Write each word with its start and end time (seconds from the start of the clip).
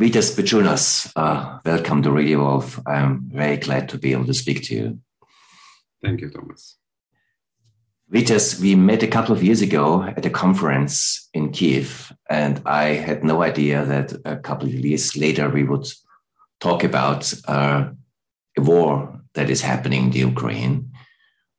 Vitas 0.00 0.30
Pechunas, 0.30 1.10
uh, 1.16 1.58
welcome 1.64 2.04
to 2.04 2.12
Radio 2.12 2.38
Wolf. 2.38 2.80
I'm 2.86 3.28
very 3.32 3.56
glad 3.56 3.88
to 3.88 3.98
be 3.98 4.12
able 4.12 4.26
to 4.26 4.34
speak 4.34 4.62
to 4.66 4.74
you. 4.76 5.00
Thank 6.04 6.20
you, 6.20 6.30
Thomas. 6.30 6.76
Vitas, 8.08 8.60
we 8.60 8.76
met 8.76 9.02
a 9.02 9.08
couple 9.08 9.34
of 9.34 9.42
years 9.42 9.60
ago 9.60 10.04
at 10.04 10.24
a 10.24 10.30
conference 10.30 11.28
in 11.34 11.50
Kiev, 11.50 12.12
and 12.30 12.62
I 12.64 12.90
had 12.90 13.24
no 13.24 13.42
idea 13.42 13.84
that 13.86 14.12
a 14.24 14.36
couple 14.36 14.68
of 14.68 14.74
years 14.74 15.16
later 15.16 15.50
we 15.50 15.64
would 15.64 15.88
talk 16.60 16.84
about 16.84 17.34
uh, 17.48 17.90
a 18.56 18.60
war 18.60 19.20
that 19.34 19.50
is 19.50 19.62
happening 19.62 20.04
in 20.04 20.10
the 20.10 20.20
Ukraine. 20.20 20.92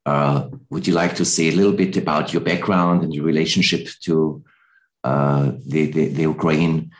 Uh, 0.06 0.48
would 0.70 0.86
you 0.86 0.94
like 0.94 1.14
to 1.16 1.26
say 1.26 1.48
a 1.48 1.54
little 1.54 1.74
bit 1.74 1.94
about 1.98 2.32
your 2.32 2.40
background 2.40 3.02
and 3.02 3.14
your 3.14 3.26
relationship 3.26 3.86
to 4.04 4.42
uh, 5.04 5.52
the, 5.66 5.90
the, 5.92 6.08
the 6.08 6.22
Ukraine 6.22 6.90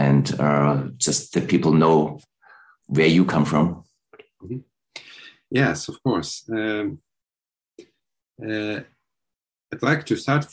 and 0.00 0.40
uh, 0.40 0.88
just 0.96 1.34
that 1.34 1.48
people 1.48 1.72
know 1.72 2.20
where 2.86 3.06
you 3.06 3.24
come 3.24 3.44
from? 3.44 3.84
Mm-hmm. 4.42 4.58
Yes, 5.50 5.88
of 5.88 6.02
course. 6.02 6.48
Um, 6.48 7.00
uh, 8.42 8.80
I'd 9.72 9.82
like 9.82 10.06
to 10.06 10.16
start 10.16 10.46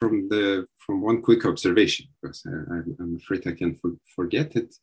from 0.00 0.28
the 0.28 0.66
from 0.84 1.00
one 1.00 1.22
quick 1.22 1.44
observation 1.44 2.06
because 2.20 2.42
I, 2.46 3.02
am 3.02 3.18
afraid 3.20 3.46
I 3.46 3.52
can 3.52 3.74
for, 3.74 3.90
forget 4.16 4.56
it. 4.56 4.74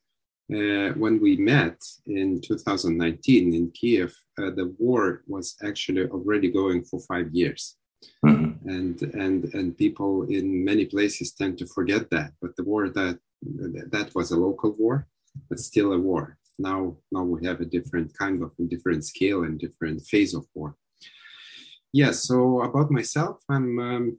Uh, 0.52 0.94
when 1.04 1.20
we 1.22 1.38
met 1.38 1.78
in 2.08 2.42
2019 2.42 3.54
in 3.54 3.72
Kiev, 3.72 4.12
uh, 4.40 4.50
the 4.50 4.74
war 4.80 5.22
was 5.28 5.56
actually 5.64 6.06
already 6.08 6.50
going 6.52 6.84
for 6.84 7.00
five 7.02 7.30
years. 7.32 7.78
Mm-hmm. 8.26 8.70
And 8.70 9.02
and 9.24 9.54
and 9.54 9.78
people 9.78 10.24
in 10.24 10.66
many 10.72 10.86
places 10.86 11.34
tend 11.34 11.58
to 11.60 11.68
forget 11.68 12.10
that. 12.10 12.32
But 12.42 12.56
the 12.56 12.64
war 12.64 12.90
that 12.90 13.20
that 13.42 14.12
was 14.16 14.32
a 14.32 14.38
local 14.38 14.72
war, 14.78 15.08
but 15.50 15.60
still 15.60 15.94
a 15.94 16.00
war. 16.00 16.38
Now 16.58 16.98
now 17.12 17.24
we 17.24 17.46
have 17.46 17.62
a 17.62 17.66
different 17.66 18.18
kind 18.18 18.44
of 18.44 18.52
a 18.60 18.64
different 18.64 19.06
scale 19.06 19.44
and 19.44 19.60
different 19.60 20.02
phase 20.06 20.34
of 20.34 20.46
war. 20.54 20.76
Yes. 21.94 22.24
So 22.28 22.62
about 22.62 22.92
myself, 22.92 23.38
I'm 23.50 23.80
um, 23.80 24.18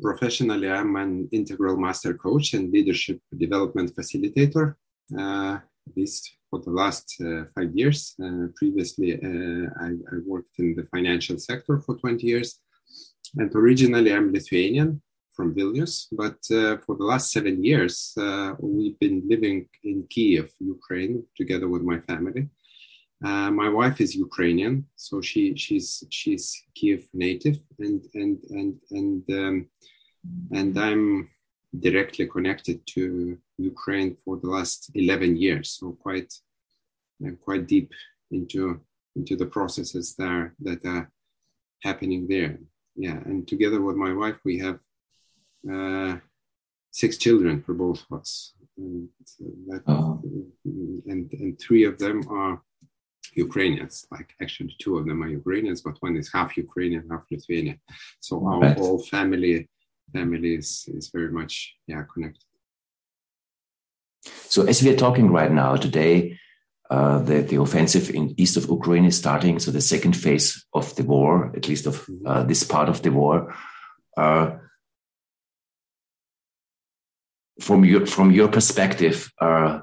professionally 0.00 0.70
I'm 0.70 0.96
an 0.96 1.28
integral 1.32 1.76
master 1.76 2.14
coach 2.14 2.54
and 2.54 2.72
leadership 2.72 3.20
development 3.36 3.94
facilitator. 3.96 4.74
Uh, 5.18 5.58
at 5.88 5.96
least 5.96 6.36
for 6.48 6.60
the 6.60 6.70
last 6.70 7.16
uh, 7.20 7.44
five 7.54 7.74
years. 7.74 8.14
Uh, 8.22 8.46
previously, 8.56 9.14
uh, 9.14 9.68
I, 9.80 9.88
I, 10.12 10.16
worked 10.24 10.58
in 10.58 10.74
the 10.76 10.84
financial 10.84 11.38
sector 11.38 11.80
for 11.80 11.96
20 11.96 12.26
years. 12.26 12.60
And 13.36 13.50
originally, 13.54 14.12
I'm 14.12 14.32
Lithuanian 14.32 15.02
from 15.42 15.56
Vilnius, 15.56 16.06
but 16.12 16.38
uh, 16.56 16.76
for 16.86 16.94
the 16.96 17.02
last 17.02 17.32
seven 17.32 17.64
years, 17.64 18.12
uh, 18.16 18.52
we've 18.60 18.98
been 19.00 19.24
living 19.26 19.68
in 19.82 20.06
Kiev, 20.08 20.52
Ukraine, 20.60 21.24
together 21.36 21.66
with 21.66 21.82
my 21.82 21.98
family. 21.98 22.48
Uh, 23.24 23.50
my 23.50 23.68
wife 23.68 24.00
is 24.00 24.14
Ukrainian, 24.14 24.74
so 24.94 25.20
she 25.20 25.42
she's 25.64 25.88
she's 26.18 26.44
Kiev 26.76 27.02
native, 27.12 27.58
and 27.86 28.00
and 28.20 28.36
and 28.58 28.74
and 28.98 29.22
um, 29.42 29.56
and 30.58 30.72
I'm 30.86 31.28
directly 31.86 32.26
connected 32.34 32.78
to 32.94 33.02
Ukraine 33.72 34.12
for 34.22 34.34
the 34.42 34.50
last 34.56 34.80
11 34.94 35.36
years, 35.44 35.66
so 35.76 35.84
quite 36.06 36.32
quite 37.46 37.64
deep 37.74 37.90
into 38.30 38.62
into 39.16 39.34
the 39.40 39.50
processes 39.56 40.06
there 40.20 40.54
that 40.66 40.80
are 40.94 41.04
happening 41.88 42.28
there. 42.28 42.54
Yeah, 42.94 43.18
and 43.28 43.38
together 43.52 43.80
with 43.86 43.96
my 43.96 44.12
wife, 44.22 44.38
we 44.44 44.56
have 44.66 44.78
uh, 45.70 46.16
six 46.90 47.16
children 47.16 47.62
for 47.62 47.74
both 47.74 48.04
of 48.10 48.20
us, 48.20 48.54
and, 48.76 49.08
that, 49.68 49.82
oh. 49.86 50.20
and 51.06 51.32
and 51.32 51.60
three 51.60 51.84
of 51.84 51.98
them 51.98 52.26
are 52.28 52.62
Ukrainians. 53.34 54.06
Like 54.10 54.34
actually, 54.40 54.76
two 54.78 54.98
of 54.98 55.06
them 55.06 55.22
are 55.22 55.28
Ukrainians, 55.28 55.82
but 55.82 55.96
one 56.00 56.16
is 56.16 56.32
half 56.32 56.56
Ukrainian, 56.56 57.08
half 57.10 57.24
Lithuanian. 57.30 57.80
So 58.20 58.46
our 58.46 58.60
right. 58.60 58.76
whole 58.76 59.02
family 59.02 59.68
family 60.12 60.54
is, 60.56 60.84
is 60.88 61.08
very 61.08 61.32
much 61.32 61.74
yeah 61.86 62.02
connected. 62.12 62.44
So 64.24 64.66
as 64.66 64.82
we 64.82 64.90
are 64.90 64.96
talking 64.96 65.30
right 65.30 65.50
now 65.50 65.76
today, 65.76 66.38
uh, 66.90 67.18
the, 67.20 67.40
the 67.40 67.60
offensive 67.60 68.10
in 68.10 68.38
east 68.38 68.56
of 68.56 68.68
Ukraine 68.68 69.04
is 69.04 69.16
starting. 69.16 69.58
So 69.58 69.70
the 69.70 69.80
second 69.80 70.14
phase 70.14 70.64
of 70.74 70.94
the 70.96 71.04
war, 71.04 71.52
at 71.56 71.66
least 71.68 71.86
of 71.86 71.96
mm-hmm. 72.06 72.26
uh, 72.26 72.42
this 72.44 72.62
part 72.64 72.88
of 72.88 73.02
the 73.02 73.10
war. 73.10 73.54
Uh, 74.16 74.50
from 77.62 77.84
your 77.84 78.06
from 78.06 78.32
your 78.32 78.48
perspective, 78.48 79.30
uh, 79.40 79.80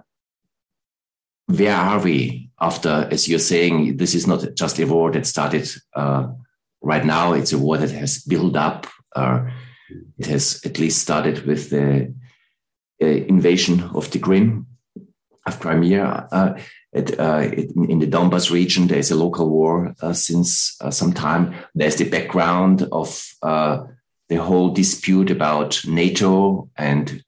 where 1.47 1.75
are 1.75 1.99
we 2.03 2.51
after? 2.59 3.07
As 3.09 3.27
you're 3.27 3.39
saying, 3.39 3.97
this 3.97 4.13
is 4.13 4.27
not 4.27 4.45
just 4.55 4.79
a 4.79 4.85
war 4.85 5.11
that 5.11 5.25
started 5.25 5.69
uh, 5.95 6.27
right 6.81 7.05
now. 7.05 7.33
It's 7.33 7.53
a 7.53 7.57
war 7.57 7.77
that 7.77 7.91
has 7.91 8.23
built 8.23 8.55
up. 8.55 8.85
Uh, 9.15 9.49
it 10.17 10.27
has 10.27 10.61
at 10.65 10.77
least 10.77 11.01
started 11.01 11.45
with 11.45 11.69
the 11.69 12.13
uh, 13.01 13.05
invasion 13.05 13.81
of 13.95 14.11
the 14.11 14.19
Crimea, 14.19 14.63
of 15.47 15.59
Crimea. 15.59 16.27
Uh, 16.31 16.59
it, 16.91 17.19
uh, 17.19 17.49
it, 17.53 17.71
in 17.75 17.99
the 17.99 18.07
Donbas 18.07 18.51
region, 18.51 18.87
there 18.87 18.99
is 18.99 19.11
a 19.11 19.15
local 19.15 19.49
war 19.49 19.95
since 20.11 20.75
some 20.89 21.13
time. 21.13 21.53
There's 21.75 21.95
the 21.95 22.09
background 22.09 22.87
of 22.91 23.25
the 24.29 24.37
whole 24.37 24.69
dispute 24.69 25.31
about 25.31 25.81
NATO 25.85 26.69
and 26.77 27.23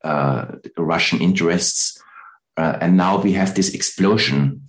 Russian 0.77 1.19
interests. 1.19 1.99
and 2.57 2.95
now 2.95 3.19
we 3.21 3.33
have 3.33 3.55
this 3.55 3.73
explosion 3.73 4.61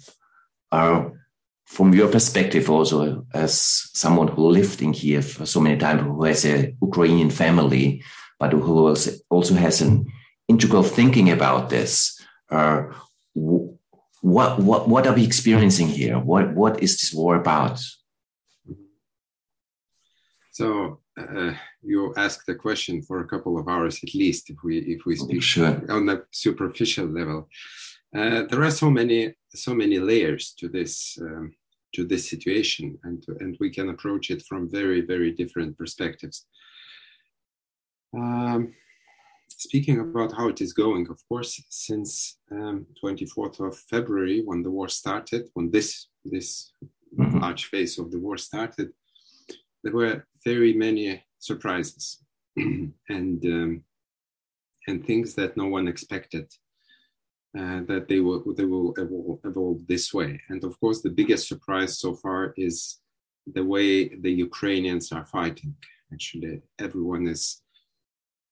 from 1.72 1.94
your 1.94 2.08
perspective 2.08 2.68
also 2.68 3.26
as 3.32 3.88
someone 3.94 4.28
who 4.28 4.46
lived 4.48 4.82
in 4.82 4.92
Kiev 4.92 5.40
so 5.44 5.58
many 5.60 5.78
times, 5.78 6.02
who 6.02 6.24
has 6.24 6.44
a 6.44 6.74
Ukrainian 6.82 7.30
family, 7.30 8.02
but 8.38 8.52
who 8.52 8.94
also 9.30 9.54
has 9.54 9.80
an 9.80 10.06
integral 10.48 10.82
thinking 10.82 11.30
about 11.30 11.70
this. 11.70 12.20
Uh, 12.50 12.92
what 14.20 14.58
what 14.58 14.88
what 14.88 15.06
are 15.06 15.14
we 15.14 15.24
experiencing 15.24 15.88
here? 15.88 16.18
What 16.18 16.54
what 16.54 16.82
is 16.82 17.00
this 17.00 17.12
war 17.14 17.36
about? 17.36 17.80
So 20.50 21.00
uh, 21.16 21.52
you 21.82 22.14
asked 22.16 22.46
the 22.46 22.54
question 22.54 23.02
for 23.02 23.20
a 23.20 23.26
couple 23.26 23.58
of 23.58 23.68
hours 23.68 24.02
at 24.02 24.14
least, 24.14 24.50
if 24.50 24.56
we 24.64 24.78
if 24.78 25.04
we 25.06 25.16
speak 25.16 25.42
sure. 25.42 25.82
on 25.90 26.08
a 26.08 26.22
superficial 26.30 27.06
level. 27.06 27.48
Uh, 28.16 28.42
there 28.50 28.62
are 28.62 28.70
so 28.70 28.90
many 28.90 29.34
so 29.54 29.74
many 29.74 29.98
layers 29.98 30.54
to 30.58 30.68
this 30.68 31.18
um, 31.20 31.52
to 31.94 32.04
this 32.04 32.28
situation, 32.28 32.98
and 33.04 33.24
and 33.40 33.56
we 33.60 33.70
can 33.70 33.88
approach 33.88 34.30
it 34.30 34.42
from 34.48 34.70
very 34.70 35.00
very 35.00 35.32
different 35.32 35.76
perspectives. 35.76 36.46
Um, 38.14 38.74
speaking 39.48 40.00
about 40.00 40.32
how 40.32 40.48
it 40.48 40.60
is 40.60 40.72
going, 40.72 41.08
of 41.08 41.18
course, 41.28 41.62
since 41.70 42.38
um, 42.50 42.86
24th 43.02 43.60
of 43.60 43.78
February, 43.78 44.42
when 44.44 44.62
the 44.62 44.70
war 44.70 44.88
started, 44.88 45.48
when 45.54 45.70
this 45.70 46.08
this 46.24 46.72
mm-hmm. 47.18 47.38
large 47.38 47.64
phase 47.66 47.98
of 47.98 48.10
the 48.10 48.18
war 48.18 48.36
started, 48.36 48.88
there 49.82 49.94
were 49.94 50.26
very 50.44 50.72
many 50.74 51.24
surprises 51.42 52.22
and 52.56 53.44
um, 53.44 53.84
and 54.88 55.04
things 55.04 55.34
that 55.34 55.56
no 55.56 55.66
one 55.66 55.88
expected 55.88 56.46
uh, 57.58 57.80
that 57.86 58.06
they 58.08 58.20
will 58.20 58.42
they 58.54 58.64
will 58.64 58.94
evolve, 58.96 59.38
evolve 59.44 59.86
this 59.86 60.14
way. 60.14 60.40
And 60.48 60.64
of 60.64 60.78
course, 60.80 61.02
the 61.02 61.10
biggest 61.10 61.48
surprise 61.48 61.98
so 61.98 62.14
far 62.14 62.54
is 62.56 63.00
the 63.46 63.64
way 63.64 64.08
the 64.08 64.32
Ukrainians 64.32 65.12
are 65.12 65.26
fighting. 65.26 65.74
Actually, 66.12 66.62
everyone 66.78 67.26
is 67.26 67.62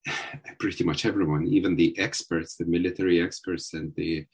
pretty 0.59 0.83
much 0.83 1.05
everyone, 1.05 1.47
even 1.47 1.75
the 1.75 1.97
experts, 1.97 2.55
the 2.55 2.65
military 2.65 3.21
experts, 3.21 3.73
and 3.73 3.93
the 3.95 4.25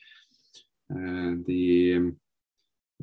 uh, 0.94 1.34
the 1.46 1.96
um, 1.98 2.16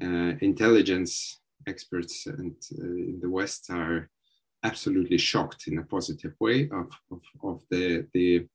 uh, 0.03 0.33
intelligence 0.41 1.41
experts 1.67 2.27
and 2.27 2.57
uh, 2.79 2.85
in 3.11 3.19
the 3.23 3.31
West 3.31 3.71
are 3.71 4.11
absolutely 4.65 5.19
shocked 5.19 5.67
in 5.69 5.79
a 5.79 5.85
positive 5.85 6.35
way 6.41 6.69
of, 6.71 6.91
of, 7.11 7.23
of 7.43 7.63
the 7.71 8.07
the 8.15 8.47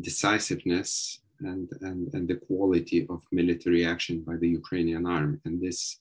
decisiveness 0.00 1.20
and, 1.40 1.68
and, 1.80 2.14
and 2.14 2.28
the 2.28 2.36
quality 2.36 3.06
of 3.10 3.22
military 3.32 3.84
action 3.84 4.20
by 4.20 4.36
the 4.36 4.48
Ukrainian 4.48 5.06
army. 5.06 5.38
And 5.44 5.60
this 5.60 5.98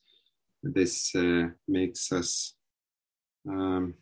this 0.64 1.14
uh, 1.16 1.48
makes 1.68 2.12
us 2.12 2.54
um, 3.50 3.96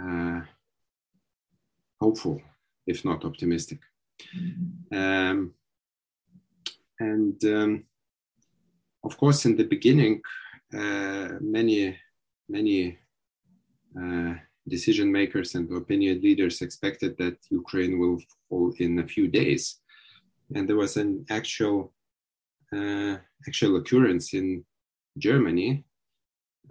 uh, 0.00 0.40
hopeful, 2.00 2.40
if 2.86 3.04
not 3.04 3.24
optimistic. 3.24 3.80
Um, 4.90 5.52
and 6.98 7.44
um, 7.44 7.84
of 9.04 9.16
course, 9.16 9.44
in 9.44 9.56
the 9.56 9.64
beginning, 9.64 10.22
uh, 10.74 11.28
many, 11.40 11.96
many 12.48 12.98
uh, 13.96 14.34
decision 14.68 15.10
makers 15.10 15.54
and 15.54 15.70
opinion 15.72 16.20
leaders 16.20 16.60
expected 16.62 17.16
that 17.18 17.36
Ukraine 17.50 17.98
will 17.98 18.18
fall 18.48 18.72
in 18.78 18.98
a 18.98 19.06
few 19.06 19.28
days. 19.28 19.80
and 20.54 20.66
there 20.66 20.76
was 20.76 20.96
an 20.96 21.26
actual 21.38 21.92
uh, 22.76 23.16
actual 23.48 23.76
occurrence 23.76 24.34
in 24.34 24.64
Germany 25.18 25.84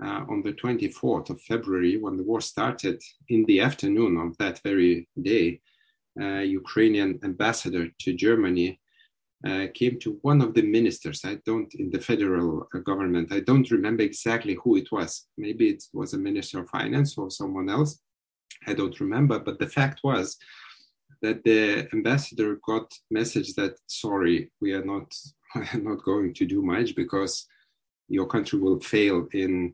uh, 0.04 0.22
on 0.30 0.42
the 0.44 0.54
24th 0.54 1.30
of 1.30 1.42
February 1.42 1.98
when 1.98 2.18
the 2.18 2.24
war 2.24 2.42
started. 2.42 3.02
In 3.30 3.46
the 3.46 3.60
afternoon 3.62 4.18
of 4.18 4.38
that 4.38 4.62
very 4.64 5.08
day, 5.22 5.62
uh, 6.22 6.44
Ukrainian 6.62 7.20
ambassador 7.24 7.90
to 8.04 8.14
Germany 8.14 8.80
uh, 9.46 9.68
came 9.74 10.00
to 10.00 10.18
one 10.22 10.42
of 10.42 10.54
the 10.54 10.62
ministers. 10.62 11.22
I 11.24 11.36
don't, 11.46 11.74
in 11.76 11.90
the 11.92 12.00
federal 12.00 12.68
government, 12.84 13.32
I 13.32 13.42
don't 13.42 13.70
remember 13.70 14.04
exactly 14.04 14.58
who 14.64 14.78
it 14.78 14.92
was. 14.92 15.28
Maybe 15.38 15.70
it 15.70 15.84
was 15.94 16.14
a 16.14 16.18
minister 16.18 16.60
of 16.60 16.70
finance 16.70 17.18
or 17.18 17.30
someone 17.30 17.70
else. 17.70 18.00
I 18.66 18.74
don't 18.74 19.00
remember. 19.00 19.40
But 19.40 19.60
the 19.60 19.68
fact 19.68 20.02
was 20.04 20.38
that 21.22 21.44
the 21.44 21.88
ambassador 21.94 22.60
got 22.66 22.92
message 23.12 23.54
that 23.56 23.76
sorry, 23.88 24.52
we 24.60 24.74
are 24.74 24.86
not, 24.86 25.14
not 25.74 26.04
going 26.04 26.34
to 26.36 26.46
do 26.46 26.62
much 26.62 26.96
because 26.96 27.48
your 28.08 28.26
country 28.26 28.60
will 28.60 28.80
fail 28.80 29.28
in 29.34 29.74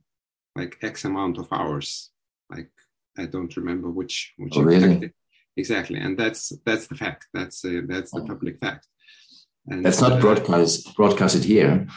like 0.55 0.77
X 0.81 1.05
amount 1.05 1.37
of 1.37 1.47
hours. 1.51 2.11
Like 2.49 2.69
I 3.17 3.25
don't 3.25 3.55
remember 3.55 3.89
which 3.89 4.33
which 4.37 4.53
oh, 4.55 4.63
really? 4.63 5.11
exactly, 5.57 5.99
and 5.99 6.17
that's 6.17 6.51
that's 6.65 6.87
the 6.87 6.95
fact. 6.95 7.27
That's 7.33 7.63
uh, 7.63 7.81
that's 7.87 8.11
the 8.11 8.21
oh. 8.21 8.25
public 8.25 8.59
fact. 8.59 8.87
And 9.69 9.85
that's 9.85 10.01
not 10.01 10.19
broadcast 10.19 10.95
broadcasted 10.95 11.43
here, 11.43 11.87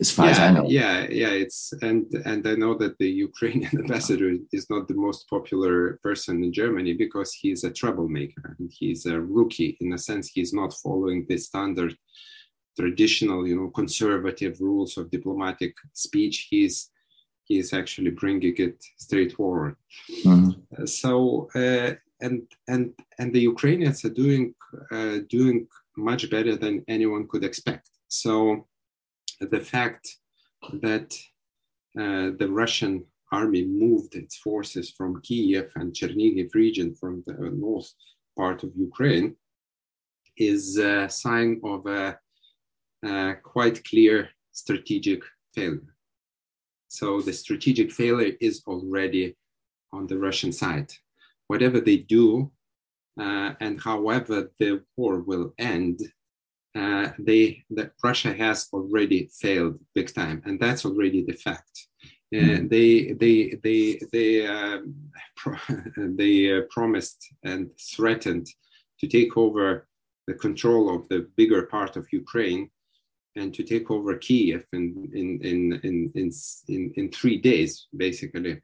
as 0.00 0.10
far 0.10 0.26
yeah, 0.26 0.30
as 0.32 0.38
I 0.38 0.50
know. 0.52 0.66
Yeah, 0.68 1.06
yeah, 1.08 1.30
it's 1.30 1.72
and 1.80 2.06
and 2.26 2.46
I 2.46 2.54
know 2.54 2.74
that 2.78 2.98
the 2.98 3.08
Ukrainian 3.08 3.78
ambassador 3.82 4.30
is 4.52 4.68
not 4.68 4.88
the 4.88 4.94
most 4.94 5.28
popular 5.28 5.98
person 6.02 6.42
in 6.44 6.52
Germany 6.52 6.92
because 6.92 7.32
he's 7.32 7.64
a 7.64 7.70
troublemaker 7.70 8.56
and 8.58 8.70
he's 8.78 9.06
a 9.06 9.20
rookie 9.20 9.76
in 9.80 9.92
a 9.94 9.98
sense. 9.98 10.28
He's 10.28 10.52
not 10.52 10.74
following 10.74 11.24
the 11.28 11.38
standard 11.38 11.96
traditional, 12.78 13.46
you 13.46 13.56
know, 13.56 13.70
conservative 13.70 14.60
rules 14.60 14.96
of 14.98 15.10
diplomatic 15.10 15.74
speech. 15.94 16.46
He's 16.50 16.90
he 17.44 17.58
is 17.58 17.72
actually 17.72 18.10
bringing 18.10 18.54
it 18.58 18.84
straightforward. 18.98 19.76
Mm-hmm. 20.24 20.50
Uh, 20.76 20.86
so 20.86 21.48
uh, 21.54 21.94
and 22.20 22.42
and 22.68 22.92
and 23.18 23.32
the 23.32 23.40
Ukrainians 23.40 24.04
are 24.04 24.16
doing 24.24 24.54
uh, 24.92 25.18
doing 25.28 25.66
much 25.98 26.30
better 26.30 26.56
than 26.56 26.84
anyone 26.88 27.26
could 27.28 27.44
expect. 27.44 27.90
So 28.08 28.66
the 29.40 29.60
fact 29.60 30.08
that 30.72 31.14
uh, 31.98 32.30
the 32.38 32.48
Russian 32.50 33.04
army 33.32 33.64
moved 33.64 34.14
its 34.14 34.36
forces 34.36 34.90
from 34.90 35.20
Kiev 35.22 35.70
and 35.76 35.92
Chernihiv 35.92 36.54
region 36.54 36.94
from 36.94 37.22
the 37.26 37.34
north 37.52 37.92
part 38.36 38.62
of 38.62 38.70
Ukraine 38.76 39.36
is 40.36 40.78
a 40.78 41.08
sign 41.08 41.60
of 41.64 41.86
a, 41.86 42.18
a 43.04 43.34
quite 43.42 43.84
clear 43.84 44.28
strategic 44.52 45.22
failure. 45.54 45.94
So 46.88 47.20
the 47.20 47.32
strategic 47.32 47.92
failure 47.92 48.32
is 48.40 48.62
already 48.66 49.36
on 49.92 50.06
the 50.06 50.18
Russian 50.18 50.52
side. 50.52 50.92
Whatever 51.48 51.80
they 51.80 51.98
do, 51.98 52.50
uh, 53.18 53.54
and 53.60 53.80
however 53.80 54.50
the 54.58 54.82
war 54.96 55.20
will 55.20 55.52
end, 55.58 56.00
uh, 56.74 57.10
they 57.18 57.64
that 57.70 57.92
Russia 58.04 58.32
has 58.32 58.68
already 58.72 59.28
failed 59.40 59.78
big 59.94 60.14
time, 60.14 60.42
and 60.44 60.60
that's 60.60 60.84
already 60.84 61.24
the 61.24 61.32
fact. 61.32 61.88
Uh, 62.34 62.38
mm. 62.38 62.68
they 62.68 63.12
they 63.12 63.58
they 63.64 64.00
they 64.12 64.46
um, 64.46 64.94
pro- 65.36 65.56
they 65.96 66.56
uh, 66.56 66.62
promised 66.70 67.26
and 67.42 67.70
threatened 67.94 68.46
to 69.00 69.06
take 69.06 69.36
over 69.36 69.88
the 70.26 70.34
control 70.34 70.94
of 70.94 71.08
the 71.08 71.26
bigger 71.36 71.62
part 71.62 71.96
of 71.96 72.12
Ukraine 72.12 72.70
and 73.34 73.54
to 73.54 73.62
take 73.62 73.90
over 73.90 74.16
Kiev 74.16 74.64
in 74.72 75.10
in 75.14 75.28
in 75.42 75.60
in 75.82 76.12
in, 76.14 76.30
in, 76.68 76.92
in 76.96 77.10
three 77.10 77.38
days, 77.38 77.86
basically, 77.96 78.60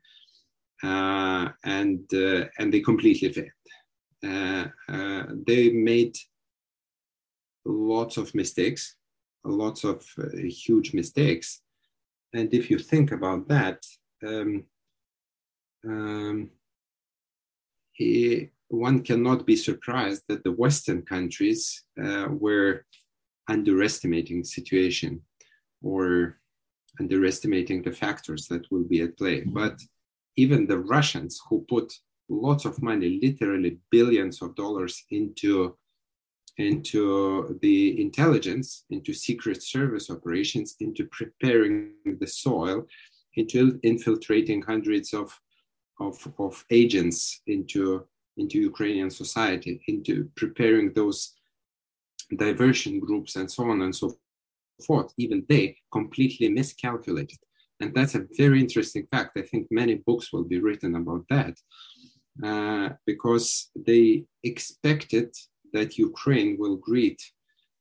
uh, 0.82 1.48
and 1.64 2.02
uh, 2.12 2.44
and 2.58 2.72
they 2.72 2.80
completely 2.80 3.32
failed. 3.32 3.50
Uh, 4.24 4.66
uh 4.88 5.24
they 5.46 5.70
made 5.70 6.16
lots 7.64 8.16
of 8.16 8.34
mistakes, 8.34 8.96
lots 9.44 9.84
of 9.84 10.04
uh, 10.18 10.36
huge 10.36 10.94
mistakes, 10.94 11.62
and 12.32 12.52
if 12.52 12.70
you 12.70 12.78
think 12.78 13.12
about 13.12 13.48
that. 13.48 13.84
Um, 14.26 14.64
um, 15.86 16.50
he, 17.92 18.50
one 18.68 19.02
cannot 19.02 19.46
be 19.46 19.56
surprised 19.56 20.24
that 20.28 20.42
the 20.44 20.52
Western 20.52 21.02
countries 21.02 21.84
uh, 22.02 22.26
were 22.30 22.84
underestimating 23.48 24.40
the 24.40 24.48
situation 24.48 25.20
or 25.82 26.38
underestimating 26.98 27.82
the 27.82 27.92
factors 27.92 28.46
that 28.48 28.70
will 28.70 28.84
be 28.84 29.00
at 29.02 29.16
play. 29.16 29.42
But 29.42 29.78
even 30.36 30.66
the 30.66 30.78
Russians 30.78 31.40
who 31.48 31.64
put 31.68 31.92
lots 32.28 32.64
of 32.64 32.82
money, 32.82 33.20
literally 33.22 33.78
billions 33.90 34.42
of 34.42 34.54
dollars 34.54 35.04
into 35.10 35.76
into 36.56 37.58
the 37.62 38.00
intelligence, 38.00 38.84
into 38.90 39.12
secret 39.12 39.62
service 39.62 40.10
operations, 40.10 40.76
into 40.80 41.04
preparing 41.06 41.90
the 42.20 42.26
soil, 42.26 42.86
into 43.34 43.78
infiltrating 43.82 44.62
hundreds 44.62 45.12
of, 45.12 45.36
of, 45.98 46.16
of 46.38 46.64
agents 46.70 47.40
into, 47.48 48.06
into 48.36 48.60
Ukrainian 48.60 49.10
society, 49.10 49.82
into 49.88 50.30
preparing 50.36 50.92
those 50.92 51.34
diversion 52.36 53.00
groups 53.00 53.36
and 53.36 53.50
so 53.50 53.64
on 53.64 53.82
and 53.82 53.94
so 53.94 54.16
forth, 54.86 55.12
even 55.18 55.44
they 55.48 55.76
completely 55.92 56.48
miscalculated. 56.48 57.38
And 57.80 57.92
that's 57.92 58.14
a 58.14 58.26
very 58.36 58.60
interesting 58.60 59.08
fact. 59.10 59.36
I 59.36 59.42
think 59.42 59.66
many 59.70 59.96
books 59.96 60.32
will 60.32 60.44
be 60.44 60.60
written 60.60 60.94
about 60.94 61.24
that 61.30 61.58
uh, 62.42 62.90
because 63.06 63.70
they 63.76 64.24
expected 64.42 65.32
that 65.72 65.98
Ukraine 65.98 66.56
will 66.58 66.76
greet 66.76 67.20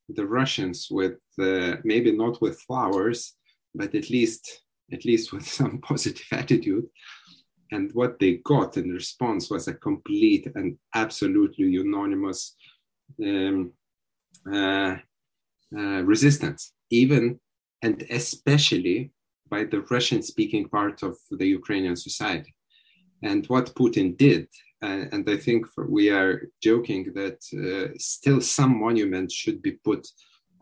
the 0.09 0.25
Russians 0.25 0.87
with 0.91 1.17
uh, 1.39 1.75
maybe 1.83 2.11
not 2.11 2.41
with 2.41 2.59
flowers, 2.61 3.35
but 3.73 3.95
at 3.95 4.09
least 4.09 4.63
at 4.91 5.05
least 5.05 5.33
with 5.33 5.47
some 5.47 5.79
positive 5.79 6.27
attitude. 6.31 6.85
And 7.71 7.89
what 7.93 8.19
they 8.19 8.33
got 8.43 8.77
in 8.77 8.91
response 8.91 9.49
was 9.49 9.67
a 9.67 9.73
complete 9.73 10.47
and 10.53 10.77
absolutely 10.93 11.65
unanimous 11.65 12.55
um, 13.25 13.71
uh, 14.51 14.97
uh, 15.75 16.03
resistance, 16.03 16.73
even 16.91 17.39
and 17.81 18.05
especially 18.11 19.11
by 19.49 19.63
the 19.63 19.81
Russian 19.89 20.21
speaking 20.21 20.69
part 20.69 21.01
of 21.01 21.17
the 21.31 21.47
Ukrainian 21.47 21.95
society. 21.95 22.53
And 23.23 23.45
what 23.47 23.73
Putin 23.73 24.17
did, 24.17 24.47
uh, 24.83 25.05
and 25.11 25.27
I 25.29 25.37
think 25.37 25.65
we 25.77 26.09
are 26.09 26.49
joking 26.61 27.13
that 27.15 27.39
uh, 27.53 27.93
still 27.97 28.41
some 28.41 28.79
monuments 28.79 29.33
should 29.33 29.61
be 29.61 29.71
put 29.71 30.07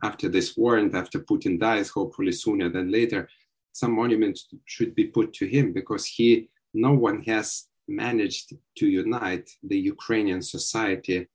after 0.03 0.29
this 0.29 0.55
war 0.57 0.77
and 0.77 0.95
after 0.95 1.19
Putin 1.19 1.59
dies, 1.59 1.89
hopefully 1.89 2.31
sooner 2.31 2.69
than 2.69 2.91
later, 2.91 3.27
some 3.71 3.95
monuments 3.95 4.47
should 4.65 4.93
be 4.95 5.05
put 5.05 5.33
to 5.33 5.45
him 5.45 5.73
because 5.73 6.05
he, 6.05 6.49
no 6.73 6.93
one 6.93 7.21
has 7.23 7.67
managed 7.87 8.53
to 8.77 8.87
unite 8.87 9.49
the 9.63 9.77
Ukrainian 9.77 10.41
society 10.41 11.27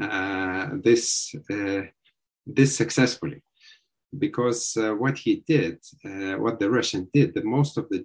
uh, 0.00 0.70
this 0.82 1.34
uh, 1.50 1.82
this 2.46 2.76
successfully 2.76 3.42
because 4.18 4.76
uh, 4.76 4.92
what 4.92 5.18
he 5.18 5.44
did, 5.46 5.78
uh, 6.04 6.34
what 6.34 6.58
the 6.58 6.70
Russian 6.70 7.08
did, 7.12 7.34
the 7.34 7.44
most 7.44 7.76
of 7.78 7.88
the 7.88 8.00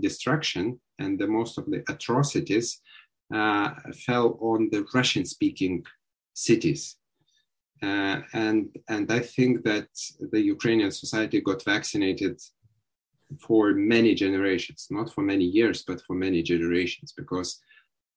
destruction 0.00 0.80
and 0.98 1.18
the 1.18 1.26
most 1.26 1.58
of 1.58 1.66
the 1.66 1.82
atrocities 1.88 2.80
uh, 3.34 3.70
fell 4.06 4.38
on 4.40 4.68
the 4.72 4.86
Russian-speaking 4.94 5.84
cities. 6.34 6.96
Uh, 7.82 8.20
and, 8.32 8.68
and 8.88 9.10
I 9.10 9.20
think 9.20 9.64
that 9.64 9.88
the 10.32 10.40
Ukrainian 10.40 10.90
society 10.90 11.40
got 11.40 11.64
vaccinated 11.64 12.40
for 13.40 13.72
many 13.74 14.14
generations, 14.14 14.88
not 14.90 15.12
for 15.12 15.22
many 15.22 15.44
years, 15.44 15.84
but 15.86 16.00
for 16.02 16.14
many 16.14 16.42
generations, 16.42 17.12
because 17.16 17.60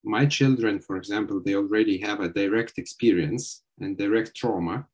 my 0.03 0.25
children, 0.25 0.79
for 0.79 0.95
example, 0.97 1.39
they 1.39 1.55
already 1.55 1.97
have 1.99 2.21
a 2.21 2.29
direct 2.29 2.77
experience 2.77 3.63
and 3.79 3.97
direct 3.97 4.35
trauma 4.35 4.87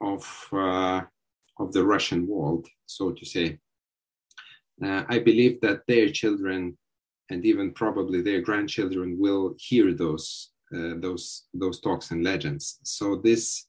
of 0.00 0.48
uh, 0.52 1.00
of 1.58 1.72
the 1.72 1.84
Russian 1.84 2.26
world, 2.26 2.66
so 2.86 3.12
to 3.12 3.24
say. 3.24 3.58
Uh, 4.84 5.04
I 5.08 5.18
believe 5.18 5.60
that 5.60 5.82
their 5.86 6.08
children 6.08 6.76
and 7.30 7.44
even 7.44 7.72
probably 7.72 8.20
their 8.20 8.40
grandchildren 8.40 9.16
will 9.18 9.54
hear 9.58 9.94
those 9.94 10.50
uh, 10.74 10.94
those 10.98 11.44
those 11.54 11.80
talks 11.80 12.10
and 12.10 12.24
legends. 12.24 12.78
So 12.82 13.16
this 13.16 13.66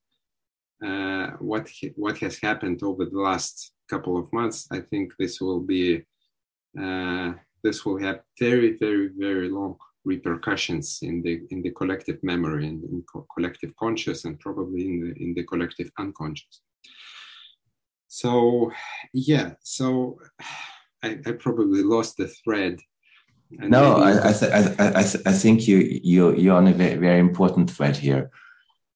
uh, 0.86 1.32
what 1.40 1.70
what 1.96 2.18
has 2.20 2.38
happened 2.40 2.84
over 2.84 3.06
the 3.06 3.20
last 3.20 3.72
couple 3.90 4.18
of 4.18 4.32
months, 4.34 4.68
I 4.72 4.80
think 4.80 5.14
this 5.20 5.40
will 5.40 5.62
be 5.62 6.04
uh, 6.82 7.34
this 7.64 7.86
will 7.86 8.00
have 8.00 8.22
very 8.40 8.76
very 8.78 9.10
very 9.16 9.50
long 9.50 9.78
repercussions 10.04 11.00
in 11.02 11.22
the 11.22 11.42
in 11.50 11.62
the 11.62 11.72
collective 11.72 12.20
memory 12.24 12.68
and 12.68 12.84
in 12.84 13.04
co- 13.12 13.28
collective 13.34 13.76
conscious 13.78 14.26
and 14.26 14.40
probably 14.40 14.86
in 14.86 15.00
the 15.02 15.24
in 15.24 15.34
the 15.34 15.44
collective 15.44 15.90
unconscious 15.98 16.62
so 18.22 18.72
yeah 19.14 19.48
so 19.62 20.18
i, 21.04 21.10
I 21.26 21.32
probably 21.34 21.84
lost 21.84 22.16
the 22.18 22.28
thread 22.28 22.80
no 23.52 23.98
I, 23.98 24.30
I, 24.30 24.34
th- 24.34 24.52
I, 24.80 25.04
th- 25.04 25.24
I 25.26 25.34
think 25.34 25.68
you 25.68 25.78
you 26.12 26.36
you're 26.36 26.58
on 26.58 26.68
a 26.68 26.74
very, 26.74 26.96
very 26.96 27.20
important 27.20 27.70
thread 27.70 27.96
here 27.98 28.32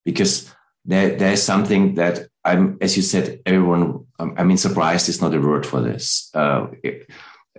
because 0.04 0.52
there 0.84 1.16
there's 1.16 1.42
something 1.42 1.94
that 1.94 2.28
i'm 2.44 2.78
as 2.80 2.96
you 2.96 3.02
said 3.02 3.40
everyone 3.46 4.06
i 4.18 4.42
mean 4.42 4.56
surprised 4.56 5.08
is 5.08 5.22
not 5.22 5.34
a 5.34 5.40
word 5.40 5.66
for 5.66 5.80
this 5.80 6.30
uh, 6.34 6.66
it, 6.82 7.06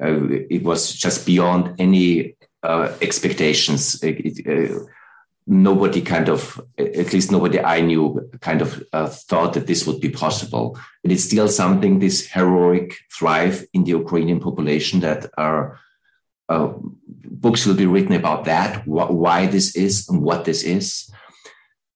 uh, 0.02 0.28
it 0.50 0.64
was 0.64 0.94
just 0.94 1.26
beyond 1.26 1.76
any 1.80 2.36
uh, 2.64 2.94
expectations. 3.02 4.02
It, 4.04 4.48
uh, 4.48 4.86
nobody 5.52 6.02
kind 6.02 6.30
of, 6.30 6.62
at 6.78 7.12
least 7.12 7.30
nobody 7.30 7.60
I 7.60 7.82
knew, 7.82 8.30
kind 8.40 8.62
of 8.62 8.82
uh, 8.94 9.08
thought 9.08 9.52
that 9.54 9.68
this 9.68 9.86
would 9.86 10.00
be 10.00 10.10
possible. 10.10 10.80
But 11.04 11.12
it's 11.12 11.26
still 11.26 11.50
something, 11.50 12.00
this 12.00 12.26
heroic 12.26 12.98
thrive 13.12 13.66
in 13.74 13.84
the 13.84 13.92
Ukrainian 13.92 14.40
population 14.40 15.02
that 15.02 15.30
are. 15.38 15.78
Uh, 16.48 16.74
books 17.44 17.66
will 17.66 17.76
be 17.76 17.86
written 17.86 18.14
about 18.14 18.44
that, 18.46 18.84
wh- 18.84 19.12
why 19.24 19.48
this 19.48 19.76
is 19.76 20.08
and 20.10 20.22
what 20.22 20.44
this 20.44 20.64
is. 20.64 21.10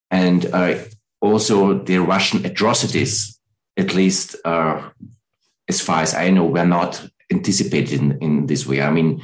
And 0.09 0.45
uh, 0.45 0.75
also 1.19 1.79
the 1.79 1.97
Russian 1.99 2.45
atrocities, 2.45 3.39
at 3.77 3.93
least 3.93 4.35
as 4.45 5.81
far 5.81 6.01
as 6.01 6.13
I 6.13 6.29
know, 6.29 6.45
were 6.45 6.65
not 6.65 7.05
anticipated 7.31 7.99
in, 7.99 8.17
in 8.21 8.45
this 8.47 8.65
way. 8.65 8.81
I 8.81 8.91
mean, 8.91 9.21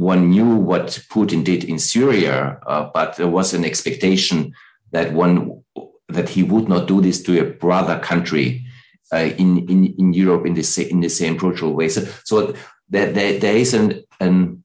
one 0.00 0.30
knew 0.30 0.56
what 0.56 0.86
Putin 1.10 1.44
did 1.44 1.62
in 1.64 1.78
Syria, 1.78 2.58
uh, 2.66 2.90
but 2.94 3.16
there 3.16 3.28
was 3.28 3.52
an 3.52 3.64
expectation 3.64 4.54
that 4.92 5.12
one 5.12 5.62
that 6.08 6.28
he 6.30 6.42
would 6.42 6.68
not 6.68 6.88
do 6.88 7.00
this 7.00 7.22
to 7.22 7.38
a 7.38 7.44
brother 7.44 7.98
country 7.98 8.64
uh, 9.12 9.30
in, 9.38 9.68
in 9.68 9.94
in 9.98 10.12
Europe 10.14 10.46
in 10.46 10.54
the 10.54 10.88
in 10.90 11.00
the 11.00 11.08
same 11.08 11.36
brutal 11.36 11.74
way. 11.74 11.88
So, 11.88 12.06
so 12.24 12.54
there, 12.88 13.12
there, 13.12 13.38
there 13.38 13.56
is 13.56 13.74
an, 13.74 14.02
an 14.18 14.64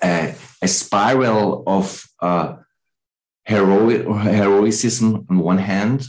a 0.00 0.68
spiral 0.68 1.64
of 1.66 2.06
uh, 2.20 2.56
heroic 3.44 4.06
heroicism 4.06 5.26
on 5.30 5.38
one 5.38 5.58
hand 5.58 6.06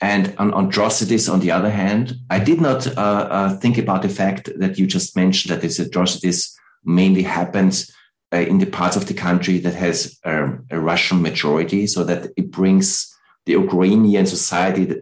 and 0.00 0.34
on 0.38 0.68
atrocities 0.68 1.28
on 1.28 1.40
the 1.40 1.50
other 1.50 1.70
hand. 1.70 2.14
I 2.30 2.38
did 2.38 2.60
not 2.60 2.86
uh, 2.86 3.26
uh, 3.30 3.56
think 3.56 3.78
about 3.78 4.02
the 4.02 4.08
fact 4.08 4.48
that 4.58 4.78
you 4.78 4.86
just 4.86 5.16
mentioned 5.16 5.52
that 5.52 5.62
these 5.62 5.80
atrocities 5.80 6.57
mainly 6.84 7.22
happens 7.22 7.90
uh, 8.32 8.38
in 8.38 8.58
the 8.58 8.66
parts 8.66 8.96
of 8.96 9.06
the 9.06 9.14
country 9.14 9.58
that 9.58 9.74
has 9.74 10.18
um, 10.24 10.66
a 10.70 10.78
Russian 10.78 11.22
majority, 11.22 11.86
so 11.86 12.04
that 12.04 12.30
it 12.36 12.50
brings 12.50 13.14
the 13.46 13.52
Ukrainian 13.52 14.26
society 14.26 14.84
that, 14.84 14.98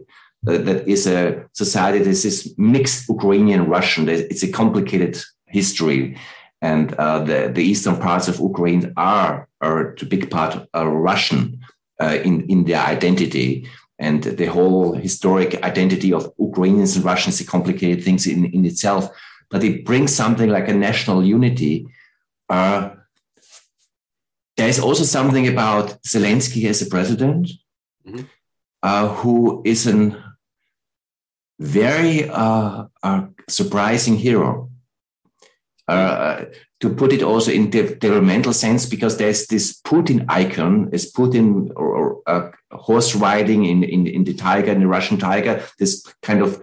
uh, 0.47 0.57
that 0.57 0.87
is 0.87 1.07
a 1.07 1.45
society 1.53 1.99
that 1.99 2.09
is 2.09 2.53
mixed 2.57 3.09
Ukrainian 3.09 3.67
Russian. 3.67 4.07
It's 4.07 4.43
a 4.43 4.51
complicated 4.51 5.21
history, 5.45 6.17
and 6.61 6.93
uh, 6.93 7.19
the 7.19 7.51
the 7.53 7.63
eastern 7.63 7.97
parts 7.97 8.27
of 8.27 8.39
Ukraine 8.39 8.93
are 8.95 9.47
are 9.61 9.93
to 9.97 10.05
big 10.05 10.29
part 10.29 10.53
uh, 10.75 10.87
Russian 10.87 11.59
uh, 12.01 12.17
in 12.23 12.45
in 12.49 12.65
their 12.65 12.83
identity. 12.95 13.67
And 13.99 14.21
the 14.23 14.45
whole 14.45 14.93
historic 14.93 15.51
identity 15.63 16.13
of 16.13 16.31
Ukrainians 16.37 16.95
and 16.95 17.03
Russians 17.03 17.35
is 17.35 17.47
a 17.47 17.51
complicated 17.55 18.03
thing 18.03 18.19
in, 18.33 18.45
in 18.57 18.63
itself 18.63 19.09
but 19.49 19.63
it 19.63 19.85
brings 19.85 20.13
something 20.13 20.49
like 20.49 20.67
a 20.67 20.73
national 20.73 21.23
unity. 21.23 21.87
Uh, 22.49 22.91
there's 24.55 24.79
also 24.79 25.03
something 25.03 25.47
about 25.47 26.01
Zelensky 26.03 26.67
as 26.69 26.81
a 26.81 26.87
president, 26.87 27.51
mm-hmm. 28.05 28.23
uh, 28.83 29.07
who 29.07 29.61
is 29.65 29.87
a 29.87 30.23
very 31.59 32.29
uh, 32.29 32.85
surprising 33.47 34.17
hero. 34.17 34.69
Uh, 35.87 36.45
to 36.79 36.93
put 36.93 37.13
it 37.13 37.23
also 37.23 37.49
in 37.49 37.69
the 37.71 37.95
developmental 37.95 38.53
sense, 38.53 38.85
because 38.85 39.17
there's 39.17 39.47
this 39.47 39.81
Putin 39.81 40.25
icon, 40.27 40.89
is 40.91 41.11
Putin 41.11 41.71
or, 41.75 41.87
or 41.95 42.21
uh, 42.27 42.51
horse 42.71 43.15
riding 43.15 43.65
in, 43.65 43.83
in, 43.83 44.05
in 44.05 44.23
the 44.23 44.33
tiger, 44.33 44.71
in 44.71 44.81
the 44.81 44.87
Russian 44.87 45.17
tiger, 45.17 45.63
this 45.79 46.05
kind 46.21 46.41
of 46.41 46.61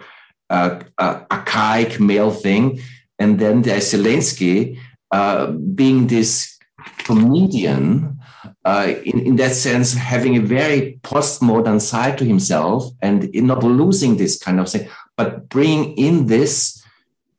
uh, 0.51 0.83
archaic 0.99 2.01
male 2.01 2.31
thing. 2.31 2.81
And 3.19 3.39
then 3.39 3.63
there's 3.63 3.93
Zelensky 3.93 4.79
uh, 5.11 5.53
being 5.53 6.09
this 6.09 6.59
comedian, 6.99 8.19
uh, 8.65 8.95
in, 9.05 9.21
in 9.21 9.37
that 9.37 9.53
sense, 9.53 9.95
having 9.95 10.37
a 10.37 10.41
very 10.41 10.99
postmodern 11.03 11.81
side 11.81 12.19
to 12.19 12.25
himself 12.25 12.91
and 13.01 13.31
not 13.35 13.63
losing 13.63 14.17
this 14.17 14.39
kind 14.39 14.61
of 14.61 14.69
thing, 14.69 14.89
but 15.17 15.49
bringing 15.49 15.97
in 15.97 16.27
this 16.27 16.83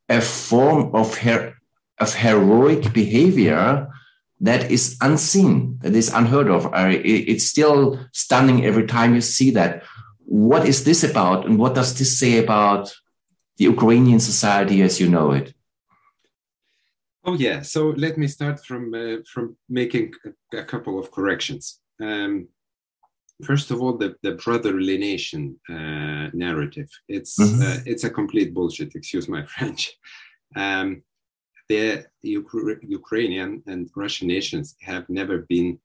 a 0.07 0.21
form 0.21 0.93
of, 0.95 1.17
her, 1.17 1.55
of 2.00 2.13
heroic 2.13 2.93
behavior 2.93 3.88
that 4.39 4.69
is 4.69 4.97
unseen, 5.01 5.79
that 5.81 5.95
is 5.95 6.13
unheard 6.13 6.50
of. 6.50 6.69
It's 6.74 7.45
still 7.45 8.00
stunning 8.13 8.65
every 8.65 8.85
time 8.85 9.15
you 9.15 9.21
see 9.21 9.51
that 9.51 9.83
what 10.25 10.67
is 10.67 10.84
this 10.84 11.03
about 11.03 11.46
and 11.46 11.58
what 11.58 11.75
does 11.75 11.98
this 11.98 12.20
say 12.20 12.44
about 12.44 12.94
the 13.58 13.65
Ukrainian 13.65 14.20
society 14.20 14.82
as 14.82 15.00
you 15.00 15.08
know 15.08 15.32
it? 15.32 15.53
Oh 17.24 17.34
yeah, 17.34 17.62
so 17.62 17.89
let 17.89 18.17
me 18.17 18.27
start 18.27 18.63
from 18.63 18.94
uh, 18.94 19.17
from 19.32 19.58
making 19.67 20.13
a, 20.25 20.58
a, 20.58 20.63
couple 20.63 21.00
of 21.00 21.10
corrections. 21.12 21.79
Um, 22.00 22.50
first 23.44 23.72
of 23.72 23.82
all, 23.82 23.98
the, 23.98 24.15
the 24.22 24.34
brotherly 24.34 24.98
nation 25.00 25.60
uh, 25.67 26.29
narrative 26.34 26.89
it's 27.08 27.39
mm-hmm. 27.39 27.62
uh, 27.62 27.77
it's 27.86 28.03
a 28.03 28.12
complete 28.12 28.53
bullshit. 28.53 28.94
Excuse 28.94 29.27
my 29.27 29.44
French. 29.53 29.91
Um, 30.55 31.01
the 31.67 32.05
Ukrainian 32.22 33.63
and 33.65 33.89
Russian 33.96 34.27
nations 34.27 34.75
have 34.82 35.10
never 35.10 35.39
been 35.50 35.79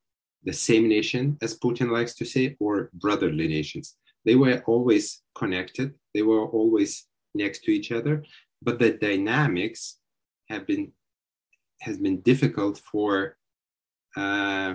the 0.44 0.52
same 0.52 0.88
nation 0.88 1.38
as 1.40 1.58
Putin 1.58 1.90
likes 1.90 2.14
to 2.16 2.26
say, 2.26 2.56
or 2.60 2.90
brotherly 2.92 3.48
nations 3.48 3.96
they 4.24 4.34
were 4.34 4.62
always 4.66 5.22
connected. 5.34 5.94
They 6.14 6.22
were 6.22 6.46
always 6.46 7.06
next 7.34 7.64
to 7.64 7.70
each 7.70 7.92
other. 7.92 8.24
But 8.62 8.78
the 8.78 8.92
dynamics 8.92 9.98
have 10.48 10.66
been 10.66 10.92
has 11.80 11.98
been 11.98 12.20
difficult 12.20 12.78
for 12.78 13.36
uh, 14.16 14.74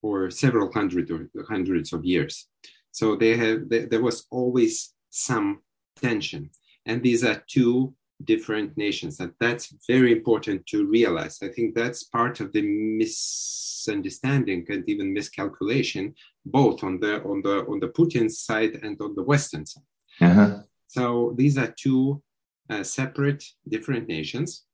for 0.00 0.30
several 0.30 0.72
hundred 0.72 1.10
or 1.10 1.28
hundreds 1.48 1.92
of 1.92 2.04
years. 2.04 2.48
So 2.90 3.16
they 3.16 3.36
have 3.36 3.68
they, 3.68 3.86
there 3.86 4.02
was 4.02 4.26
always 4.30 4.94
some 5.10 5.60
tension. 5.96 6.50
And 6.84 7.02
these 7.02 7.24
are 7.24 7.42
two 7.46 7.94
different 8.24 8.76
nations. 8.76 9.20
And 9.20 9.32
that's 9.40 9.74
very 9.86 10.12
important 10.12 10.66
to 10.66 10.86
realize. 10.86 11.38
I 11.42 11.48
think 11.48 11.74
that's 11.74 12.04
part 12.04 12.40
of 12.40 12.52
the 12.52 12.62
misunderstanding 12.62 14.66
and 14.68 14.88
even 14.88 15.12
miscalculation 15.12 16.14
both 16.44 16.82
on 16.82 16.98
the 17.00 17.22
on 17.24 17.42
the 17.42 17.64
on 17.66 17.78
the 17.80 17.88
putin 17.88 18.30
side 18.30 18.78
and 18.82 19.00
on 19.00 19.14
the 19.14 19.22
western 19.22 19.64
side. 19.66 19.84
Uh-huh. 20.20 20.58
so 20.86 21.34
these 21.36 21.56
are 21.56 21.74
two 21.78 22.22
uh, 22.70 22.82
separate 22.82 23.42
different 23.68 24.08
nations. 24.08 24.64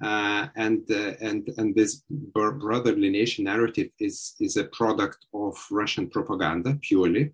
Uh, 0.00 0.46
and 0.54 0.88
uh, 0.92 1.14
and 1.20 1.48
and 1.56 1.74
this 1.74 2.04
brotherly 2.08 3.10
nation 3.10 3.44
narrative 3.44 3.90
is 3.98 4.36
is 4.38 4.56
a 4.56 4.64
product 4.64 5.18
of 5.34 5.56
russian 5.70 6.08
propaganda 6.08 6.78
purely. 6.82 7.32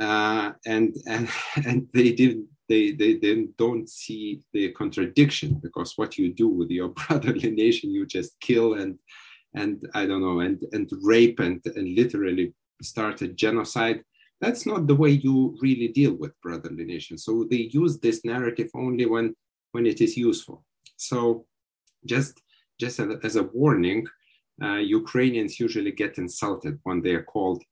Uh, 0.00 0.52
and 0.66 0.94
and 1.06 1.28
and 1.66 1.86
they 1.92 2.12
did 2.12 2.38
they, 2.68 2.92
they 2.92 3.14
then 3.14 3.54
don't 3.56 3.88
see 3.88 4.42
the 4.52 4.70
contradiction 4.72 5.54
because 5.62 5.94
what 5.96 6.18
you 6.18 6.32
do 6.32 6.48
with 6.48 6.70
your 6.70 6.88
brotherly 7.08 7.50
nation, 7.50 7.90
you 7.90 8.06
just 8.06 8.38
kill 8.40 8.74
and 8.74 8.98
and 9.54 9.88
I 9.94 10.04
don't 10.04 10.20
know 10.20 10.40
and 10.40 10.62
and 10.72 10.90
rape 11.02 11.40
and 11.40 11.60
and 11.74 11.96
literally 11.96 12.52
start 12.82 13.22
a 13.22 13.28
genocide. 13.28 14.02
That's 14.40 14.66
not 14.66 14.86
the 14.86 14.94
way 14.94 15.10
you 15.10 15.56
really 15.60 15.88
deal 15.88 16.14
with 16.14 16.40
brotherly 16.42 16.84
nations. 16.84 17.24
So 17.24 17.44
they 17.50 17.68
use 17.72 17.98
this 17.98 18.24
narrative 18.24 18.70
only 18.74 19.06
when 19.06 19.34
when 19.72 19.86
it 19.86 20.00
is 20.00 20.16
useful. 20.16 20.64
So 20.96 21.46
just 22.06 22.40
just 22.80 23.00
as 23.00 23.36
a 23.36 23.42
warning, 23.42 24.06
uh, 24.62 24.76
Ukrainians 25.00 25.58
usually 25.58 25.92
get 25.92 26.18
insulted 26.18 26.78
when 26.84 27.02
they 27.02 27.14
are 27.14 27.24
called 27.24 27.62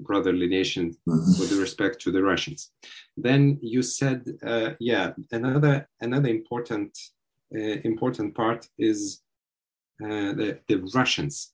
brotherly 0.00 0.46
nation 0.46 0.94
mm-hmm. 1.08 1.40
with 1.40 1.52
respect 1.52 2.00
to 2.02 2.12
the 2.12 2.22
Russians. 2.22 2.70
Then 3.16 3.58
you 3.62 3.82
said, 3.82 4.24
uh, 4.44 4.70
yeah, 4.78 5.12
another 5.32 5.88
another 6.00 6.28
important 6.28 6.96
uh, 7.54 7.78
important 7.90 8.34
part 8.34 8.68
is 8.78 9.22
uh, 10.04 10.32
the 10.38 10.58
the 10.68 10.78
Russians. 10.94 11.52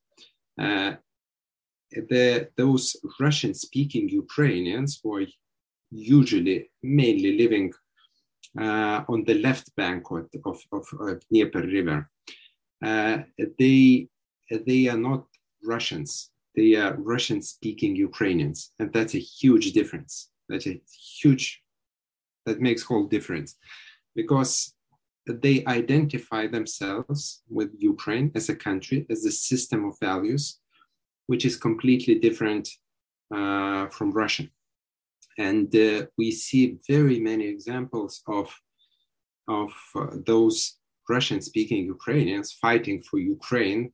The 1.93 2.49
those 2.57 2.97
Russian 3.21 3.55
speaking 3.55 4.09
Ukrainians 4.09 5.01
who 5.03 5.17
are 5.17 5.27
usually 5.91 6.71
mainly 6.83 7.37
living 7.39 7.73
uh, 8.59 9.05
on 9.09 9.25
the 9.25 9.35
left 9.35 9.75
bank 9.77 10.11
of, 10.11 10.29
of, 10.73 10.87
of 11.01 11.21
Dnieper 11.29 11.63
River. 11.63 12.11
Uh, 12.85 13.19
they 13.59 14.09
they 14.67 14.89
are 14.89 14.99
not 14.99 15.27
Russians. 15.63 16.31
They 16.55 16.75
are 16.75 16.97
Russian-speaking 16.97 17.97
Ukrainians, 17.97 18.73
and 18.79 18.93
that's 18.93 19.15
a 19.15 19.19
huge 19.19 19.73
difference. 19.73 20.31
That's 20.49 20.67
a 20.67 20.81
huge. 21.21 21.63
That 22.45 22.61
makes 22.61 22.83
whole 22.83 23.07
difference, 23.07 23.57
because 24.17 24.75
they 25.27 25.65
identify 25.67 26.49
themselves 26.49 27.43
with 27.49 27.71
Ukraine 27.79 28.33
as 28.35 28.49
a 28.49 28.57
country, 28.57 29.07
as 29.09 29.25
a 29.25 29.31
system 29.31 29.85
of 29.85 29.95
values, 30.01 30.59
which 31.27 31.45
is 31.45 31.57
completely 31.57 32.17
different 32.17 32.69
uh, 33.35 33.87
from 33.89 34.13
Russian. 34.13 34.51
And 35.39 35.75
uh, 35.75 36.07
we 36.19 36.31
see 36.31 36.79
very 36.89 37.19
many 37.19 37.47
examples 37.47 38.23
of, 38.27 38.55
of 39.49 39.71
uh, 39.95 40.09
those 40.27 40.79
Russian 41.09 41.41
speaking 41.41 41.85
Ukrainians 41.87 42.53
fighting 42.53 43.03
for 43.03 43.19
Ukraine. 43.19 43.93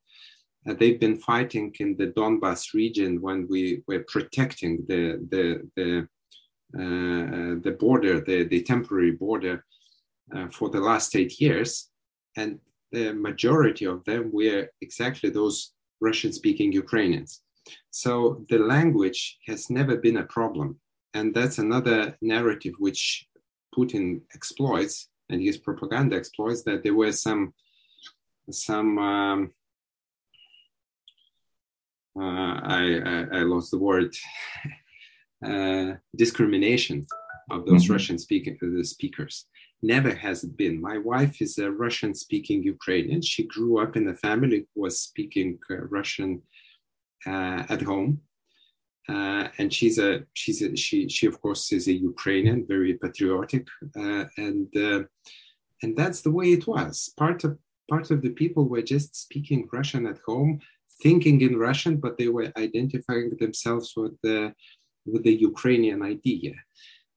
Uh, 0.69 0.75
they've 0.75 1.01
been 1.01 1.19
fighting 1.19 1.75
in 1.81 1.97
the 1.97 2.09
Donbas 2.09 2.75
region 2.75 3.21
when 3.21 3.47
we 3.49 3.83
were 3.87 4.05
protecting 4.09 4.85
the, 4.89 5.25
the, 5.31 5.47
the, 5.77 5.91
uh, 6.77 7.61
the 7.65 7.77
border, 7.79 8.21
the, 8.21 8.45
the 8.45 8.63
temporary 8.63 9.13
border 9.13 9.65
uh, 10.35 10.49
for 10.49 10.69
the 10.71 10.81
last 10.81 11.15
eight 11.17 11.41
years. 11.41 11.89
And 12.37 12.59
the 12.93 13.13
majority 13.13 13.87
of 13.87 14.05
them 14.05 14.31
were 14.33 14.69
exactly 14.81 15.31
those 15.31 15.73
Russian 16.01 16.33
speaking 16.33 16.73
Ukrainians. 16.73 17.43
So 17.91 18.45
the 18.49 18.59
language 18.59 19.39
has 19.47 19.71
never 19.71 19.97
been 19.97 20.19
a 20.19 20.25
problem. 20.25 20.81
And 21.15 21.35
that's 21.35 21.59
another 21.59 22.17
narrative 22.21 22.75
which 22.79 23.27
Putin 23.77 24.23
exploits 24.35 25.09
and 25.31 25.43
his 25.43 25.57
propaganda 25.59 26.17
exploits 26.17 26.63
that 26.65 26.83
there 26.83 26.95
were 26.95 27.13
some 27.13 27.53
some 28.51 28.99
um, 28.99 29.51
uh, 32.19 32.61
I, 32.65 33.01
I, 33.05 33.27
I, 33.39 33.43
lost 33.43 33.71
the 33.71 33.79
word 33.79 34.13
uh, 35.47 35.95
discrimination 36.17 37.07
of 37.51 37.67
those 37.67 37.85
mm-hmm. 37.85 37.93
Russian 37.93 38.19
speaking 38.19 38.59
uh, 38.63 38.83
speakers. 38.83 39.47
Never 39.83 40.13
has 40.13 40.45
been. 40.45 40.81
My 40.81 40.99
wife 40.99 41.41
is 41.41 41.59
a 41.59 41.71
Russian 41.71 42.13
speaking 42.15 42.63
Ukrainian. 42.63 43.23
She 43.23 43.45
grew 43.45 43.79
up 43.79 43.97
in 43.97 44.09
a 44.09 44.15
family 44.15 44.67
who 44.75 44.83
was 44.83 45.01
speaking 45.01 45.59
uh, 45.71 45.77
Russian 45.99 46.43
uh, 47.27 47.63
at 47.69 47.83
home. 47.83 48.21
Uh, 49.09 49.49
and 49.59 49.73
she's 49.73 49.99
a 49.99 50.25
she's 50.35 50.61
a, 50.61 50.77
she 50.77 51.09
she 51.09 51.27
of 51.27 51.41
course 51.41 51.73
is 51.73 51.89
a 51.89 51.93
Ukrainian, 51.93 52.67
very 52.67 52.95
patriotic, 52.95 53.67
uh, 53.97 54.25
and 54.37 54.69
uh, 54.77 55.05
and 55.83 55.97
that's 55.97 56.21
the 56.21 56.31
way 56.31 56.49
it 56.53 56.67
was. 56.67 57.11
Part 57.17 57.45
of 57.45 57.59
part 57.89 58.11
of 58.11 58.21
the 58.21 58.31
people 58.31 58.69
were 58.69 58.83
just 58.83 59.17
speaking 59.17 59.67
Russian 59.73 60.07
at 60.07 60.19
home, 60.27 60.61
thinking 61.03 61.41
in 61.41 61.57
Russian, 61.57 61.97
but 61.97 62.19
they 62.19 62.29
were 62.29 62.53
identifying 62.59 63.31
themselves 63.41 63.95
with 63.97 64.15
the 64.23 64.53
with 65.07 65.23
the 65.25 65.37
Ukrainian 65.51 66.03
idea, 66.03 66.53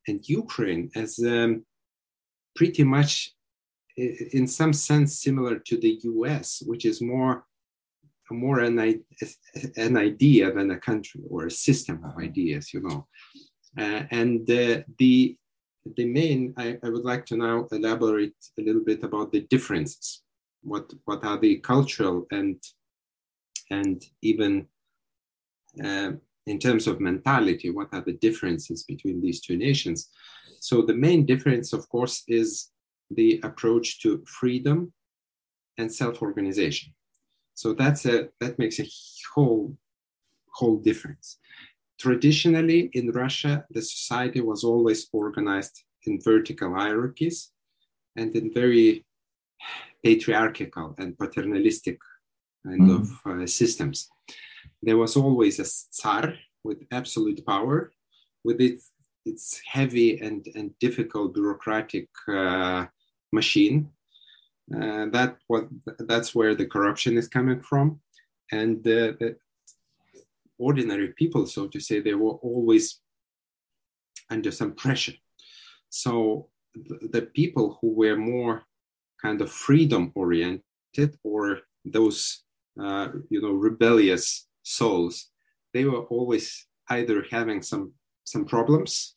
and 0.08 0.20
Ukraine 0.30 0.89
as 0.96 1.20
um, 1.20 1.65
pretty 2.55 2.84
much 2.84 3.34
in 3.98 4.48
some 4.48 4.74
sense 4.74 5.22
similar 5.22 5.60
to 5.60 5.77
the 5.77 6.00
U.S., 6.03 6.63
which 6.65 6.86
is 6.86 7.01
more 7.01 7.46
more 8.31 8.60
an, 8.62 8.79
an 9.75 9.98
idea 9.98 10.53
than 10.53 10.72
a 10.72 10.79
country 10.79 11.22
or 11.29 11.48
a 11.48 11.51
system 11.51 12.01
of 12.05 12.17
ideas, 12.17 12.74
you 12.74 12.81
know. 12.81 13.05
Uh, 13.77 14.03
and 14.12 14.48
the 14.48 15.36
the 15.98 16.05
main, 16.05 16.53
I, 16.58 16.77
I, 16.84 16.89
would 16.89 17.03
like 17.03 17.25
to 17.27 17.36
now 17.36 17.67
elaborate 17.72 18.36
a 18.60 18.62
little 18.62 18.84
bit 18.84 19.03
about 19.03 19.31
the 19.31 19.41
differences. 19.41 20.22
What 20.62 20.93
what 21.05 21.24
are 21.25 21.39
the 21.39 21.58
cultural 21.58 22.27
and 22.31 22.62
and 23.70 24.03
even 24.22 24.67
uh, 25.84 26.12
in 26.48 26.60
terms 26.60 26.88
of 26.88 27.00
mentality, 27.00 27.70
what 27.70 27.89
are 27.93 28.01
the 28.01 28.13
differences 28.13 28.84
between 28.84 29.22
these 29.22 29.41
two 29.41 29.58
nations? 29.58 30.10
So 30.62 30.84
the 30.84 30.94
main 30.94 31.25
difference, 31.25 31.74
of 31.74 31.89
course, 31.89 32.24
is 32.27 32.70
the 33.09 33.40
approach 33.44 34.00
to 34.03 34.24
freedom 34.25 34.94
and 35.77 35.92
self-organization. 35.92 36.94
So 37.55 37.74
that's 37.74 38.05
a 38.05 38.29
that 38.40 38.57
makes 38.59 38.79
a 38.79 38.88
whole 39.33 39.75
whole 40.57 40.77
difference. 40.77 41.40
Traditionally, 42.00 42.90
in 42.94 43.12
Russia, 43.12 43.66
the 43.72 43.81
society 43.81 44.42
was 44.42 44.64
always 44.64 45.09
organized 45.12 45.83
in 46.05 46.22
vertical 46.22 46.74
hierarchies 46.74 47.51
and 48.16 48.36
in 48.36 48.53
very 48.53 49.05
patriarchal 50.03 50.96
and 50.98 51.18
paternalistic 51.18 52.00
kind 52.66 52.81
mm. 52.81 52.96
of 52.98 53.05
uh, 53.25 53.48
systems. 53.48 54.09
There 54.81 54.98
was 54.98 55.16
always 55.16 55.59
a 55.59 55.66
tsar 55.66 56.36
with 56.64 56.79
absolute 56.92 57.46
power, 57.46 57.92
with 58.44 58.62
its, 58.62 58.92
its 59.25 59.62
heavy 59.66 60.20
and, 60.20 60.48
and 60.55 60.77
difficult 60.79 61.34
bureaucratic 61.34 62.07
uh, 62.27 62.86
machine 63.31 63.90
uh, 64.75 65.05
that 65.07 65.38
what 65.48 65.68
that's 66.00 66.34
where 66.34 66.55
the 66.55 66.66
corruption 66.66 67.18
is 67.18 67.27
coming 67.27 67.62
from, 67.62 68.00
and 68.51 68.84
the, 68.84 69.18
the 69.20 69.36
ordinary 70.57 71.10
people, 71.10 71.46
so 71.46 71.68
to 71.68 71.79
say, 71.79 72.00
they 72.00 72.14
were 72.14 72.36
always 72.42 73.00
under 74.29 74.51
some 74.51 74.74
pressure. 74.74 75.14
So 75.90 76.48
the, 76.74 77.10
the 77.12 77.22
people 77.24 77.79
who 77.81 77.94
were 77.94 78.16
more 78.16 78.64
kind 79.22 79.42
of 79.42 79.51
freedom 79.51 80.12
oriented 80.16 81.18
or 81.24 81.62
those 81.84 82.44
uh, 82.81 83.10
you 83.29 83.42
know 83.42 83.51
rebellious 83.51 84.48
souls, 84.64 85.27
they 85.74 85.84
were 85.84 86.03
always 86.03 86.66
either 86.90 87.25
having 87.29 87.62
some 87.62 87.94
some 88.24 88.46
problems 88.46 89.16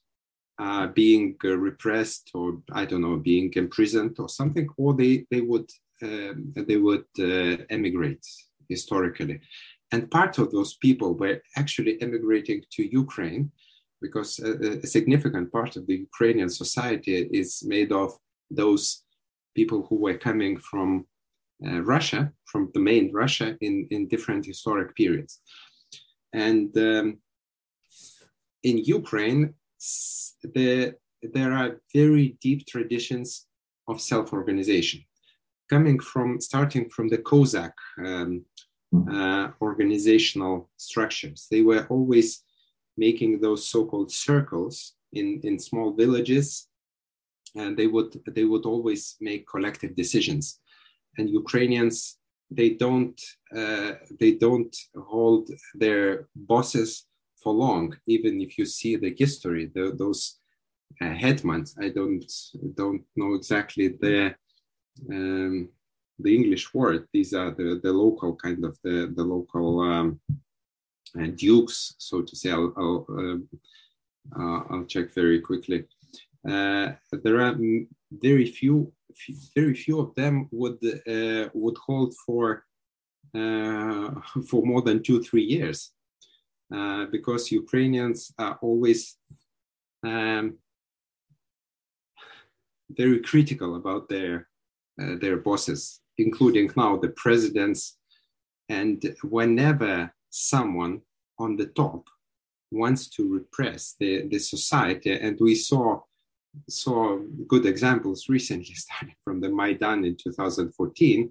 uh, 0.59 0.87
being 0.89 1.37
uh, 1.45 1.57
repressed 1.57 2.31
or 2.35 2.63
I 2.73 2.85
don't 2.85 3.03
know, 3.03 3.17
being 3.17 3.53
imprisoned 3.57 4.17
or 4.19 4.29
something, 4.29 4.69
or 4.77 4.95
they 4.95 5.27
they 5.31 5.41
would 5.41 5.69
um, 6.03 6.53
they 6.55 6.77
would 6.77 7.07
uh, 7.19 7.65
emigrate 7.71 8.27
historically, 8.69 9.41
and 9.93 10.11
part 10.11 10.39
of 10.39 10.51
those 10.51 10.75
people 10.77 11.15
were 11.15 11.41
actually 11.57 12.01
emigrating 12.01 12.63
to 12.73 12.83
Ukraine 13.05 13.51
because 14.01 14.39
a, 14.39 14.81
a 14.85 14.87
significant 14.87 15.51
part 15.51 15.77
of 15.77 15.87
the 15.87 15.97
Ukrainian 16.09 16.51
society 16.51 17.17
is 17.41 17.63
made 17.75 17.91
of 17.91 18.11
those 18.51 18.85
people 19.59 19.87
who 19.87 19.97
were 19.97 20.19
coming 20.29 20.59
from 20.59 21.07
uh, 21.67 21.81
Russia, 21.95 22.33
from 22.51 22.71
the 22.75 22.81
main 22.81 23.13
Russia 23.13 23.57
in, 23.61 23.87
in 23.91 24.09
different 24.09 24.45
historic 24.45 24.95
periods. 24.95 25.41
And 26.33 26.77
um, 26.77 27.19
in 28.65 28.79
Ukraine, 28.79 29.55
the, 30.43 30.95
there 31.23 31.53
are 31.53 31.81
very 31.95 32.37
deep 32.41 32.67
traditions 32.67 33.47
of 33.87 34.01
self-organization 34.01 35.05
coming 35.71 35.99
from 35.99 36.41
starting 36.41 36.89
from 36.89 37.09
the 37.09 37.19
Cossack 37.19 37.75
um, 38.05 38.45
uh, 39.11 39.49
organizational 39.61 40.71
structures. 40.77 41.47
They 41.51 41.63
were 41.63 41.87
always 41.89 42.43
making 42.97 43.41
those 43.41 43.69
so-called 43.69 44.11
circles 44.13 44.95
in, 45.13 45.41
in 45.43 45.59
small 45.59 45.93
villages, 45.93 46.69
and 47.57 47.77
they 47.77 47.87
would 47.87 48.21
they 48.35 48.45
would 48.45 48.67
always 48.67 49.17
make 49.21 49.47
collective 49.47 49.95
decisions. 49.95 50.61
And 51.19 51.31
Ukrainians 51.31 52.19
they 52.51 52.71
don't 52.71 53.21
uh, 53.57 53.93
they 54.21 54.33
don't 54.33 54.75
hold 54.97 55.51
their 55.75 56.29
bosses 56.35 57.07
for 57.45 57.53
long. 57.53 57.97
Even 58.07 58.41
if 58.41 58.59
you 58.59 58.67
see 58.67 58.97
the 58.97 59.15
history, 59.17 59.71
the, 59.75 59.95
those 59.97 60.41
uh, 61.01 61.15
hetmans, 61.25 61.75
I 61.81 61.91
don't 61.91 62.25
don't 62.75 63.05
know 63.15 63.35
exactly 63.35 63.89
the 63.89 64.35
um, 65.11 65.69
the 66.19 66.35
English 66.35 66.73
word. 66.75 67.07
These 67.13 67.35
are 67.35 67.51
the, 67.51 67.81
the 67.83 67.93
local 67.93 68.35
kind 68.37 68.65
of 68.65 68.79
the 68.83 69.13
the 69.15 69.25
local 69.25 69.81
um, 69.81 70.21
uh, 71.21 71.29
dukes, 71.35 71.95
so 71.99 72.23
to 72.23 72.37
say. 72.37 72.51
I'll 72.51 72.73
I'll, 72.77 73.07
um, 73.11 73.49
uh, 74.39 74.61
I'll 74.71 74.85
check 74.87 75.13
very 75.13 75.41
quickly. 75.41 75.85
Uh, 76.49 76.93
there 77.25 77.41
are 77.41 77.57
very 78.11 78.47
few, 78.47 78.93
very 79.55 79.75
few 79.75 80.01
of 80.01 80.15
them 80.15 80.49
would 80.53 80.79
uh, 81.09 81.49
would 81.55 81.77
hold 81.79 82.15
for 82.27 82.65
uh, 83.35 84.11
for 84.49 84.63
more 84.65 84.83
than 84.83 85.03
two 85.03 85.23
three 85.23 85.45
years. 85.45 85.94
Uh, 86.75 87.05
because 87.07 87.53
Ukrainians 87.53 88.33
are 88.37 88.59
always 88.61 89.17
um, 90.05 90.59
very 92.91 93.21
critical 93.21 93.77
about 93.77 94.09
their 94.09 94.49
uh, 95.01 95.15
their 95.21 95.37
bosses, 95.37 96.01
including 96.19 96.73
now 96.77 96.97
the 96.97 97.11
presidents. 97.11 97.99
And 98.69 98.99
whenever 99.23 100.13
someone 100.31 101.03
on 101.39 101.57
the 101.57 101.67
top 101.67 102.09
wants 102.73 103.09
to 103.11 103.23
repress 103.29 103.95
the, 104.01 104.27
the 104.29 104.39
society, 104.39 105.13
and 105.13 105.39
we 105.41 105.55
saw 105.55 106.01
saw 106.69 107.19
good 107.47 107.67
examples 107.67 108.29
recently, 108.29 108.75
starting 108.85 109.17
from 109.25 109.41
the 109.41 109.49
Maidan 109.49 110.05
in 110.05 110.17
2014, 110.17 111.31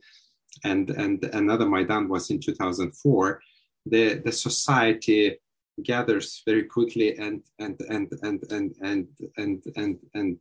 and 0.64 0.90
and 0.92 1.26
another 1.34 1.68
Maidan 1.68 2.08
was 2.08 2.30
in 2.30 2.40
2004. 2.40 3.42
The 3.86 4.22
the 4.26 4.32
society 4.32 5.38
gathers 5.82 6.44
very 6.46 6.64
quickly 6.64 7.18
and 7.18 7.42
and 7.60 7.80
and 7.90 8.12
and 8.22 8.44
and 8.52 8.76
and 8.82 9.08
and 9.38 9.64
and, 9.76 10.00
and 10.14 10.38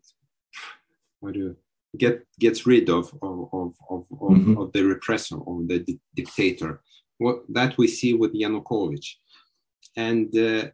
what 1.21 1.35
do 1.35 1.39
you, 1.41 1.57
get 1.97 2.27
gets 2.39 2.67
rid 2.67 2.89
of 2.91 3.13
of 3.23 3.49
of 3.53 3.75
of, 3.91 4.07
mm-hmm. 4.11 4.59
of 4.59 4.73
the 4.73 4.81
repressor 4.81 5.41
of 5.47 5.69
the 5.69 5.79
di- 5.81 6.01
dictator. 6.15 6.81
What 7.19 7.43
that 7.51 7.79
we 7.79 7.87
see 7.87 8.15
with 8.15 8.35
Yanukovych, 8.35 9.09
and 9.97 10.29
uh, 10.37 10.69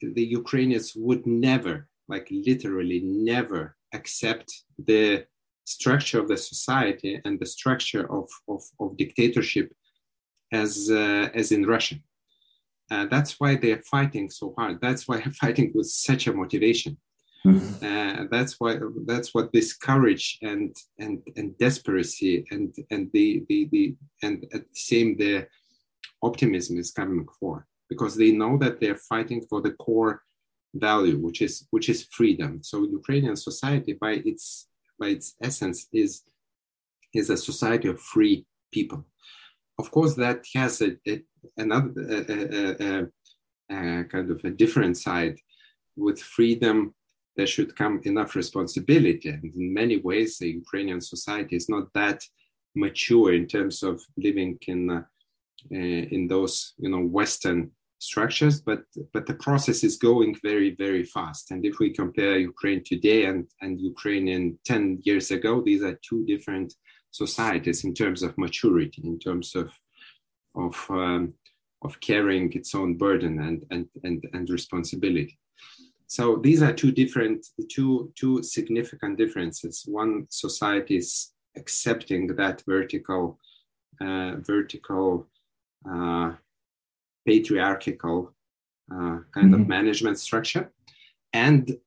the 0.00 0.26
Ukrainians 0.40 0.94
would 0.96 1.26
never, 1.26 1.88
like 2.08 2.28
literally 2.30 3.00
never, 3.04 3.76
accept 3.92 4.64
the 4.78 5.26
structure 5.64 6.20
of 6.20 6.28
the 6.28 6.36
society 6.36 7.20
and 7.24 7.38
the 7.38 7.46
structure 7.46 8.10
of 8.10 8.28
of, 8.48 8.62
of 8.80 8.96
dictatorship 8.96 9.74
as 10.52 10.90
uh, 10.90 11.28
as 11.34 11.52
in 11.52 11.66
Russia. 11.66 11.96
Uh, 12.90 13.06
that's 13.10 13.40
why 13.40 13.56
they're 13.56 13.82
fighting 13.90 14.28
so 14.30 14.54
hard. 14.56 14.78
That's 14.80 15.08
why 15.08 15.18
they're 15.18 15.32
fighting 15.44 15.72
with 15.74 15.88
such 15.88 16.26
a 16.26 16.32
motivation. 16.32 16.98
Mm-hmm. 17.46 17.84
Uh, 17.84 18.24
that's 18.30 18.58
why 18.58 18.78
that's 19.06 19.34
what 19.34 19.52
this 19.52 19.74
courage 19.74 20.38
and 20.40 20.74
and 20.98 21.22
and 21.36 21.52
desperacy 21.58 22.44
and 22.50 22.74
and 22.90 23.10
the 23.12 23.44
the, 23.48 23.68
the 23.70 23.96
and 24.22 24.44
at 24.54 24.62
the 24.62 24.74
same 24.74 25.16
the 25.18 25.46
optimism 26.22 26.78
is 26.78 26.90
coming 26.90 27.26
for 27.38 27.66
because 27.90 28.16
they 28.16 28.32
know 28.32 28.56
that 28.56 28.80
they're 28.80 28.96
fighting 28.96 29.44
for 29.50 29.60
the 29.60 29.72
core 29.72 30.22
value 30.74 31.18
which 31.18 31.42
is 31.42 31.66
which 31.70 31.90
is 31.90 32.08
freedom 32.10 32.62
so 32.62 32.82
ukrainian 32.82 33.36
society 33.36 33.92
by 33.92 34.12
its 34.24 34.68
by 34.98 35.08
its 35.08 35.34
essence 35.42 35.86
is 35.92 36.22
is 37.12 37.28
a 37.28 37.36
society 37.36 37.88
of 37.88 38.00
free 38.00 38.46
people 38.72 39.04
of 39.78 39.90
course 39.90 40.14
that 40.14 40.44
has 40.54 40.80
a, 40.80 40.96
a 41.08 41.22
another 41.56 41.92
a, 42.08 43.06
a, 43.70 44.04
kind 44.04 44.30
of 44.30 44.44
a 44.44 44.50
different 44.50 44.96
side 44.96 45.36
with 45.96 46.18
freedom 46.20 46.94
there 47.36 47.46
should 47.46 47.74
come 47.76 48.00
enough 48.04 48.36
responsibility. 48.36 49.28
And 49.28 49.44
in 49.54 49.74
many 49.74 49.98
ways, 49.98 50.38
the 50.38 50.48
Ukrainian 50.48 51.00
society 51.00 51.56
is 51.56 51.68
not 51.68 51.92
that 51.94 52.22
mature 52.74 53.34
in 53.34 53.46
terms 53.46 53.82
of 53.82 54.00
living 54.16 54.58
in 54.66 54.90
uh, 54.90 55.02
in 55.70 56.28
those 56.28 56.74
you 56.78 56.90
know 56.90 57.00
Western 57.00 57.70
structures, 57.98 58.60
but 58.60 58.82
but 59.12 59.26
the 59.26 59.34
process 59.46 59.82
is 59.82 59.96
going 59.96 60.36
very 60.42 60.74
very 60.74 61.04
fast. 61.04 61.50
And 61.50 61.64
if 61.64 61.78
we 61.78 61.90
compare 61.90 62.38
Ukraine 62.38 62.82
today 62.84 63.24
and 63.26 63.46
and 63.62 63.80
Ukraine 63.80 64.28
in 64.28 64.58
ten 64.64 65.00
years 65.04 65.30
ago, 65.30 65.62
these 65.62 65.82
are 65.82 65.98
two 66.08 66.24
different 66.26 66.74
societies 67.14 67.84
in 67.84 67.94
terms 67.94 68.22
of 68.22 68.36
maturity, 68.36 69.02
in 69.04 69.18
terms 69.18 69.54
of 69.54 69.68
of 70.54 70.74
um, 70.90 71.34
of 71.86 71.92
carrying 72.00 72.52
its 72.52 72.74
own 72.74 72.90
burden 73.04 73.34
and 73.48 73.58
and 73.70 73.86
and, 74.06 74.18
and 74.32 74.50
responsibility. 74.50 75.38
So 76.06 76.36
these 76.36 76.62
are 76.62 76.72
two 76.72 76.92
different, 76.92 77.46
two, 77.68 78.12
two 78.14 78.42
significant 78.42 79.18
differences. 79.18 79.84
One 79.86 80.26
society 80.30 80.96
is 80.98 81.32
accepting 81.56 82.28
that 82.36 82.62
vertical, 82.68 83.38
uh, 84.00 84.36
vertical, 84.52 85.26
uh, 85.90 86.32
patriarchal 87.26 88.34
uh, 88.92 89.18
kind 89.34 89.50
mm-hmm. 89.50 89.54
of 89.54 89.68
management 89.68 90.18
structure. 90.18 90.72
And 91.32 91.78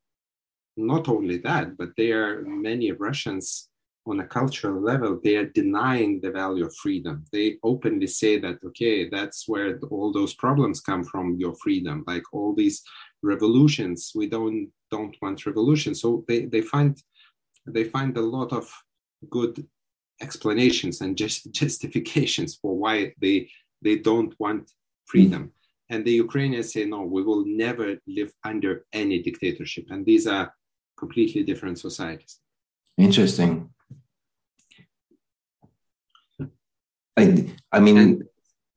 not 0.76 1.08
only 1.08 1.38
that, 1.38 1.78
but 1.78 1.90
there 1.96 2.20
are 2.28 2.42
many 2.42 2.92
Russians 2.92 3.70
on 4.08 4.22
a 4.22 4.28
cultural 4.28 4.82
level, 4.82 5.20
they 5.24 5.36
are 5.36 5.46
denying 5.46 6.22
the 6.22 6.32
value 6.32 6.66
of 6.66 6.76
freedom. 6.76 7.26
They 7.32 7.58
openly 7.64 8.08
say 8.08 8.40
that, 8.40 8.58
okay, 8.66 9.10
that's 9.10 9.48
where 9.48 9.80
all 9.92 10.14
those 10.14 10.34
problems 10.34 10.80
come 10.80 11.04
from, 11.04 11.38
your 11.38 11.56
freedom, 11.56 12.04
like 12.08 12.24
all 12.32 12.56
these 12.56 12.84
revolutions. 13.22 14.12
We 14.16 14.28
don't 14.28 14.70
don't 14.90 15.16
want 15.22 15.46
revolution. 15.46 15.94
So 15.94 16.24
they, 16.28 16.46
they 16.46 16.62
find 16.62 16.98
they 17.66 17.84
find 17.84 18.16
a 18.18 18.22
lot 18.22 18.54
of 18.54 18.72
good 19.30 19.68
explanations 20.22 21.02
and 21.02 21.18
just 21.18 21.52
justifications 21.62 22.56
for 22.56 22.78
why 22.78 23.14
they 23.22 23.50
they 23.82 23.98
don't 23.98 24.34
want 24.40 24.72
freedom. 25.06 25.52
And 25.90 26.04
the 26.04 26.12
Ukrainians 26.12 26.74
say, 26.74 26.84
no, 26.86 27.02
we 27.04 27.24
will 27.24 27.46
never 27.46 27.96
live 28.08 28.34
under 28.44 28.86
any 28.92 29.22
dictatorship. 29.22 29.86
And 29.90 30.06
these 30.06 30.28
are 30.28 30.54
completely 30.98 31.44
different 31.44 31.80
societies. 31.80 32.40
Interesting. 32.98 33.70
I, 37.18 37.46
I 37.72 37.80
mean, 37.80 37.98
and, 37.98 38.24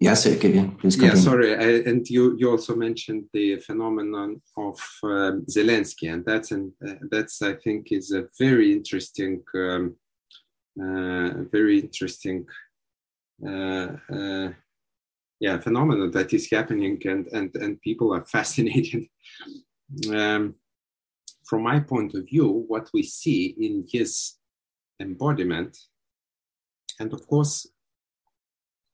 yes, 0.01 0.27
again, 0.27 0.77
please 0.77 0.97
continue. 0.97 1.15
Yeah, 1.15 1.23
sorry. 1.23 1.55
I, 1.55 1.89
and 1.91 2.09
you, 2.09 2.37
you 2.39 2.51
also 2.51 2.75
mentioned 2.75 3.25
the 3.33 3.57
phenomenon 3.61 4.41
of 4.57 4.81
um, 5.05 5.45
Zelensky, 5.47 6.13
and 6.13 6.25
that's 6.25 6.51
an, 6.51 6.73
uh, 6.87 6.95
that's 7.11 7.43
I 7.43 7.55
think 7.55 7.93
is 7.93 8.13
a 8.13 8.25
very 8.39 8.73
interesting, 8.73 9.43
um, 9.55 9.97
uh, 10.81 11.45
very 11.53 11.81
interesting, 11.81 12.47
uh, 13.47 13.89
uh 14.13 14.51
yeah, 15.41 15.59
phenomenon 15.59 16.11
that 16.11 16.35
is 16.35 16.51
happening, 16.51 17.01
and 17.07 17.27
and 17.29 17.55
and 17.57 17.81
people 17.81 18.15
are 18.15 18.25
fascinated. 18.37 19.07
Um, 20.15 20.55
from 21.47 21.63
my 21.63 21.81
point 21.81 22.15
of 22.15 22.27
view, 22.27 22.65
what 22.69 22.89
we 22.95 23.03
see 23.03 23.57
in 23.59 23.85
his 23.91 24.37
embodiment, 25.01 25.77
and 27.01 27.13
of 27.13 27.27
course, 27.27 27.67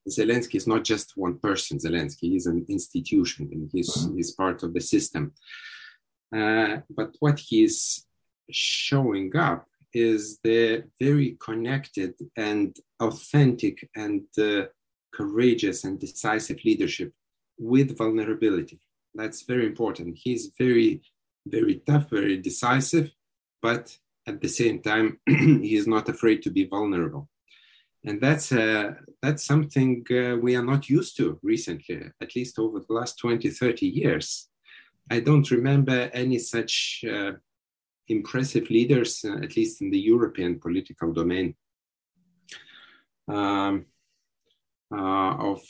Zelensky 0.09 0.57
is 0.57 0.67
not 0.67 0.85
just 0.85 1.13
one 1.17 1.39
person. 1.39 1.79
Zelensky 1.79 2.37
is 2.37 2.47
an 2.47 2.65
institution, 2.69 3.49
and 3.53 3.71
he's, 3.73 3.91
mm-hmm. 3.91 4.17
he's 4.17 4.33
part 4.33 4.63
of 4.63 4.73
the 4.73 4.81
system. 4.81 5.33
Uh, 6.35 6.79
but 6.91 7.15
what 7.21 7.39
he's 7.39 8.07
showing 8.51 9.35
up 9.37 9.67
is 9.93 10.39
the 10.45 10.85
very 11.01 11.37
connected 11.41 12.15
and 12.37 12.77
authentic 13.01 13.89
and 13.97 14.25
uh, 14.39 14.67
courageous 15.13 15.85
and 15.85 15.99
decisive 15.99 16.59
leadership 16.65 17.13
with 17.59 17.97
vulnerability. 17.97 18.79
That's 19.15 19.43
very 19.43 19.67
important. 19.67 20.19
He's 20.23 20.53
very, 20.59 21.03
very 21.47 21.83
tough, 21.87 22.11
very 22.11 22.37
decisive, 22.37 23.11
but 23.63 23.97
at 24.27 24.41
the 24.41 24.49
same 24.49 24.83
time, 24.83 25.19
he 25.27 25.75
is 25.75 25.87
not 25.87 26.09
afraid 26.09 26.43
to 26.43 26.51
be 26.51 26.65
vulnerable 26.65 27.29
and 28.07 28.21
that's 28.21 28.53
uh, 28.53 28.95
that's 29.21 29.45
something 29.45 30.07
uh, 30.11 30.37
we 30.37 30.55
are 30.55 30.65
not 30.65 30.89
used 30.89 31.17
to 31.17 31.39
recently 31.43 32.01
at 32.23 32.37
least 32.37 32.59
over 32.59 32.79
the 32.79 32.95
last 32.95 33.19
20 33.19 33.51
30 33.51 33.87
years. 33.87 34.49
I 35.11 35.21
don't 35.21 35.51
remember 35.51 36.11
any 36.13 36.39
such 36.39 37.05
uh, 37.09 37.33
impressive 38.09 38.71
leaders 38.71 39.25
uh, 39.25 39.35
at 39.43 39.57
least 39.57 39.83
in 39.83 39.91
the 39.91 39.99
european 39.99 40.61
political 40.61 41.13
domain 41.13 41.55
um, 43.29 43.85
uh, 44.93 45.35
of 45.51 45.61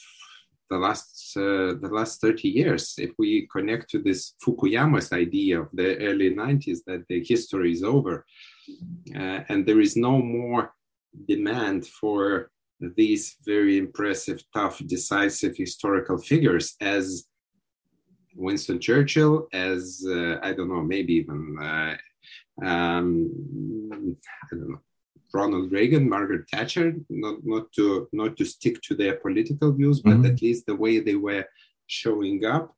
the 0.68 0.76
last 0.76 1.36
uh, 1.36 1.72
the 1.80 1.90
last 1.90 2.20
30 2.20 2.48
years. 2.48 2.94
If 2.98 3.12
we 3.18 3.48
connect 3.50 3.88
to 3.90 4.02
this 4.02 4.34
fukuyama's 4.44 5.12
idea 5.12 5.62
of 5.62 5.68
the 5.72 5.96
early 5.98 6.34
90s 6.34 6.80
that 6.86 7.06
the 7.08 7.24
history 7.24 7.72
is 7.72 7.82
over 7.82 8.26
and 9.14 9.64
there 9.64 9.80
is 9.80 9.96
no 9.96 10.20
more 10.20 10.75
demand 11.26 11.86
for 11.86 12.50
these 12.80 13.36
very 13.44 13.78
impressive, 13.78 14.42
tough, 14.54 14.78
decisive 14.86 15.56
historical 15.56 16.18
figures 16.18 16.76
as 16.80 17.24
Winston 18.34 18.78
Churchill, 18.78 19.48
as 19.52 20.04
uh, 20.06 20.36
I 20.42 20.52
don't 20.52 20.68
know, 20.68 20.82
maybe 20.82 21.14
even 21.14 21.56
uh, 21.60 21.96
um, 22.64 23.30
I 23.92 24.54
don't 24.54 24.70
know, 24.70 24.80
Ronald 25.32 25.72
Reagan, 25.72 26.08
Margaret 26.08 26.48
Thatcher. 26.50 26.94
Not 27.08 27.38
not 27.44 27.72
to 27.72 28.08
not 28.12 28.36
to 28.36 28.44
stick 28.44 28.80
to 28.82 28.94
their 28.94 29.16
political 29.16 29.72
views, 29.72 30.00
but 30.00 30.14
mm-hmm. 30.14 30.26
at 30.26 30.42
least 30.42 30.66
the 30.66 30.76
way 30.76 31.00
they 31.00 31.16
were 31.16 31.46
showing 31.86 32.44
up 32.44 32.76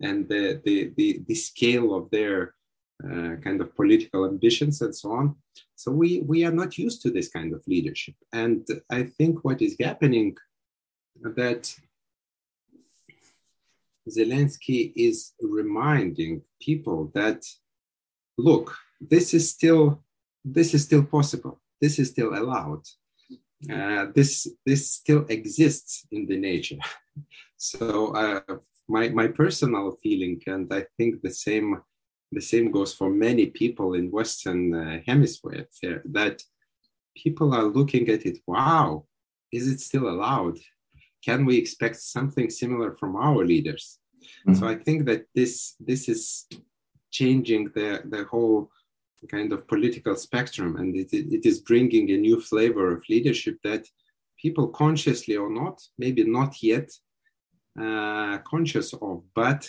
and 0.00 0.28
the 0.28 0.60
the 0.64 0.92
the, 0.96 1.22
the 1.26 1.34
scale 1.34 1.94
of 1.94 2.10
their 2.10 2.54
uh, 3.04 3.36
kind 3.44 3.60
of 3.60 3.74
political 3.76 4.24
ambitions 4.24 4.80
and 4.80 4.94
so 4.94 5.12
on. 5.12 5.36
So 5.74 5.90
we 5.92 6.20
we 6.20 6.44
are 6.44 6.52
not 6.52 6.78
used 6.78 7.02
to 7.02 7.10
this 7.10 7.28
kind 7.28 7.52
of 7.52 7.62
leadership, 7.66 8.14
and 8.32 8.66
I 8.90 9.04
think 9.04 9.44
what 9.44 9.60
is 9.60 9.76
happening 9.78 10.36
that 11.22 11.74
Zelensky 14.08 14.92
is 14.94 15.32
reminding 15.40 16.42
people 16.60 17.10
that 17.14 17.44
look, 18.38 18.76
this 19.00 19.34
is 19.34 19.50
still 19.50 20.02
this 20.44 20.74
is 20.74 20.84
still 20.84 21.04
possible. 21.04 21.60
This 21.80 21.98
is 21.98 22.10
still 22.10 22.34
allowed. 22.34 22.82
Uh, 23.70 24.06
this 24.14 24.46
this 24.64 24.90
still 24.90 25.26
exists 25.28 26.06
in 26.12 26.26
the 26.26 26.36
nature. 26.36 26.78
so 27.56 28.14
uh, 28.14 28.56
my 28.88 29.08
my 29.08 29.26
personal 29.26 29.98
feeling, 30.02 30.40
and 30.46 30.72
I 30.72 30.84
think 30.96 31.20
the 31.22 31.30
same 31.30 31.82
the 32.32 32.40
same 32.40 32.70
goes 32.70 32.92
for 32.94 33.10
many 33.10 33.46
people 33.46 33.94
in 33.94 34.10
Western 34.10 34.74
uh, 34.74 35.00
hemisphere 35.06 35.68
that 36.04 36.42
people 37.16 37.54
are 37.54 37.64
looking 37.64 38.08
at 38.08 38.26
it. 38.26 38.38
Wow, 38.46 39.06
is 39.52 39.68
it 39.68 39.80
still 39.80 40.08
allowed? 40.08 40.58
Can 41.24 41.44
we 41.44 41.56
expect 41.56 41.96
something 41.96 42.50
similar 42.50 42.94
from 42.94 43.16
our 43.16 43.44
leaders? 43.44 43.98
Mm-hmm. 44.46 44.54
So 44.54 44.66
I 44.66 44.76
think 44.76 45.06
that 45.06 45.26
this 45.34 45.74
this 45.80 46.08
is 46.08 46.46
changing 47.10 47.70
the 47.74 48.02
the 48.04 48.24
whole 48.24 48.70
kind 49.28 49.52
of 49.52 49.66
political 49.66 50.14
spectrum, 50.14 50.76
and 50.76 50.94
it, 50.96 51.12
it 51.12 51.44
is 51.46 51.60
bringing 51.60 52.10
a 52.10 52.16
new 52.16 52.40
flavor 52.40 52.92
of 52.92 53.08
leadership 53.08 53.58
that 53.64 53.88
people 54.40 54.68
consciously 54.68 55.36
or 55.36 55.50
not, 55.50 55.82
maybe 55.98 56.22
not 56.24 56.62
yet 56.62 56.90
uh, 57.80 58.38
conscious 58.38 58.92
of, 58.94 59.22
but 59.34 59.68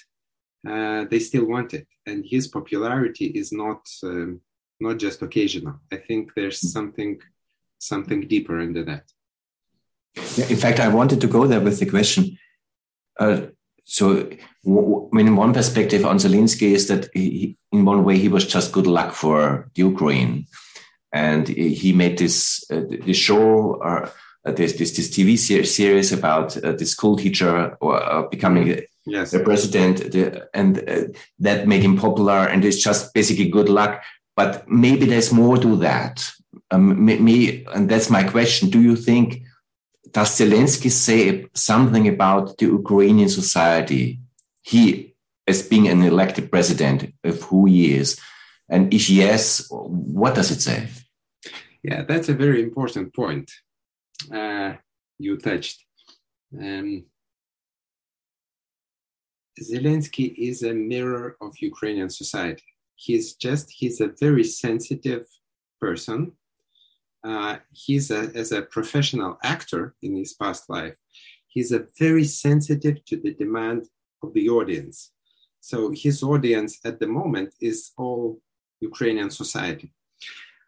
uh, 0.68 1.06
they 1.10 1.20
still 1.20 1.46
want 1.46 1.74
it. 1.74 1.88
And 2.06 2.26
his 2.26 2.48
popularity 2.48 3.28
is 3.28 3.52
not 3.52 3.82
um, 4.04 4.42
not 4.80 4.98
just 4.98 5.22
occasional. 5.22 5.76
I 5.92 5.98
think 5.98 6.34
there's 6.36 6.60
mm-hmm. 6.60 6.68
something 6.68 7.22
something 7.80 8.22
deeper 8.28 8.60
into 8.60 8.84
that. 8.86 9.04
In 10.50 10.58
fact, 10.58 10.80
I 10.80 10.88
wanted 10.88 11.22
to 11.22 11.28
go 11.28 11.46
there 11.46 11.62
with 11.62 11.80
the 11.80 11.86
question. 11.86 12.38
Uh, 13.20 13.48
so, 13.84 14.28
I 14.30 15.16
mean, 15.16 15.36
one 15.36 15.54
perspective 15.54 16.06
on 16.06 16.18
Zelensky 16.18 16.74
is 16.74 16.88
that 16.88 17.10
he, 17.14 17.56
in 17.72 17.86
one 17.86 18.04
way, 18.04 18.18
he 18.18 18.28
was 18.28 18.46
just 18.46 18.74
good 18.74 18.88
luck 18.88 19.14
for 19.14 19.70
the 19.76 19.84
Ukraine, 19.84 20.48
and 21.14 21.48
he 21.48 21.94
made 21.94 22.18
this 22.18 22.66
uh, 22.72 22.82
this 23.06 23.18
show 23.18 23.76
uh, 23.82 24.10
this, 24.44 24.74
this 24.74 24.96
this 24.96 25.10
TV 25.10 25.38
series 25.66 26.12
about 26.12 26.58
uh, 26.58 26.72
the 26.74 26.86
school 26.86 27.16
teacher 27.16 27.78
uh, 27.82 28.24
becoming 28.24 28.82
yes. 29.08 29.32
the 29.32 29.40
president, 29.40 30.12
the, 30.12 30.48
and 30.54 30.78
uh, 30.88 31.04
that 31.40 31.68
made 31.68 31.84
him 31.84 31.98
popular, 31.98 32.48
and 32.48 32.64
it's 32.64 32.82
just 32.82 33.14
basically 33.14 33.50
good 33.50 33.70
luck. 33.70 34.04
But 34.36 34.70
maybe 34.70 35.06
there's 35.06 35.34
more 35.34 35.58
to 35.58 35.78
that. 35.78 36.30
Um, 36.70 37.04
me, 37.06 37.66
and 37.74 37.90
that's 37.90 38.10
my 38.10 38.24
question. 38.24 38.70
Do 38.70 38.82
you 38.82 38.96
think 38.96 39.42
does 40.12 40.38
Zelensky 40.38 40.92
say 40.92 41.48
something 41.54 42.08
about 42.08 42.58
the 42.58 42.66
Ukrainian 42.66 43.30
society? 43.30 44.20
He, 44.62 45.16
as 45.48 45.62
being 45.62 45.88
an 45.88 46.04
elected 46.04 46.52
president, 46.52 47.14
of 47.24 47.42
who 47.44 47.66
he 47.66 47.96
is, 47.96 48.20
and 48.70 48.94
if 48.94 49.10
yes, 49.10 49.66
what 49.70 50.36
does 50.36 50.52
it 50.52 50.62
say? 50.62 50.90
Yeah, 51.84 52.04
that's 52.04 52.30
a 52.30 52.34
very 52.34 52.62
important 52.62 53.14
point 53.14 53.50
uh, 54.32 54.74
you 55.18 55.38
touched. 55.38 55.86
Um, 56.54 57.06
Zelensky 59.60 60.34
is 60.38 60.64
a 60.64 60.74
mirror 60.74 61.38
of 61.42 61.58
Ukrainian 61.60 62.10
society. 62.10 62.64
He's 62.96 63.34
just, 63.36 63.70
he's 63.70 64.02
a 64.02 64.14
very 64.20 64.44
sensitive 64.44 65.26
person 65.80 66.34
uh, 67.24 67.58
he's 67.74 68.12
a, 68.12 68.32
as 68.36 68.52
a 68.52 68.62
professional 68.62 69.38
actor 69.44 69.96
in 70.02 70.16
his 70.16 70.34
past 70.34 70.70
life, 70.70 70.96
he's 71.48 71.72
a 71.72 71.86
very 72.00 72.24
sensitive 72.24 73.04
to 73.06 73.18
the 73.18 73.34
demand 73.34 73.88
of 74.24 74.34
the 74.34 74.50
audience. 74.50 75.12
So 75.60 75.92
his 75.92 76.24
audience 76.24 76.80
at 76.86 77.00
the 77.00 77.08
moment 77.08 77.54
is 77.60 77.92
all 77.98 78.40
Ukrainian 78.80 79.30
society. 79.30 79.92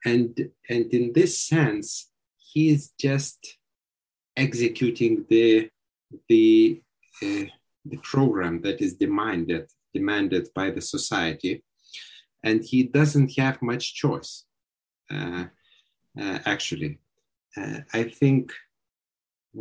And, 0.04 0.49
and 0.69 0.86
in 0.93 1.13
this 1.13 1.39
sense, 1.39 2.12
he 2.38 2.69
is 2.69 2.91
just 2.99 3.58
executing 4.36 5.25
the, 5.30 5.69
the, 6.28 6.82
uh, 7.21 7.45
the 7.85 7.97
program 7.97 8.61
that 8.61 8.81
is 8.81 8.95
demanded, 8.95 9.69
demanded 9.93 10.49
by 10.53 10.69
the 10.71 10.81
society. 10.81 11.63
And 12.43 12.63
he 12.63 12.83
doesn't 12.83 13.37
have 13.37 13.61
much 13.61 13.95
choice. 13.95 14.45
Uh, 15.11 15.45
uh, 16.19 16.39
actually. 16.45 16.99
Uh, 17.55 17.79
I 17.93 18.03
think 18.03 18.51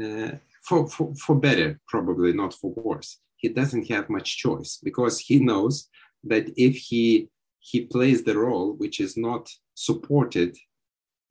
uh, 0.02 0.32
for, 0.62 0.88
for, 0.88 1.14
for 1.14 1.36
better, 1.36 1.80
probably 1.88 2.32
not 2.32 2.54
for 2.54 2.72
worse. 2.72 3.18
He 3.36 3.48
doesn't 3.48 3.88
have 3.90 4.10
much 4.10 4.38
choice 4.38 4.78
because 4.82 5.18
he 5.20 5.38
knows 5.38 5.88
that 6.24 6.50
if 6.56 6.76
he 6.76 7.28
he 7.60 7.82
plays 7.82 8.22
the 8.22 8.36
role 8.36 8.72
which 8.72 8.98
is 8.98 9.16
not 9.16 9.50
supported 9.74 10.56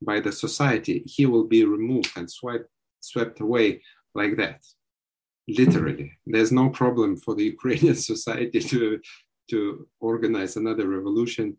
by 0.01 0.19
the 0.19 0.31
society, 0.31 1.03
he 1.05 1.25
will 1.25 1.45
be 1.45 1.65
removed 1.65 2.11
and 2.15 2.29
swept 2.29 2.69
swept 2.99 3.39
away 3.39 3.81
like 4.15 4.37
that. 4.37 4.61
Literally, 5.47 6.11
there's 6.25 6.51
no 6.51 6.69
problem 6.69 7.17
for 7.17 7.33
the 7.35 7.45
Ukrainian 7.45 7.95
society 8.11 8.59
to 8.59 8.99
to 9.51 9.87
organize 10.01 10.57
another 10.57 10.87
revolution, 10.89 11.57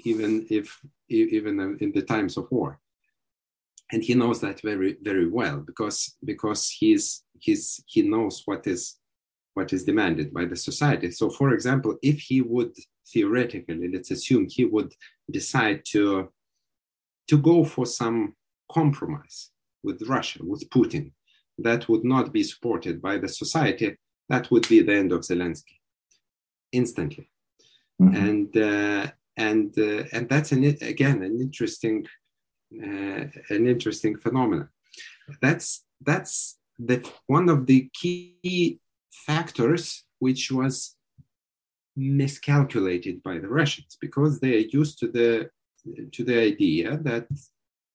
even 0.00 0.46
if 0.50 0.78
even 1.08 1.54
in 1.80 1.92
the 1.92 2.02
times 2.02 2.36
of 2.36 2.50
war. 2.50 2.78
And 3.92 4.02
he 4.04 4.14
knows 4.14 4.40
that 4.40 4.60
very 4.60 4.96
very 5.02 5.28
well 5.28 5.58
because 5.58 6.16
because 6.24 6.68
he's 6.68 7.24
he's 7.38 7.82
he 7.86 8.02
knows 8.02 8.42
what 8.44 8.66
is 8.66 8.98
what 9.54 9.72
is 9.72 9.84
demanded 9.84 10.32
by 10.32 10.44
the 10.44 10.56
society. 10.56 11.10
So 11.10 11.30
for 11.30 11.52
example 11.54 11.96
if 12.02 12.20
he 12.20 12.40
would 12.42 12.74
theoretically 13.12 13.88
let's 13.92 14.10
assume 14.10 14.46
he 14.48 14.64
would 14.64 14.92
decide 15.30 15.84
to 15.84 16.30
to 17.28 17.38
go 17.38 17.64
for 17.64 17.86
some 17.86 18.34
compromise 18.70 19.50
with 19.82 20.02
russia 20.02 20.40
with 20.44 20.68
putin 20.70 21.12
that 21.62 21.88
would 21.88 22.04
not 22.04 22.32
be 22.32 22.42
supported 22.42 23.00
by 23.00 23.18
the 23.18 23.28
society 23.28 23.96
that 24.28 24.50
would 24.50 24.66
be 24.68 24.80
the 24.80 24.94
end 24.94 25.12
of 25.12 25.20
zelensky 25.20 25.78
instantly 26.72 27.28
mm-hmm. 28.00 28.14
and 28.14 28.56
uh, 28.56 29.10
and 29.36 29.78
uh, 29.78 30.04
and 30.12 30.28
that's 30.28 30.52
an 30.52 30.64
again 30.82 31.22
an 31.22 31.40
interesting 31.40 32.06
uh, 32.82 33.24
an 33.50 33.66
interesting 33.66 34.16
phenomenon. 34.18 34.68
That's 35.42 35.84
that's 36.00 36.58
the 36.78 37.08
one 37.26 37.48
of 37.48 37.66
the 37.66 37.90
key 37.92 38.80
factors 39.26 40.04
which 40.18 40.50
was 40.50 40.96
miscalculated 41.96 43.22
by 43.22 43.38
the 43.38 43.48
Russians 43.48 43.96
because 44.00 44.40
they 44.40 44.54
are 44.54 44.68
used 44.80 44.98
to 45.00 45.08
the 45.08 45.50
to 46.12 46.24
the 46.24 46.38
idea 46.38 46.96
that 46.98 47.26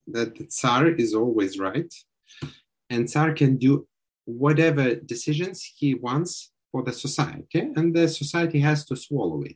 that 0.07 0.35
the 0.35 0.45
Tsar 0.45 0.87
is 0.87 1.13
always 1.13 1.57
right 1.59 1.93
and 2.89 3.07
Tsar 3.07 3.33
can 3.33 3.57
do 3.57 3.87
whatever 4.25 4.95
decisions 4.95 5.63
he 5.77 5.95
wants 5.95 6.51
for 6.71 6.83
the 6.83 6.93
society 6.93 7.59
and 7.75 7.95
the 7.95 8.07
society 8.07 8.59
has 8.59 8.85
to 8.85 8.95
swallow 8.95 9.41
it. 9.43 9.55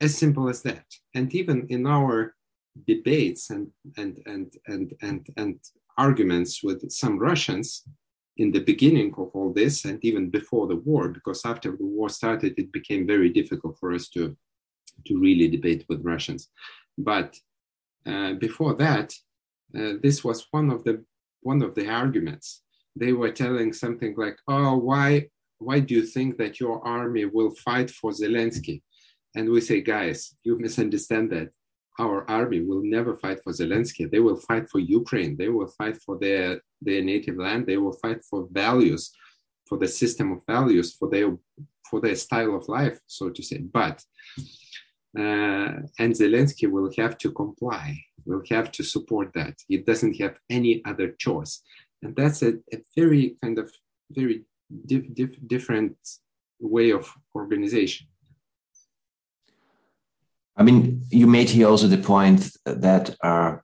As 0.00 0.16
simple 0.16 0.48
as 0.48 0.62
that. 0.62 0.86
And 1.14 1.32
even 1.34 1.66
in 1.68 1.86
our 1.86 2.34
debates 2.86 3.50
and 3.50 3.68
and 3.96 4.20
and 4.26 4.52
and 4.66 4.94
and, 5.02 5.26
and 5.36 5.58
arguments 5.98 6.62
with 6.62 6.90
some 6.90 7.18
Russians 7.18 7.82
in 8.36 8.50
the 8.52 8.60
beginning 8.60 9.12
of 9.18 9.30
all 9.34 9.52
this 9.52 9.84
and 9.84 10.02
even 10.04 10.30
before 10.30 10.66
the 10.66 10.76
war 10.76 11.08
because 11.08 11.44
after 11.44 11.76
the 11.76 11.84
war 11.84 12.08
started 12.08 12.54
it 12.56 12.72
became 12.72 13.06
very 13.06 13.28
difficult 13.28 13.76
for 13.78 13.92
us 13.92 14.08
to 14.08 14.36
to 15.06 15.18
really 15.18 15.48
debate 15.48 15.84
with 15.88 16.04
Russians 16.04 16.48
but 16.96 17.36
uh, 18.06 18.34
before 18.34 18.74
that 18.74 19.12
uh, 19.76 19.94
this 20.02 20.24
was 20.24 20.46
one 20.52 20.70
of 20.70 20.84
the 20.84 21.04
one 21.42 21.62
of 21.62 21.74
the 21.74 21.88
arguments 21.88 22.62
they 22.96 23.12
were 23.12 23.30
telling 23.30 23.72
something 23.72 24.14
like 24.16 24.36
oh 24.48 24.76
why 24.76 25.26
why 25.58 25.78
do 25.78 25.94
you 25.94 26.02
think 26.02 26.38
that 26.38 26.58
your 26.58 26.86
army 26.86 27.24
will 27.24 27.50
fight 27.50 27.90
for 27.90 28.10
Zelensky 28.10 28.82
and 29.34 29.48
we 29.48 29.60
say 29.60 29.80
guys 29.80 30.34
you 30.42 30.58
misunderstand 30.58 31.30
that 31.30 31.50
our 32.00 32.28
army 32.30 32.60
will 32.60 32.82
never 32.82 33.14
fight 33.14 33.42
for 33.42 33.52
Zelensky. 33.52 34.10
They 34.10 34.20
will 34.20 34.36
fight 34.36 34.68
for 34.70 34.78
Ukraine. 34.78 35.36
They 35.36 35.48
will 35.48 35.66
fight 35.66 35.96
for 36.04 36.18
their, 36.18 36.60
their 36.80 37.02
native 37.02 37.36
land. 37.36 37.66
They 37.66 37.76
will 37.76 37.92
fight 37.92 38.24
for 38.24 38.48
values, 38.50 39.12
for 39.68 39.76
the 39.76 39.88
system 39.88 40.32
of 40.32 40.40
values, 40.46 40.94
for 40.94 41.08
their 41.08 41.36
for 41.90 42.00
their 42.00 42.14
style 42.14 42.54
of 42.54 42.68
life, 42.68 43.00
so 43.06 43.30
to 43.30 43.42
say. 43.42 43.58
But 43.58 44.04
and 45.14 46.14
Zelensky 46.14 46.70
will 46.70 46.90
have 46.96 47.18
to 47.18 47.32
comply. 47.32 48.04
Will 48.26 48.42
have 48.50 48.70
to 48.72 48.82
support 48.82 49.32
that. 49.34 49.54
He 49.66 49.78
doesn't 49.78 50.20
have 50.20 50.38
any 50.48 50.82
other 50.84 51.12
choice, 51.12 51.62
and 52.02 52.14
that's 52.14 52.42
a, 52.42 52.54
a 52.72 52.78
very 52.96 53.36
kind 53.42 53.58
of 53.58 53.72
very 54.10 54.44
dif- 54.86 55.14
dif- 55.14 55.46
different 55.46 55.96
way 56.60 56.90
of 56.90 57.10
organization. 57.34 58.06
I 60.56 60.62
mean, 60.62 61.02
you 61.10 61.26
made 61.26 61.48
here 61.48 61.68
also 61.68 61.86
the 61.86 61.96
point 61.96 62.50
that 62.66 63.16
uh, 63.22 63.56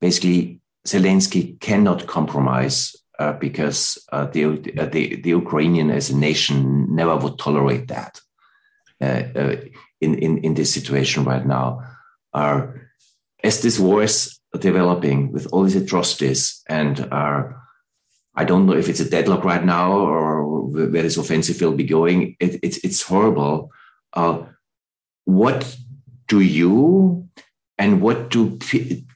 basically 0.00 0.60
Zelensky 0.86 1.58
cannot 1.60 2.06
compromise 2.06 2.94
uh, 3.18 3.32
because 3.32 3.98
uh, 4.12 4.26
the, 4.26 4.44
uh, 4.44 4.86
the, 4.86 5.16
the 5.16 5.30
Ukrainian 5.30 5.90
as 5.90 6.10
a 6.10 6.16
nation 6.16 6.94
never 6.94 7.16
would 7.16 7.38
tolerate 7.38 7.88
that 7.88 8.20
uh, 9.00 9.22
uh, 9.34 9.56
in, 10.04 10.14
in, 10.18 10.38
in 10.38 10.54
this 10.54 10.72
situation 10.72 11.24
right 11.24 11.46
now. 11.46 11.82
are 12.32 12.80
as 13.42 13.60
this 13.60 13.78
war 13.78 14.02
is 14.02 14.38
developing 14.58 15.32
with 15.32 15.46
all 15.52 15.64
these 15.64 15.76
atrocities, 15.76 16.62
and 16.68 17.08
are 17.12 17.60
I 18.34 18.44
don't 18.44 18.66
know 18.66 18.74
if 18.74 18.88
it's 18.88 19.00
a 19.00 19.08
deadlock 19.08 19.44
right 19.44 19.64
now 19.64 19.92
or 19.92 20.64
where 20.66 21.02
this 21.02 21.16
offensive 21.16 21.60
will 21.60 21.76
be 21.76 21.84
going, 21.84 22.36
it, 22.40 22.58
it's, 22.62 22.78
it's 22.78 23.02
horrible. 23.02 23.70
what 25.24 25.76
do 26.26 26.40
you 26.40 27.28
and 27.78 28.00
what 28.00 28.30
do 28.30 28.58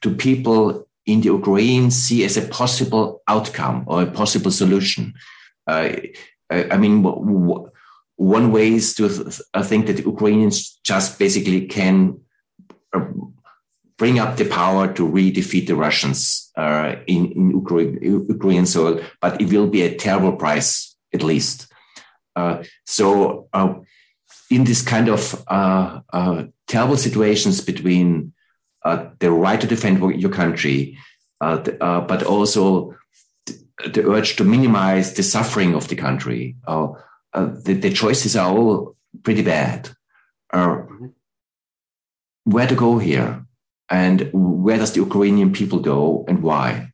do 0.01 0.15
people 0.15 0.87
in 1.05 1.21
the 1.21 1.27
Ukraine 1.27 1.91
see 1.91 2.23
as 2.23 2.37
a 2.37 2.47
possible 2.47 3.21
outcome 3.27 3.83
or 3.87 4.03
a 4.03 4.11
possible 4.11 4.51
solution? 4.51 5.13
Uh, 5.67 5.95
I 6.49 6.77
mean, 6.77 7.03
one 8.19 8.51
way 8.51 8.73
is 8.73 8.93
to 8.95 9.07
th- 9.07 9.41
think 9.63 9.87
that 9.87 9.95
the 9.95 10.03
Ukrainians 10.03 10.77
just 10.83 11.17
basically 11.17 11.67
can 11.67 12.19
uh, 12.93 13.05
bring 13.97 14.19
up 14.19 14.35
the 14.35 14.43
power 14.43 14.91
to 14.93 15.05
re-defeat 15.05 15.67
the 15.67 15.75
Russians 15.75 16.51
uh, 16.57 16.95
in, 17.07 17.31
in 17.31 17.51
Ukraine, 17.51 17.97
Ukrainian 18.27 18.65
soil, 18.65 18.99
but 19.21 19.39
it 19.39 19.49
will 19.49 19.67
be 19.67 19.83
a 19.83 19.95
terrible 19.95 20.35
price, 20.35 20.97
at 21.13 21.23
least. 21.23 21.71
Uh, 22.35 22.63
so, 22.85 23.47
uh, 23.53 23.75
in 24.51 24.65
this 24.65 24.81
kind 24.81 25.07
of 25.07 25.21
uh, 25.47 26.01
uh, 26.11 26.43
terrible 26.67 26.97
situations 26.97 27.61
between 27.61 28.33
the 29.19 29.31
right 29.31 29.61
to 29.61 29.67
defend 29.67 29.95
your 30.19 30.31
country, 30.31 30.97
but 31.39 32.23
also 32.23 32.95
the 33.93 34.03
urge 34.05 34.35
to 34.35 34.43
minimize 34.43 35.13
the 35.13 35.23
suffering 35.23 35.73
of 35.73 35.87
the 35.87 35.95
country. 35.95 36.57
Uh, 37.33 37.49
the, 37.63 37.73
the, 37.73 37.91
choices 37.91 38.35
are 38.35 38.51
all 38.51 38.95
pretty 39.23 39.43
bad. 39.43 39.89
Uh, 40.51 40.81
where 42.43 42.67
to 42.67 42.75
go 42.75 42.97
here? 42.97 43.45
And 43.89 44.29
where 44.33 44.77
does 44.77 44.93
the 44.93 45.01
Ukrainian 45.01 45.51
people 45.51 45.79
go 45.79 46.25
and 46.27 46.41
why? 46.41 46.91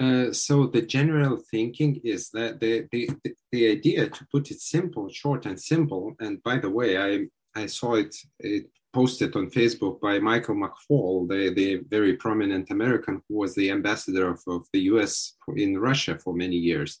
Uh, 0.00 0.32
so 0.32 0.66
the 0.66 0.82
general 0.82 1.36
thinking 1.50 2.00
is 2.02 2.30
that 2.30 2.58
the, 2.60 2.88
the, 2.90 3.10
the 3.52 3.70
idea 3.70 4.08
to 4.08 4.26
put 4.32 4.50
it 4.50 4.60
simple, 4.60 5.08
short 5.08 5.46
and 5.46 5.60
simple, 5.60 6.14
and 6.18 6.42
by 6.42 6.58
the 6.58 6.70
way, 6.70 6.98
I, 6.98 7.26
I 7.54 7.66
saw 7.66 7.94
it, 7.94 8.16
it 8.40 8.66
posted 8.92 9.36
on 9.36 9.50
Facebook 9.50 10.00
by 10.00 10.18
Michael 10.18 10.56
McFaul, 10.56 11.28
the, 11.28 11.52
the 11.54 11.82
very 11.88 12.14
prominent 12.16 12.70
American 12.70 13.22
who 13.28 13.36
was 13.36 13.54
the 13.54 13.70
ambassador 13.70 14.28
of, 14.30 14.40
of 14.46 14.66
the 14.72 14.80
US 14.92 15.34
in 15.56 15.78
Russia 15.78 16.18
for 16.18 16.34
many 16.34 16.56
years. 16.56 16.98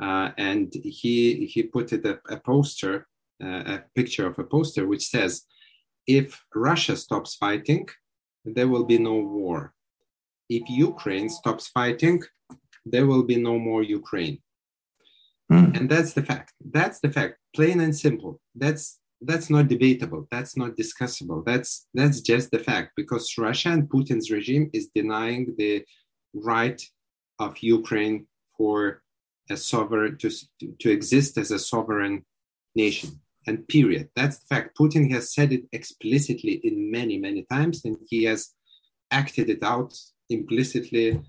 Uh, 0.00 0.30
and 0.36 0.72
he, 0.74 1.46
he 1.46 1.62
put 1.62 1.92
it 1.92 2.04
a, 2.04 2.18
a 2.28 2.38
poster, 2.38 3.06
uh, 3.42 3.62
a 3.76 3.82
picture 3.94 4.26
of 4.26 4.38
a 4.38 4.44
poster, 4.44 4.86
which 4.86 5.08
says, 5.08 5.42
if 6.06 6.44
Russia 6.54 6.96
stops 6.96 7.34
fighting, 7.34 7.88
there 8.44 8.68
will 8.68 8.84
be 8.84 8.98
no 8.98 9.14
war. 9.14 9.72
If 10.48 10.68
Ukraine 10.68 11.28
stops 11.28 11.68
fighting, 11.68 12.22
there 12.84 13.06
will 13.06 13.24
be 13.24 13.36
no 13.36 13.58
more 13.58 13.82
Ukraine. 13.82 14.38
Mm. 15.50 15.76
And 15.76 15.90
that's 15.90 16.12
the 16.12 16.22
fact. 16.22 16.52
That's 16.64 17.00
the 17.00 17.10
fact, 17.10 17.38
plain 17.54 17.80
and 17.80 17.96
simple. 17.96 18.40
That's 18.54 19.00
that's 19.22 19.48
not 19.48 19.68
debatable 19.68 20.26
that's 20.30 20.56
not 20.56 20.76
discussable 20.76 21.44
that's 21.44 21.86
that's 21.94 22.20
just 22.20 22.50
the 22.50 22.58
fact 22.58 22.92
because 22.96 23.34
russia 23.38 23.70
and 23.70 23.88
putin's 23.88 24.30
regime 24.30 24.68
is 24.72 24.90
denying 24.94 25.54
the 25.58 25.84
right 26.34 26.82
of 27.38 27.56
ukraine 27.58 28.26
for 28.56 29.02
a 29.50 29.56
sovereign 29.56 30.18
to, 30.18 30.30
to 30.80 30.90
exist 30.90 31.38
as 31.38 31.50
a 31.50 31.58
sovereign 31.58 32.24
nation. 32.74 33.20
And 33.48 33.66
period. 33.68 34.08
That's 34.16 34.38
the 34.38 34.46
fact. 34.46 34.76
Putin 34.76 35.08
has 35.12 35.32
said 35.32 35.52
it 35.52 35.66
explicitly 35.72 36.54
in 36.64 36.90
many 36.90 37.16
many 37.16 37.44
times 37.44 37.84
and 37.84 37.96
he 38.10 38.24
has 38.24 38.54
acted 39.12 39.48
it 39.48 39.62
out 39.62 39.96
implicitly 40.30 41.22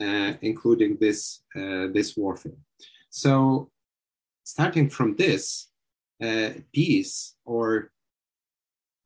uh, 0.00 0.32
including 0.42 0.96
this 1.00 1.42
uh, 1.56 1.86
this 1.92 2.16
warfare. 2.16 2.58
So 3.10 3.70
starting 4.44 4.90
from 4.90 5.16
this 5.16 5.70
uh, 6.22 6.50
peace 6.72 7.36
or 7.44 7.90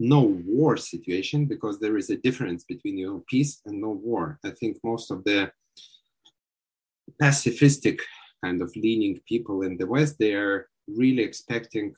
no 0.01 0.23
war 0.47 0.77
situation 0.77 1.47
because 1.47 1.79
there 1.79 1.97
is 1.97 2.11
a 2.11 2.17
difference 2.17 2.65
between 2.65 2.97
you 2.99 3.07
know 3.07 3.25
peace 3.29 3.61
and 3.67 3.81
no 3.81 3.91
war. 3.91 4.39
I 4.45 4.51
think 4.51 4.79
most 4.85 5.11
of 5.11 5.25
the 5.25 5.51
pacifistic 7.21 8.01
kind 8.45 8.63
of 8.63 8.75
leaning 8.77 9.21
people 9.27 9.63
in 9.63 9.77
the 9.77 9.87
west 9.87 10.17
they 10.19 10.35
are 10.35 10.69
really 10.87 11.23
expecting 11.23 11.95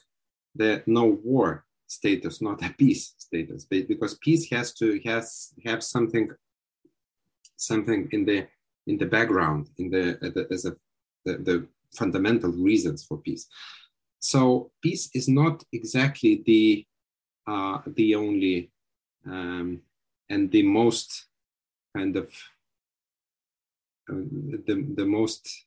the 0.54 0.82
no 0.86 1.04
war 1.24 1.64
status 1.86 2.40
not 2.40 2.64
a 2.64 2.70
peace 2.78 3.14
status 3.18 3.64
because 3.64 4.14
peace 4.22 4.48
has 4.50 4.72
to 4.72 5.00
has 5.04 5.52
have 5.64 5.82
something 5.82 6.28
something 7.56 8.08
in 8.12 8.24
the 8.24 8.46
in 8.86 8.96
the 8.96 9.06
background 9.06 9.68
in 9.78 9.90
the, 9.90 10.18
the 10.34 10.46
as 10.50 10.64
a 10.64 10.74
the, 11.24 11.36
the 11.38 11.66
fundamental 11.92 12.50
reasons 12.50 13.04
for 13.04 13.18
peace. 13.18 13.46
So 14.20 14.70
peace 14.82 15.10
is 15.14 15.28
not 15.28 15.64
exactly 15.72 16.42
the 16.46 16.86
uh, 17.46 17.80
the 17.86 18.14
only 18.14 18.70
um, 19.26 19.80
and 20.28 20.50
the 20.50 20.62
most 20.62 21.26
kind 21.96 22.16
of 22.16 22.26
uh, 24.10 24.22
the, 24.66 24.86
the 24.94 25.06
most 25.06 25.66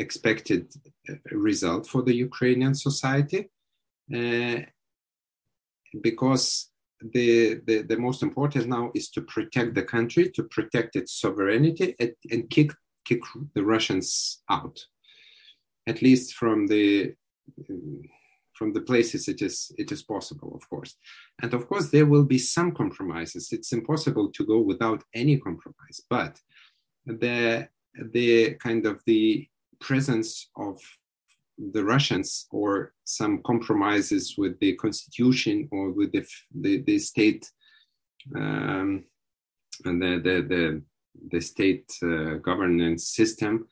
expected 0.00 0.72
uh, 1.08 1.14
result 1.32 1.86
for 1.86 2.02
the 2.02 2.14
Ukrainian 2.28 2.74
society 2.74 3.50
uh, 4.14 4.60
because 6.02 6.70
the, 7.00 7.60
the, 7.66 7.82
the 7.82 7.96
most 7.96 8.22
important 8.22 8.68
now 8.68 8.90
is 8.94 9.08
to 9.10 9.22
protect 9.22 9.74
the 9.74 9.82
country, 9.82 10.30
to 10.30 10.42
protect 10.44 10.96
its 10.96 11.12
sovereignty 11.20 11.94
and, 11.98 12.14
and 12.30 12.50
kick, 12.50 12.72
kick 13.04 13.22
the 13.54 13.64
Russians 13.64 14.42
out, 14.50 14.78
at 15.86 16.02
least 16.02 16.34
from 16.34 16.66
the 16.66 17.14
from 18.52 18.74
the 18.74 18.82
places 18.82 19.26
it 19.26 19.40
is 19.40 19.72
it 19.78 19.90
is 19.90 20.02
possible 20.02 20.54
of 20.54 20.68
course. 20.68 20.94
And 21.42 21.54
of 21.54 21.66
course 21.66 21.90
there 21.90 22.04
will 22.04 22.24
be 22.24 22.36
some 22.36 22.72
compromises. 22.72 23.52
It's 23.52 23.72
impossible 23.72 24.30
to 24.32 24.44
go 24.44 24.58
without 24.58 25.02
any 25.14 25.38
compromise 25.38 26.02
but 26.10 26.38
the 27.06 27.68
the 28.12 28.54
kind 28.54 28.86
of 28.86 29.00
the 29.06 29.48
presence 29.80 30.50
of 30.56 30.78
the 31.72 31.84
Russians 31.84 32.46
or 32.50 32.92
some 33.04 33.42
compromises 33.42 34.34
with 34.38 34.58
the 34.60 34.74
constitution 34.76 35.68
or 35.72 35.90
with 35.90 36.12
the 36.12 36.24
the, 36.54 36.82
the 36.82 36.98
state 36.98 37.50
um, 38.34 39.04
and 39.84 40.02
the 40.02 40.20
the 40.24 40.36
the, 40.52 40.82
the 41.32 41.40
state 41.40 41.90
uh, 42.02 42.34
governance 42.34 43.08
system 43.08 43.66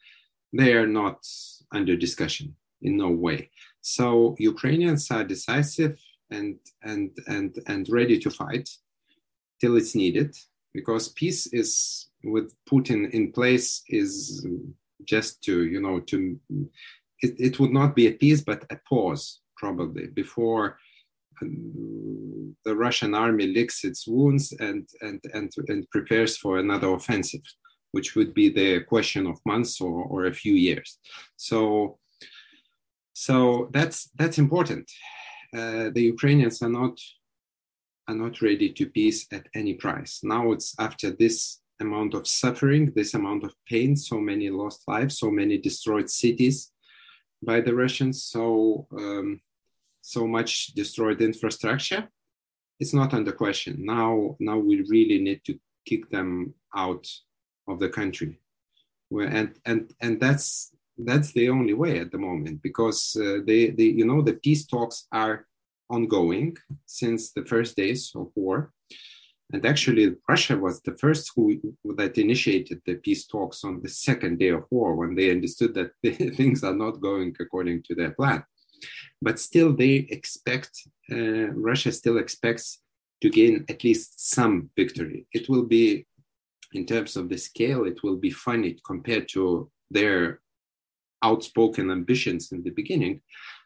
they 0.53 0.73
are 0.75 0.87
not 0.87 1.27
under 1.73 1.97
discussion 1.97 2.55
in 2.83 2.97
no 2.97 3.11
way. 3.11 3.51
So 3.81 4.35
Ukrainians 4.39 5.11
are 5.11 5.25
decisive 5.25 5.99
and 6.31 6.59
and 6.83 7.11
and 7.27 7.57
and 7.67 7.89
ready 7.89 8.19
to 8.19 8.31
fight 8.31 8.69
till 9.61 9.77
it's 9.77 9.95
needed 9.95 10.37
because 10.73 11.09
peace 11.09 11.47
is 11.53 12.09
with 12.25 12.55
Putin 12.71 13.11
in 13.11 13.33
place 13.33 13.83
is 13.89 14.47
just 15.05 15.43
to 15.43 15.65
you 15.65 15.81
know 15.81 16.01
to 16.01 16.39
it, 17.21 17.35
it 17.39 17.61
would 17.61 17.73
not 17.73 17.95
be 17.95 18.07
a 18.07 18.13
peace 18.13 18.41
but 18.41 18.65
a 18.71 18.79
pause 18.89 19.41
probably 19.57 20.07
before 20.07 20.79
um, 21.43 22.57
the 22.65 22.75
Russian 22.75 23.15
army 23.15 23.47
licks 23.49 23.85
its 23.85 24.07
wounds 24.07 24.53
and, 24.61 24.89
and, 25.01 25.21
and, 25.35 25.53
and 25.69 25.91
prepares 25.91 26.37
for 26.37 26.59
another 26.59 26.89
offensive, 26.89 27.43
which 27.93 28.15
would 28.17 28.35
be 28.35 28.49
the 28.49 28.81
question 28.81 29.27
of 29.27 29.39
months 29.47 29.81
or, 29.81 30.05
or 30.05 30.27
a 30.27 30.35
few 30.35 30.55
years. 30.55 30.99
So 31.37 31.99
so 33.13 33.69
that's 33.73 34.11
that's 34.15 34.39
important. 34.39 34.89
Uh, 35.53 35.91
the 35.93 36.03
Ukrainians 36.15 36.63
are 36.63 36.69
not 36.69 36.97
are 38.07 38.15
not 38.15 38.41
ready 38.41 38.73
to 38.75 38.87
peace 38.87 39.27
at 39.33 39.49
any 39.57 39.75
price. 39.75 40.21
Now 40.23 40.53
it's 40.53 40.75
after 40.79 41.11
this 41.11 41.61
amount 41.81 42.15
of 42.15 42.27
suffering, 42.27 42.93
this 42.95 43.15
amount 43.15 43.45
of 43.45 43.55
pain, 43.67 43.97
so 43.97 44.21
many 44.21 44.51
lost 44.51 44.83
lives, 44.87 45.19
so 45.19 45.31
many 45.31 45.59
destroyed 45.59 46.11
cities 46.11 46.73
by 47.43 47.61
the 47.61 47.75
Russians, 47.75 48.25
so 48.25 48.87
um, 48.93 49.41
so 50.03 50.27
much 50.27 50.69
destroyed 50.69 51.21
infrastructure. 51.21 52.09
It's 52.81 52.95
not 52.95 53.15
under 53.15 53.33
question. 53.33 53.85
Now, 53.85 54.37
now 54.39 54.59
we 54.59 54.83
really 54.83 55.19
need 55.21 55.43
to 55.45 55.59
kick 55.85 56.09
them 56.11 56.55
out 56.75 57.07
of 57.67 57.79
the 57.79 57.89
country. 57.89 58.41
and 59.11 59.51
and 59.65 59.95
and 60.01 60.21
that's 60.21 60.75
that's 61.09 61.33
the 61.33 61.49
only 61.49 61.75
way 61.75 62.01
at 62.01 62.11
the 62.11 62.19
moment 62.19 62.61
because 62.63 63.17
uh, 63.17 63.39
the, 63.47 63.71
the 63.71 63.85
you 63.85 64.05
know 64.05 64.21
the 64.23 64.35
peace 64.35 64.67
talks 64.67 65.07
are 65.13 65.47
ongoing 65.89 66.57
since 66.87 67.33
the 67.33 67.45
first 67.45 67.77
days 67.77 68.13
of 68.15 68.31
war 68.35 68.73
and 69.53 69.65
actually 69.65 70.15
russia 70.29 70.57
was 70.57 70.81
the 70.83 70.97
first 70.97 71.33
who 71.35 71.61
that 71.97 72.19
initiated 72.19 72.81
the 72.85 72.97
peace 72.97 73.27
talks 73.27 73.65
on 73.65 73.81
the 73.83 73.89
second 73.89 74.39
day 74.39 74.49
of 74.49 74.65
war 74.71 74.95
when 74.95 75.15
they 75.15 75.31
understood 75.31 75.73
that 75.75 75.91
things 76.37 76.63
are 76.63 76.75
not 76.75 77.01
going 77.01 77.35
according 77.41 77.83
to 77.83 77.95
their 77.95 78.11
plan. 78.11 78.43
But 79.21 79.41
still 79.41 79.73
they 79.75 80.07
expect 80.17 80.71
uh, 81.11 81.49
russia 81.71 81.91
still 81.93 82.19
expects 82.19 82.81
to 83.23 83.29
gain 83.31 83.65
at 83.69 83.83
least 83.83 84.31
some 84.35 84.71
victory. 84.77 85.27
It 85.33 85.49
will 85.49 85.65
be 85.65 86.07
in 86.73 86.85
terms 86.87 87.17
of 87.17 87.29
the 87.29 87.39
scale 87.39 87.85
it 87.85 88.03
will 88.03 88.17
be 88.17 88.31
funny 88.31 88.79
compared 88.85 89.29
to 89.31 89.71
their 89.91 90.41
outspoken 91.23 91.91
ambitions 91.91 92.53
in 92.53 92.63
the 92.63 92.71
beginning, 92.71 93.21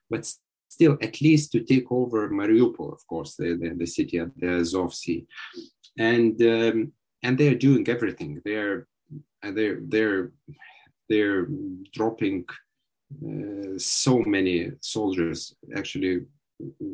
but 0.09 0.33
still 0.75 0.95
at 1.07 1.21
least 1.27 1.47
to 1.53 1.61
take 1.73 1.89
over 1.91 2.21
Mariupol, 2.31 2.93
of 2.93 3.03
course, 3.07 3.33
the, 3.37 3.49
the, 3.61 3.69
the 3.81 3.91
city 3.97 4.17
of 4.25 4.31
the 4.37 4.49
Azov 4.61 4.93
Sea. 5.01 5.21
And, 5.99 6.35
um, 6.43 6.93
and 7.23 7.39
they're 7.39 7.55
doing 7.55 7.89
everything. 7.89 8.41
They're 8.45 8.87
they're 9.43 9.81
they're 9.83 10.33
they're 11.09 11.47
dropping 11.93 12.45
uh, 13.27 13.79
so 13.79 14.21
many 14.21 14.73
soldiers 14.81 15.55
actually 15.77 16.23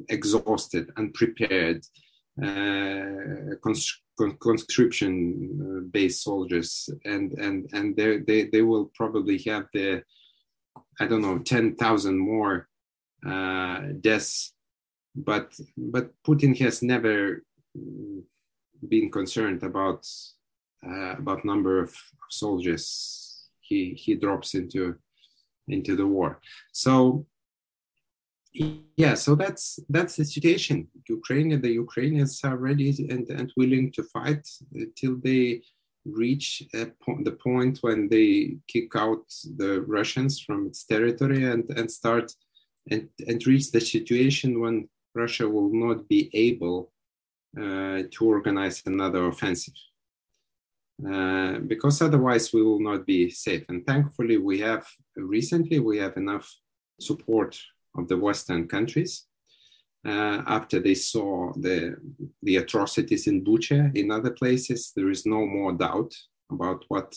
exhausted, 0.09 0.91
unprepared, 0.97 1.85
uh, 2.43 3.55
cons- 3.63 4.03
conscription-based 4.41 6.23
soldiers, 6.23 6.91
and 7.05 7.33
and 7.33 7.69
and 7.73 7.97
they 7.97 8.45
they 8.53 8.63
will 8.63 8.91
probably 8.95 9.39
have 9.47 9.67
the 9.73 10.03
I 11.01 11.07
don't 11.07 11.23
know 11.23 11.39
ten 11.39 11.77
thousand 11.77 12.19
more 12.19 12.69
deaths, 14.01 14.53
but 15.15 15.53
but 15.77 16.11
Putin 16.27 16.57
has 16.59 16.83
never 16.83 17.43
been 18.89 19.11
concerned 19.11 19.63
about 19.63 20.07
uh, 20.87 21.17
about 21.19 21.45
number 21.45 21.83
of 21.83 21.95
soldiers 22.31 23.49
he 23.61 23.95
he 23.95 24.15
drops 24.15 24.55
into 24.55 24.97
into 25.69 25.97
the 25.97 26.07
war. 26.07 26.41
So 26.73 27.27
yeah, 28.97 29.15
so 29.15 29.35
that's 29.35 29.79
that's 29.89 30.17
the 30.17 30.25
situation. 30.25 30.89
Ukraine, 31.09 31.61
the 31.61 31.73
Ukrainians 31.73 32.41
are 32.45 32.57
ready 32.57 32.91
and, 33.11 33.29
and 33.29 33.53
willing 33.57 33.93
to 33.93 34.03
fight 34.03 34.49
till 34.97 35.17
they 35.23 35.63
reach 36.05 36.63
po- 37.05 37.23
the 37.23 37.33
point 37.33 37.79
when 37.83 38.09
they 38.09 38.57
kick 38.67 38.97
out 38.97 39.25
the 39.57 39.83
Russians 39.83 40.41
from 40.41 40.67
its 40.67 40.85
territory 40.85 41.45
and, 41.45 41.69
and 41.77 41.91
start 41.91 42.33
and, 42.91 43.09
and 43.27 43.47
reach 43.47 43.71
the 43.71 43.81
situation 43.81 44.61
when 44.61 44.89
Russia 45.15 45.49
will 45.49 45.73
not 45.73 46.09
be 46.09 46.31
able 46.33 46.93
uh, 47.57 48.03
to 48.11 48.25
organize 48.25 48.83
another 48.87 49.27
offensive. 49.27 49.75
Uh, 51.07 51.61
because 51.61 52.03
otherwise 52.03 52.53
we 52.53 52.63
will 52.63 52.81
not 52.81 53.07
be 53.07 53.31
safe. 53.31 53.65
And 53.69 53.87
thankfully, 53.87 54.37
we 54.37 54.59
have 54.61 54.85
recently 55.17 55.79
we 55.79 55.99
have 55.99 56.17
enough 56.17 56.53
support 57.01 57.57
of 57.97 58.09
the 58.09 58.17
Western 58.17 58.67
countries 58.67 59.27
uh, 60.05 60.43
after 60.47 60.81
they 60.81 60.95
saw 60.95 61.53
the 61.55 61.97
the 62.43 62.57
atrocities 62.57 63.29
in 63.29 63.45
Bucha 63.45 63.95
in 63.97 64.11
other 64.11 64.31
places. 64.31 64.93
There 64.95 65.11
is 65.11 65.25
no 65.25 65.47
more 65.47 65.73
doubt 65.73 66.13
about 66.51 66.85
what 66.89 67.15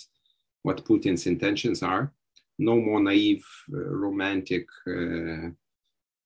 what 0.61 0.85
Putin's 0.85 1.25
intentions 1.25 1.81
are. 1.81 2.13
No 2.59 2.79
more 2.79 3.01
naive, 3.01 3.45
uh, 3.73 3.77
romantic, 3.77 4.67
uh, 4.87 5.49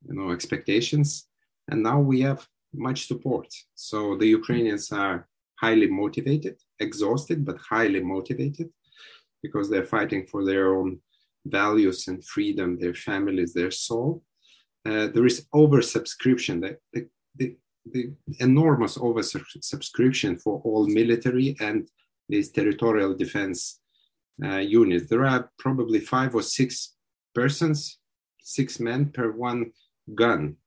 you 0.08 0.16
know, 0.16 0.32
expectations. 0.32 1.28
And 1.70 1.82
now 1.82 2.00
we 2.00 2.22
have 2.22 2.48
much 2.74 3.08
support. 3.08 3.48
So 3.76 4.16
the 4.18 4.28
Ukrainians 4.28 4.92
are 4.92 5.28
highly 5.60 5.88
motivated, 5.88 6.58
exhausted, 6.80 7.46
but 7.46 7.58
highly 7.58 8.02
motivated 8.02 8.70
because 9.42 9.70
they're 9.70 9.84
fighting 9.98 10.26
for 10.28 10.44
their 10.46 10.76
own 10.76 11.00
values 11.46 12.08
and 12.08 12.26
freedom, 12.26 12.80
their 12.80 12.94
families, 12.94 13.54
their 13.54 13.72
soul. 13.72 14.24
Uh, 14.86 15.08
there 15.08 15.26
is 15.26 15.48
oversubscription, 15.54 16.62
the, 16.62 16.78
the, 16.94 17.08
the, 17.36 17.56
the 17.94 18.12
enormous 18.40 18.98
oversubscription 18.98 20.40
for 20.42 20.62
all 20.64 20.88
military 20.88 21.56
and 21.60 21.88
these 22.30 22.52
territorial 22.52 23.16
defense 23.16 23.80
uh, 24.44 24.58
units. 24.58 25.08
There 25.08 25.26
are 25.26 25.50
probably 25.60 26.00
five 26.00 26.36
or 26.36 26.42
six 26.42 26.96
persons, 27.34 28.00
six 28.42 28.80
men 28.80 29.12
per 29.12 29.32
one 29.32 29.72
gun. 30.14 30.58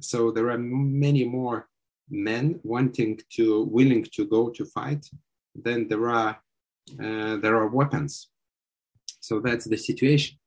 So 0.00 0.30
there 0.30 0.50
are 0.50 0.58
many 0.58 1.24
more 1.24 1.68
men 2.10 2.60
wanting 2.62 3.20
to 3.34 3.64
willing 3.64 4.04
to 4.12 4.24
go 4.26 4.50
to 4.50 4.64
fight 4.64 5.06
than 5.54 5.88
there 5.88 6.08
are 6.08 6.38
uh, 7.02 7.36
there 7.36 7.56
are 7.56 7.68
weapons. 7.68 8.28
So 9.20 9.40
that's 9.40 9.66
the 9.66 9.76
situation. 9.76 10.38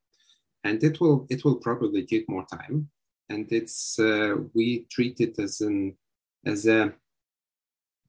And 0.63 0.83
it 0.83 0.99
will 0.99 1.27
it 1.29 1.43
will 1.43 1.57
probably 1.57 2.05
take 2.05 2.29
more 2.29 2.45
time. 2.45 2.89
And 3.29 3.51
it's 3.51 3.99
uh, 3.99 4.35
we 4.53 4.85
treat 4.89 5.19
it 5.19 5.39
as 5.39 5.61
an 5.61 5.97
as 6.45 6.67
a 6.67 6.93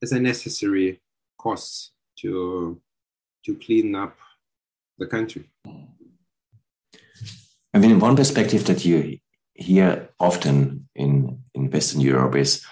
as 0.02 0.12
a 0.12 0.20
necessary 0.20 1.00
cost 1.38 1.92
to 2.20 2.80
to 3.44 3.54
clean 3.56 3.94
up 3.94 4.16
the 4.98 5.06
country. 5.06 5.50
I 7.74 7.78
mean 7.78 7.98
one 7.98 8.16
perspective 8.16 8.64
that 8.66 8.84
you 8.84 9.18
hear 9.54 10.08
often 10.18 10.88
in 10.94 11.38
in 11.54 11.70
western 11.70 12.00
europe 12.00 12.34
is 12.36 12.64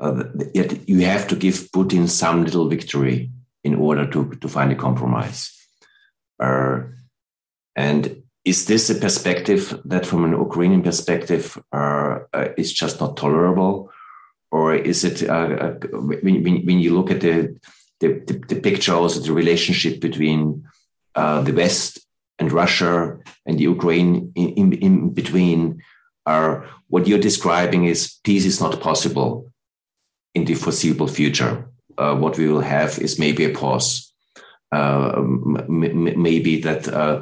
uh, 0.00 0.24
you 0.86 1.00
have 1.00 1.28
to 1.28 1.36
give 1.36 1.70
Putin 1.72 2.08
some 2.08 2.44
little 2.44 2.68
victory 2.68 3.30
in 3.62 3.74
order 3.74 4.10
to, 4.10 4.30
to 4.40 4.48
find 4.48 4.72
a 4.72 4.74
compromise. 4.74 5.56
Uh, 6.42 6.80
and 7.76 8.22
is 8.44 8.64
this 8.64 8.88
a 8.88 8.94
perspective 8.94 9.78
that, 9.84 10.06
from 10.06 10.24
an 10.24 10.32
Ukrainian 10.32 10.82
perspective, 10.82 11.58
uh, 11.72 12.20
uh 12.32 12.48
is 12.56 12.72
just 12.72 13.00
not 13.00 13.16
tolerable? 13.16 13.92
Or 14.50 14.74
is 14.74 15.04
it, 15.04 15.28
uh, 15.28 15.50
uh, 15.66 15.74
when, 15.92 16.42
when, 16.42 16.80
you 16.80 16.94
look 16.94 17.10
at 17.10 17.20
the, 17.20 17.56
the, 18.00 18.08
the, 18.26 18.42
the 18.48 18.60
picture, 18.60 18.94
also 18.94 19.20
the 19.20 19.32
relationship 19.32 20.00
between 20.00 20.64
the 21.14 21.52
West 21.54 22.00
and 22.38 22.50
Russia 22.50 23.18
and 23.46 23.58
the 23.58 23.64
Ukraine 23.64 24.32
in, 24.34 24.48
in, 24.54 24.72
in 24.72 25.10
between, 25.10 25.82
are 26.26 26.66
what 26.88 27.06
you're 27.06 27.18
describing 27.18 27.84
is 27.84 28.18
peace 28.24 28.44
is 28.44 28.60
not 28.60 28.80
possible 28.80 29.50
in 30.34 30.44
the 30.44 30.54
foreseeable 30.54 31.08
future. 31.08 31.68
Uh, 31.98 32.14
what 32.16 32.38
we 32.38 32.48
will 32.48 32.60
have 32.60 32.98
is 32.98 33.18
maybe 33.18 33.44
a 33.44 33.54
pause. 33.54 34.12
Uh, 34.72 35.20
maybe 35.68 36.60
that 36.60 36.86
uh, 36.88 37.20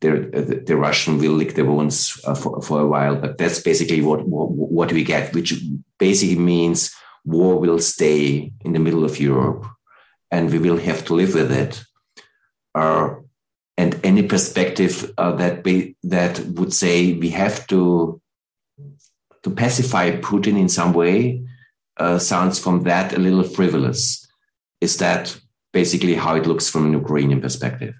the, 0.00 0.62
the 0.66 0.76
Russian 0.76 1.18
will 1.18 1.32
lick 1.32 1.54
the 1.54 1.64
wounds 1.64 2.20
uh, 2.24 2.34
for, 2.34 2.60
for 2.60 2.80
a 2.80 2.86
while, 2.86 3.16
but 3.16 3.38
that's 3.38 3.60
basically 3.60 4.02
what, 4.02 4.26
what, 4.26 4.50
what 4.50 4.92
we 4.92 5.04
get, 5.04 5.34
which 5.34 5.54
basically 5.98 6.36
means 6.36 6.94
war 7.24 7.58
will 7.58 7.78
stay 7.78 8.52
in 8.64 8.72
the 8.72 8.78
middle 8.78 9.04
of 9.04 9.20
Europe, 9.20 9.66
and 10.30 10.50
we 10.50 10.58
will 10.58 10.78
have 10.78 11.04
to 11.06 11.14
live 11.14 11.34
with 11.34 11.52
it. 11.52 11.82
Uh, 12.74 13.14
and 13.76 13.98
any 14.04 14.22
perspective 14.22 15.12
uh, 15.16 15.32
that 15.32 15.64
be, 15.64 15.96
that 16.02 16.38
would 16.40 16.72
say 16.72 17.14
we 17.14 17.30
have 17.30 17.66
to 17.68 18.19
to 19.42 19.50
pacify 19.50 20.10
Putin 20.20 20.58
in 20.58 20.68
some 20.68 20.92
way 20.92 21.42
uh, 21.96 22.18
sounds 22.18 22.58
from 22.58 22.82
that 22.84 23.12
a 23.12 23.18
little 23.18 23.44
frivolous. 23.44 24.26
Is 24.80 24.96
that 24.98 25.38
basically 25.72 26.14
how 26.14 26.36
it 26.36 26.46
looks 26.46 26.68
from 26.68 26.86
an 26.86 26.92
Ukrainian 26.92 27.40
perspective? 27.40 27.94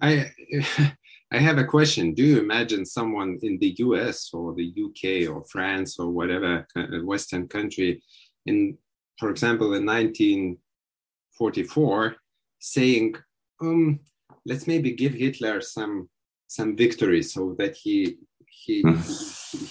I 0.00 0.30
I 1.32 1.38
have 1.38 1.58
a 1.58 1.64
question. 1.64 2.14
Do 2.14 2.22
you 2.22 2.38
imagine 2.38 2.86
someone 2.86 3.40
in 3.42 3.58
the 3.58 3.74
US 3.78 4.30
or 4.32 4.54
the 4.54 4.72
UK 4.84 5.28
or 5.32 5.44
France 5.44 5.98
or 5.98 6.08
whatever 6.10 6.64
Western 7.02 7.48
country 7.48 8.02
in, 8.46 8.78
for 9.18 9.30
example, 9.30 9.74
in 9.74 9.84
1944, 9.86 12.16
saying, 12.60 13.16
um, 13.60 14.00
let's 14.46 14.66
maybe 14.66 14.92
give 14.92 15.12
Hitler 15.14 15.60
some 15.60 16.08
some 16.46 16.76
victory 16.76 17.22
so 17.22 17.54
that 17.58 17.74
he 17.74 18.18
he, 18.64 18.82
hmm. 18.82 18.94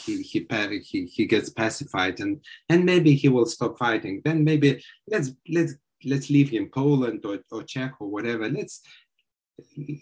he, 0.06 0.22
he, 0.22 0.48
he, 0.84 1.06
he 1.06 1.26
gets 1.26 1.50
pacified 1.50 2.20
and, 2.20 2.44
and 2.70 2.86
maybe 2.86 3.16
he 3.16 3.30
will 3.30 3.46
stop 3.46 3.78
fighting. 3.78 4.22
Then 4.24 4.44
maybe 4.44 4.84
let's, 5.08 5.32
let's, 5.50 5.74
let's 6.06 6.30
leave 6.30 6.50
him 6.50 6.70
Poland 6.74 7.26
or, 7.26 7.40
or 7.52 7.64
Czech 7.64 7.94
or 8.00 8.10
whatever. 8.10 8.50
Let's, 8.50 8.82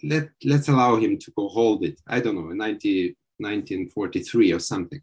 let, 0.02 0.28
let's 0.44 0.68
allow 0.68 0.96
him 0.96 1.18
to 1.18 1.30
go 1.36 1.48
hold 1.48 1.84
it. 1.84 2.00
I 2.06 2.20
don't 2.20 2.34
know, 2.34 2.52
90, 2.54 3.16
1943 3.38 4.52
or 4.52 4.58
something. 4.58 5.00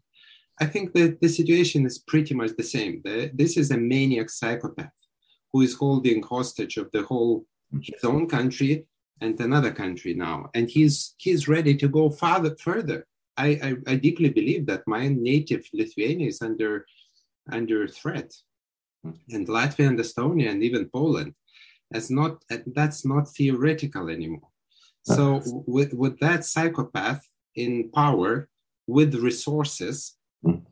I 0.60 0.66
think 0.66 0.92
that 0.92 1.20
the 1.20 1.28
situation 1.28 1.86
is 1.86 1.98
pretty 1.98 2.34
much 2.34 2.50
the 2.56 2.62
same. 2.62 3.00
The, 3.04 3.30
this 3.32 3.56
is 3.56 3.70
a 3.70 3.78
maniac 3.78 4.28
psychopath 4.28 4.92
who 5.52 5.62
is 5.62 5.74
holding 5.74 6.22
hostage 6.22 6.76
of 6.76 6.90
the 6.92 7.02
whole 7.02 7.46
his 7.82 8.04
own 8.04 8.28
country 8.28 8.84
and 9.20 9.38
another 9.40 9.70
country 9.70 10.14
now, 10.14 10.50
and 10.54 10.68
he's 10.68 11.14
he's 11.18 11.48
ready 11.48 11.76
to 11.76 11.88
go 11.88 12.10
farther 12.10 12.56
further. 12.56 13.06
I, 13.46 13.48
I, 13.66 13.70
I 13.92 13.94
deeply 14.06 14.30
believe 14.38 14.62
that 14.66 14.86
my 14.94 15.02
native 15.08 15.64
Lithuania 15.80 16.28
is 16.28 16.40
under 16.48 16.72
under 17.58 17.88
threat, 17.88 18.30
hmm. 19.02 19.16
and 19.34 19.48
Latvia 19.48 19.88
and 19.90 19.98
Estonia 19.98 20.48
and 20.52 20.62
even 20.62 20.92
Poland, 20.98 21.32
as 21.98 22.10
not 22.18 22.32
that's 22.78 23.02
not 23.12 23.34
theoretical 23.36 24.08
anymore. 24.16 24.48
So 25.02 25.42
with 25.76 25.92
with 26.02 26.14
that 26.20 26.44
psychopath 26.44 27.22
in 27.54 27.90
power, 27.90 28.48
with 28.86 29.14
resources, 29.14 30.16
mm. 30.44 30.62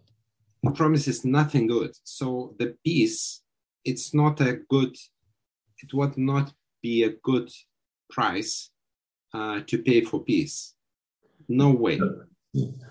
promises 0.75 1.25
nothing 1.25 1.67
good. 1.67 1.93
So 2.05 2.55
the 2.59 2.77
peace, 2.85 3.43
it's 3.85 4.15
not 4.15 4.41
a 4.41 4.61
good, 4.69 4.95
it 5.83 5.95
would 5.95 6.17
not 6.19 6.53
be 6.83 7.05
a 7.05 7.15
good 7.23 7.51
price 8.11 8.71
uh, 9.33 9.61
to 9.67 9.79
pay 9.79 10.01
for 10.03 10.23
peace. 10.23 10.75
No 11.49 11.71
way. 11.71 12.01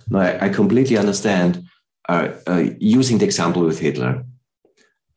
No, 0.09 0.19
I, 0.19 0.45
I 0.45 0.49
completely 0.49 0.97
understand. 0.97 1.63
Uh, 2.09 2.29
uh, 2.47 2.63
using 2.79 3.17
the 3.17 3.25
example 3.25 3.63
with 3.63 3.79
Hitler, 3.79 4.23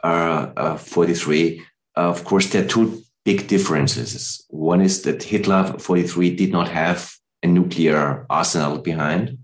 uh, 0.02 0.50
uh 0.56 0.76
43, 0.76 1.62
of 1.94 2.24
course, 2.24 2.48
there 2.48 2.64
are 2.64 2.68
two 2.68 3.02
big 3.24 3.46
differences. 3.46 4.44
One 4.48 4.80
is 4.80 5.02
that 5.02 5.22
Hitler 5.22 5.74
43 5.78 6.34
did 6.34 6.52
not 6.52 6.68
have 6.68 7.12
a 7.42 7.46
nuclear 7.46 8.26
arsenal 8.28 8.78
behind. 8.78 9.38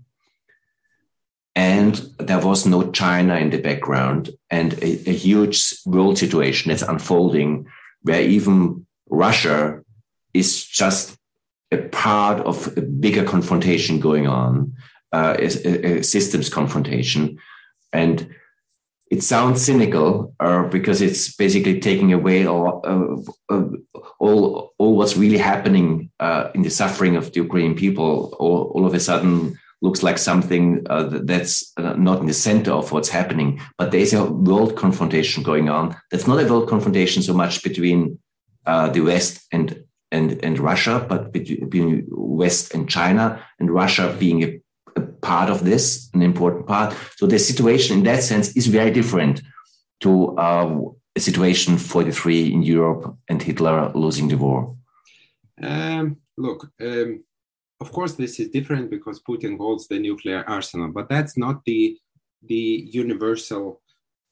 And 1.55 1.95
there 2.19 2.39
was 2.39 2.65
no 2.65 2.91
China 2.91 3.35
in 3.37 3.49
the 3.49 3.57
background 3.57 4.29
and 4.49 4.73
a, 4.73 5.09
a 5.09 5.13
huge 5.13 5.73
world 5.85 6.17
situation 6.17 6.69
that's 6.69 6.83
unfolding 6.83 7.67
where 8.03 8.21
even 8.21 8.85
Russia 9.09 9.81
is 10.33 10.63
just 10.63 11.17
a 11.71 11.77
part 11.77 12.39
of 12.45 12.77
a 12.77 12.81
bigger 12.81 13.23
confrontation 13.23 13.99
going 13.99 14.27
on, 14.27 14.73
uh, 15.11 15.35
a, 15.39 15.45
a, 15.45 16.03
systems 16.03 16.49
confrontation. 16.49 17.37
And 17.93 18.35
it 19.09 19.23
sounds 19.23 19.61
cynical 19.61 20.35
uh, 20.39 20.63
because 20.63 21.01
it's 21.01 21.33
basically 21.35 21.79
taking 21.79 22.11
away 22.11 22.45
all, 22.45 22.81
uh, 22.83 23.53
uh 23.53 23.69
all, 24.19 24.73
all 24.77 24.97
what's 24.97 25.15
really 25.15 25.37
happening 25.37 26.11
uh, 26.19 26.49
in 26.53 26.63
the 26.63 26.69
suffering 26.69 27.15
of 27.15 27.31
the 27.31 27.41
Ukrainian 27.41 27.75
people. 27.75 28.35
All, 28.39 28.71
all 28.75 28.85
of 28.85 28.93
a 28.93 28.99
sudden 28.99 29.57
looks 29.81 30.03
like 30.03 30.17
something 30.17 30.85
uh, 30.89 31.03
that's 31.23 31.71
not 31.77 32.19
in 32.19 32.25
the 32.25 32.33
center 32.33 32.71
of 32.71 32.91
what's 32.91 33.09
happening. 33.09 33.61
But 33.77 33.91
there's 33.91 34.13
a 34.13 34.25
world 34.25 34.75
confrontation 34.75 35.43
going 35.43 35.69
on. 35.69 35.95
That's 36.11 36.27
not 36.27 36.41
a 36.41 36.47
world 36.47 36.67
confrontation 36.67 37.21
so 37.23 37.33
much 37.33 37.63
between 37.63 38.19
the 38.65 39.01
West 39.01 39.47
and 39.53 39.83
and, 40.11 40.43
and 40.43 40.59
Russia, 40.59 41.05
but 41.07 41.31
between 41.31 42.07
West 42.09 42.73
and 42.73 42.89
China, 42.89 43.43
and 43.59 43.71
Russia 43.71 44.15
being 44.17 44.43
a, 44.43 44.47
a, 44.47 44.61
part 45.21 45.49
of 45.49 45.63
this, 45.63 46.09
an 46.13 46.21
important 46.21 46.67
part. 46.67 46.95
So 47.17 47.27
the 47.27 47.39
situation 47.39 47.97
in 47.97 48.03
that 48.03 48.23
sense 48.23 48.55
is 48.55 48.67
very 48.67 48.91
different 48.91 49.41
to 50.01 50.37
uh, 50.37 50.79
a 51.15 51.19
situation 51.19 51.77
43 51.77 52.53
in 52.53 52.63
Europe 52.63 53.15
and 53.27 53.41
Hitler 53.41 53.91
losing 53.95 54.27
the 54.27 54.37
war. 54.37 54.75
Um, 55.61 56.17
look, 56.37 56.69
um, 56.81 57.23
of 57.79 57.91
course, 57.91 58.13
this 58.13 58.39
is 58.39 58.49
different 58.49 58.89
because 58.89 59.21
Putin 59.21 59.57
holds 59.57 59.87
the 59.87 59.99
nuclear 59.99 60.43
arsenal, 60.47 60.91
but 60.91 61.09
that's 61.09 61.37
not 61.37 61.63
the 61.65 61.97
the 62.43 62.87
universal 63.03 63.81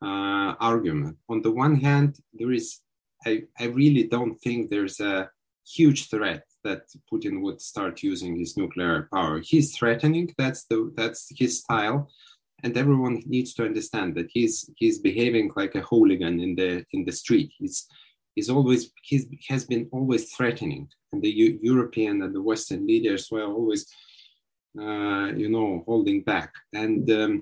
uh, 0.01 0.53
argument. 0.59 1.17
On 1.27 1.41
the 1.41 1.51
one 1.51 1.75
hand, 1.75 2.17
there 2.33 2.51
is 2.51 2.79
I, 3.25 3.43
I 3.59 3.65
really 3.65 4.03
don't 4.03 4.35
think 4.35 4.69
there's 4.69 4.99
a 4.99 5.29
huge 5.65 6.09
threat 6.09 6.43
that 6.65 6.81
Putin 7.11 7.41
would 7.43 7.61
start 7.61 8.03
using 8.03 8.37
his 8.37 8.57
nuclear 8.57 9.07
power. 9.13 9.39
He's 9.39 9.75
threatening. 9.77 10.25
That's 10.37 10.65
the 10.69 10.91
that's 10.97 11.21
his 11.41 11.59
style, 11.59 12.09
and 12.63 12.75
everyone 12.75 13.23
needs 13.25 13.53
to 13.55 13.65
understand 13.65 14.15
that 14.15 14.29
he's 14.35 14.69
he's 14.75 14.99
behaving 14.99 15.51
like 15.55 15.75
a 15.75 15.85
hooligan 15.89 16.35
in 16.45 16.55
the 16.59 16.71
in 16.91 17.05
the 17.05 17.11
street. 17.21 17.49
He's 17.57 17.87
he's 18.35 18.49
always 18.49 18.91
he's 19.09 19.25
has 19.47 19.63
been 19.65 19.87
always 19.91 20.23
threatening, 20.35 20.89
and 21.11 21.21
the 21.21 21.33
U- 21.45 21.59
European 21.61 22.21
and 22.23 22.33
the 22.35 22.45
Western 22.51 22.85
leaders 22.85 23.23
were 23.31 23.47
always, 23.57 23.81
uh, 24.83 25.27
you 25.41 25.49
know, 25.49 25.83
holding 25.85 26.21
back. 26.23 26.51
And 26.73 27.09
um, 27.21 27.33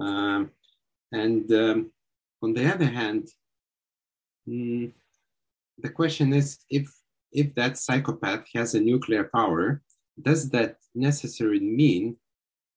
uh, 0.00 0.44
and 1.12 1.52
um, 1.52 1.92
on 2.42 2.52
the 2.52 2.66
other 2.74 2.90
hand. 3.00 3.28
Mm, 4.48 4.90
the 5.80 5.90
question 5.90 6.32
is 6.32 6.58
if 6.70 6.88
if 7.32 7.54
that 7.54 7.78
psychopath 7.78 8.46
has 8.54 8.74
a 8.74 8.80
nuclear 8.80 9.24
power, 9.24 9.82
does 10.20 10.50
that 10.50 10.76
necessarily 10.94 11.60
mean 11.60 12.16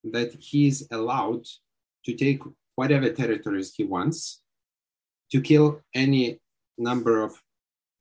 that 0.04 0.34
he 0.34 0.68
is 0.68 0.88
allowed 0.92 1.46
to 2.06 2.14
take 2.14 2.42
whatever 2.76 3.10
territories 3.10 3.74
he 3.76 3.84
wants, 3.84 4.42
to 5.32 5.42
kill 5.42 5.82
any 5.94 6.40
number 6.78 7.24
of 7.24 7.42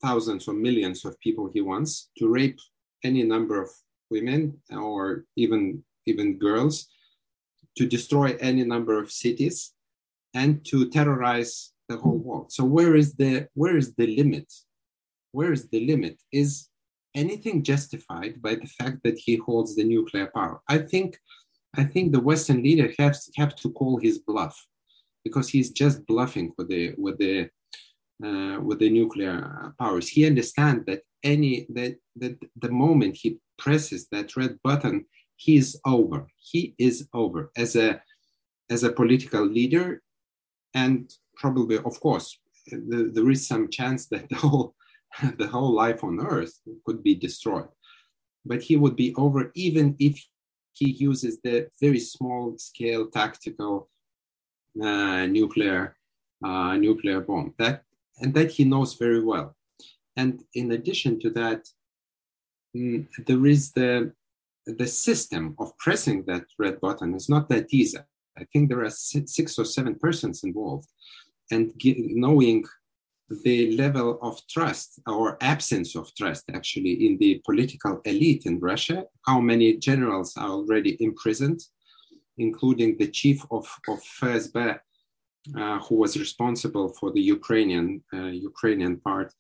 thousands 0.02 0.48
or 0.48 0.54
millions 0.54 1.04
of 1.04 1.20
people 1.20 1.50
he 1.52 1.60
wants, 1.60 2.10
to 2.18 2.28
rape 2.28 2.58
any 3.04 3.22
number 3.22 3.60
of 3.62 3.70
women 4.10 4.60
or 4.70 5.24
even 5.36 5.84
even 6.06 6.38
girls, 6.38 6.88
to 7.76 7.86
destroy 7.86 8.36
any 8.40 8.64
number 8.64 8.98
of 8.98 9.12
cities, 9.12 9.72
and 10.34 10.64
to 10.64 10.88
terrorize 10.88 11.72
the 11.88 11.96
whole 11.96 12.18
world. 12.18 12.50
So 12.50 12.64
where 12.64 12.96
is 12.96 13.14
the 13.14 13.48
where 13.54 13.76
is 13.76 13.94
the 13.94 14.06
limit 14.06 14.50
where 15.32 15.52
is 15.52 15.68
the 15.68 15.86
limit? 15.86 16.20
Is 16.32 16.68
anything 17.14 17.62
justified 17.62 18.40
by 18.42 18.54
the 18.54 18.70
fact 18.78 18.98
that 19.04 19.18
he 19.18 19.36
holds 19.36 19.74
the 19.74 19.84
nuclear 19.84 20.30
power? 20.34 20.60
I 20.68 20.78
think, 20.78 21.18
I 21.76 21.84
think 21.84 22.12
the 22.12 22.20
Western 22.20 22.62
leader 22.62 22.92
has 22.98 23.28
have 23.36 23.54
to 23.56 23.70
call 23.70 23.98
his 23.98 24.18
bluff, 24.18 24.56
because 25.24 25.48
he's 25.48 25.70
just 25.70 26.06
bluffing 26.06 26.52
with 26.56 26.68
the 26.68 26.94
with 26.96 27.18
the 27.18 27.50
uh, 28.24 28.60
with 28.60 28.78
the 28.78 28.90
nuclear 28.90 29.74
powers. 29.78 30.08
He 30.08 30.26
understands 30.26 30.84
that 30.86 31.02
any 31.22 31.66
that 31.70 31.96
that 32.16 32.38
the 32.56 32.70
moment 32.70 33.16
he 33.16 33.38
presses 33.58 34.08
that 34.12 34.36
red 34.36 34.58
button, 34.64 35.04
he 35.36 35.56
is 35.56 35.78
over. 35.84 36.26
He 36.38 36.74
is 36.78 37.08
over 37.12 37.50
as 37.56 37.76
a 37.76 38.02
as 38.70 38.82
a 38.84 38.92
political 38.92 39.44
leader, 39.44 40.02
and 40.74 41.10
probably, 41.36 41.76
of 41.78 41.98
course, 42.00 42.38
the, 42.66 43.10
there 43.12 43.30
is 43.30 43.46
some 43.46 43.68
chance 43.68 44.06
that 44.08 44.28
the 44.28 44.36
whole 44.36 44.74
the 45.38 45.46
whole 45.46 45.72
life 45.72 46.04
on 46.04 46.20
Earth 46.20 46.60
could 46.84 47.02
be 47.02 47.14
destroyed. 47.14 47.68
But 48.44 48.62
he 48.62 48.76
would 48.76 48.96
be 48.96 49.14
over 49.16 49.50
even 49.54 49.96
if 49.98 50.22
he 50.72 50.90
uses 50.90 51.40
the 51.42 51.68
very 51.80 52.00
small 52.00 52.56
scale 52.58 53.08
tactical 53.08 53.90
uh, 54.80 55.26
nuclear 55.26 55.96
uh, 56.44 56.76
nuclear 56.76 57.20
bomb. 57.20 57.54
That 57.58 57.82
and 58.20 58.32
that 58.34 58.50
he 58.50 58.64
knows 58.64 58.94
very 58.94 59.22
well. 59.22 59.56
And 60.16 60.42
in 60.54 60.72
addition 60.72 61.18
to 61.20 61.30
that, 61.30 61.68
mm, 62.76 63.06
there 63.26 63.46
is 63.46 63.72
the 63.72 64.12
the 64.66 64.86
system 64.86 65.56
of 65.58 65.76
pressing 65.78 66.24
that 66.26 66.44
red 66.58 66.80
button 66.80 67.14
is 67.14 67.28
not 67.28 67.48
that 67.48 67.66
easy. 67.72 67.98
I 68.38 68.44
think 68.52 68.68
there 68.68 68.84
are 68.84 68.90
six 68.90 69.58
or 69.58 69.64
seven 69.64 69.94
persons 69.96 70.44
involved, 70.44 70.88
and 71.50 71.72
knowing 71.84 72.64
the 73.30 73.76
level 73.76 74.18
of 74.22 74.40
trust 74.48 75.00
or 75.06 75.36
absence 75.40 75.94
of 75.94 76.12
trust 76.16 76.44
actually 76.52 77.06
in 77.06 77.16
the 77.18 77.40
political 77.44 78.00
elite 78.04 78.44
in 78.44 78.58
Russia, 78.58 79.04
how 79.24 79.40
many 79.40 79.76
generals 79.76 80.36
are 80.36 80.50
already 80.50 80.96
imprisoned, 81.00 81.60
including 82.38 82.96
the 82.98 83.06
chief 83.06 83.44
of, 83.52 83.66
of 83.88 84.00
FSB, 84.20 84.78
uh, 85.56 85.78
who 85.78 85.94
was 85.94 86.18
responsible 86.18 86.92
for 86.98 87.12
the 87.12 87.20
Ukrainian, 87.20 88.02
uh, 88.12 88.32
Ukrainian 88.50 88.96
part, 88.98 89.32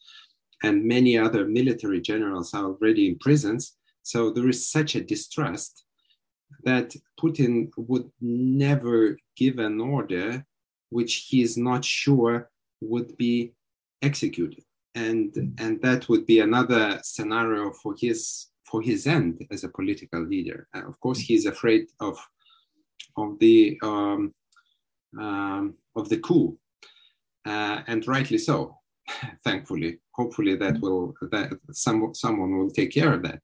and 0.62 0.84
many 0.84 1.18
other 1.18 1.46
military 1.46 2.00
generals 2.00 2.54
are 2.54 2.66
already 2.66 3.08
in 3.08 3.18
prisons. 3.18 3.76
So 4.02 4.30
there 4.30 4.48
is 4.48 4.70
such 4.70 4.94
a 4.94 5.04
distrust 5.04 5.84
that 6.64 6.94
Putin 7.20 7.70
would 7.76 8.10
never 8.20 9.16
give 9.36 9.58
an 9.58 9.80
order 9.80 10.44
which 10.90 11.26
he 11.28 11.42
is 11.42 11.56
not 11.56 11.84
sure 11.84 12.50
would 12.80 13.16
be 13.16 13.54
executed 14.02 14.64
and 14.94 15.54
and 15.58 15.80
that 15.82 16.08
would 16.08 16.26
be 16.26 16.40
another 16.40 17.00
scenario 17.02 17.72
for 17.72 17.94
his 17.98 18.48
for 18.64 18.82
his 18.82 19.06
end 19.06 19.44
as 19.50 19.64
a 19.64 19.68
political 19.68 20.22
leader. 20.22 20.68
Of 20.74 20.98
course 21.00 21.18
he's 21.18 21.46
afraid 21.46 21.86
of 22.00 22.18
of 23.16 23.38
the 23.38 23.78
um, 23.82 24.32
um, 25.18 25.74
of 25.96 26.08
the 26.08 26.18
coup. 26.18 26.58
Uh, 27.46 27.82
and 27.86 28.06
rightly 28.06 28.38
so 28.38 28.76
thankfully. 29.44 29.98
Hopefully 30.12 30.56
that 30.56 30.80
will 30.80 31.14
that 31.32 31.52
some, 31.72 32.14
someone 32.14 32.58
will 32.58 32.70
take 32.70 32.92
care 32.92 33.14
of 33.14 33.22
that. 33.22 33.40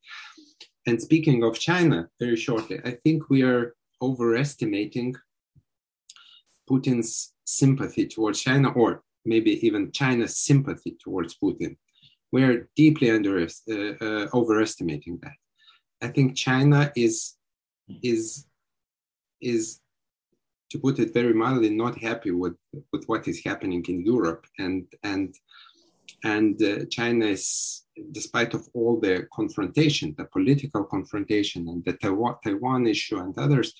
And 0.86 1.00
speaking 1.00 1.42
of 1.42 1.58
china 1.58 2.08
very 2.20 2.36
shortly 2.36 2.78
i 2.84 2.92
think 2.92 3.28
we 3.28 3.42
are 3.42 3.74
overestimating 4.00 5.16
putin's 6.70 7.32
sympathy 7.44 8.06
towards 8.06 8.40
china 8.40 8.68
or 8.70 9.02
maybe 9.26 9.64
even 9.66 9.92
China's 9.92 10.38
sympathy 10.38 10.96
towards 11.02 11.36
Putin. 11.36 11.76
We're 12.32 12.68
deeply 12.76 13.10
under, 13.10 13.42
uh, 13.42 13.74
uh, 13.74 14.26
overestimating 14.34 15.18
that. 15.22 15.36
I 16.02 16.08
think 16.08 16.36
China 16.36 16.92
is 16.96 17.36
is 18.02 18.46
is 19.40 19.80
to 20.70 20.78
put 20.78 20.98
it 20.98 21.14
very 21.14 21.32
mildly 21.32 21.70
not 21.70 21.98
happy 21.98 22.32
with 22.32 22.56
with 22.92 23.04
what 23.06 23.28
is 23.28 23.44
happening 23.44 23.84
in 23.88 24.04
Europe 24.04 24.46
and 24.58 24.84
and 25.02 25.34
and 26.24 26.60
uh, 26.62 26.84
China 26.90 27.26
is 27.26 27.84
despite 28.12 28.52
of 28.54 28.68
all 28.74 29.00
the 29.00 29.26
confrontation, 29.32 30.14
the 30.18 30.24
political 30.26 30.84
confrontation 30.84 31.68
and 31.68 31.84
the 31.84 31.94
Taiwan, 31.94 32.36
Taiwan 32.44 32.86
issue 32.86 33.18
and 33.18 33.36
others, 33.38 33.74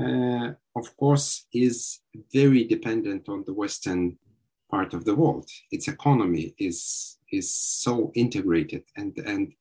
uh, 0.00 0.50
of 0.76 0.96
course, 0.96 1.46
is 1.52 2.00
very 2.32 2.64
dependent 2.64 3.28
on 3.28 3.42
the 3.46 3.52
Western 3.52 4.16
part 4.72 4.94
of 4.94 5.04
the 5.04 5.14
world. 5.14 5.48
Its 5.70 5.86
economy 5.88 6.54
is 6.58 7.18
is 7.30 7.54
so 7.54 8.10
integrated, 8.14 8.84
and 8.96 9.12
and 9.32 9.52